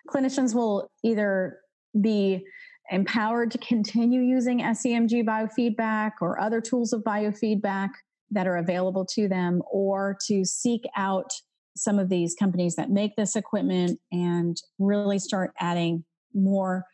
clinicians 0.10 0.54
will 0.56 0.90
either 1.04 1.60
be 2.00 2.46
empowered 2.92 3.52
to 3.52 3.58
continue 3.58 4.22
using 4.22 4.62
SEMG 4.62 5.22
biofeedback 5.24 6.14
or 6.22 6.40
other 6.40 6.62
tools 6.62 6.94
of 6.94 7.04
biofeedback 7.04 7.90
that 8.32 8.48
are 8.48 8.58
available 8.58 9.06
to 9.06 9.28
them, 9.28 9.62
or 9.72 10.18
to 10.26 10.44
seek 10.44 10.84
out 10.96 11.32
some 11.76 12.00
of 12.00 12.10
these 12.10 12.34
companies 12.36 12.76
that 12.76 12.90
make 12.90 13.16
this 13.16 13.36
equipment 13.36 14.00
and 14.12 14.62
really 14.80 15.20
start 15.20 15.54
adding 15.60 16.04
more 16.34 16.86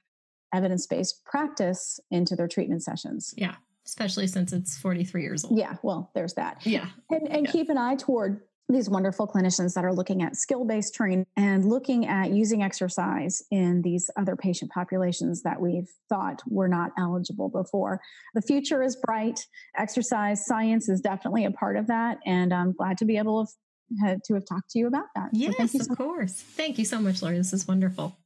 evidence 0.54 0.86
based 0.86 1.24
practice 1.26 2.00
into 2.12 2.36
their 2.36 2.48
treatment 2.48 2.84
sessions. 2.84 3.34
Yeah, 3.38 3.56
especially 3.86 4.28
since 4.28 4.54
it's 4.54 4.78
43 4.78 5.22
years 5.22 5.46
old. 5.46 5.58
Yeah, 5.58 5.76
well, 5.84 6.12
there's 6.16 6.34
that. 6.36 6.66
Yeah. 6.66 6.88
And, 7.10 7.28
and 7.30 7.46
yeah. 7.46 7.52
keep 7.52 7.70
an 7.70 7.78
eye 7.78 7.96
toward 7.96 8.42
these 8.70 8.90
wonderful 8.90 9.28
clinicians 9.28 9.74
that 9.74 9.84
are 9.84 9.94
looking 9.94 10.22
at 10.22 10.36
skill 10.36 10.66
based 10.66 10.96
training 10.96 11.26
and 11.36 11.66
looking 11.66 12.08
at 12.08 12.32
using 12.32 12.64
exercise 12.64 13.44
in 13.52 13.82
these 13.82 14.10
other 14.18 14.36
patient 14.36 14.72
populations 14.72 15.44
that 15.44 15.60
we've 15.60 15.90
thought 16.10 16.42
were 16.48 16.70
not 16.70 16.92
eligible 16.98 17.50
before. 17.50 18.00
The 18.34 18.42
future 18.42 18.82
is 18.82 18.96
bright. 18.96 19.46
Exercise 19.78 20.46
science 20.46 20.88
is 20.88 21.02
definitely 21.02 21.46
a 21.46 21.52
part 21.52 21.78
of 21.78 21.88
that. 21.88 22.20
And 22.26 22.54
I'm 22.54 22.72
glad 22.72 22.98
to 23.00 23.06
be 23.06 23.18
able 23.18 23.46
to, 23.46 24.06
have, 24.06 24.22
to 24.24 24.34
have 24.36 24.46
talked 24.46 24.70
to 24.72 24.80
you 24.80 24.88
about 24.88 25.08
that. 25.16 25.30
Yes, 25.34 25.56
so 25.58 25.80
of 25.80 25.86
so 25.86 25.96
course. 25.96 26.34
Thank 26.34 26.78
you 26.78 26.86
so 26.86 27.00
much, 27.00 27.22
Lori. 27.22 27.38
This 27.38 27.52
is 27.52 27.68
wonderful. 27.68 28.18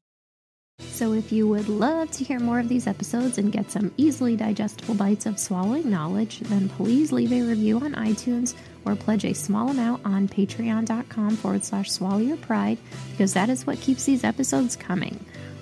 So, 0.97 1.13
if 1.13 1.31
you 1.31 1.47
would 1.47 1.69
love 1.69 2.09
to 2.11 2.23
hear 2.23 2.39
more 2.39 2.59
of 2.59 2.69
these 2.69 2.87
episodes 2.87 3.37
and 3.37 3.51
get 3.51 3.69
some 3.69 3.91
easily 3.97 4.35
digestible 4.35 4.93
bites 4.95 5.25
of 5.25 5.37
swallowing 5.37 5.89
knowledge, 5.91 6.39
then 6.39 6.69
please 6.69 7.11
leave 7.11 7.31
a 7.31 7.41
review 7.41 7.77
on 7.77 7.93
iTunes 7.93 8.55
or 8.83 8.95
pledge 8.95 9.25
a 9.25 9.33
small 9.33 9.69
amount 9.69 10.05
on 10.05 10.27
patreon.com 10.27 11.35
forward 11.37 11.63
slash 11.63 11.91
swallow 11.91 12.17
your 12.17 12.37
pride 12.37 12.77
because 13.11 13.33
that 13.33 13.49
is 13.49 13.67
what 13.67 13.79
keeps 13.79 14.05
these 14.05 14.23
episodes 14.23 14.75
coming. 14.75 15.23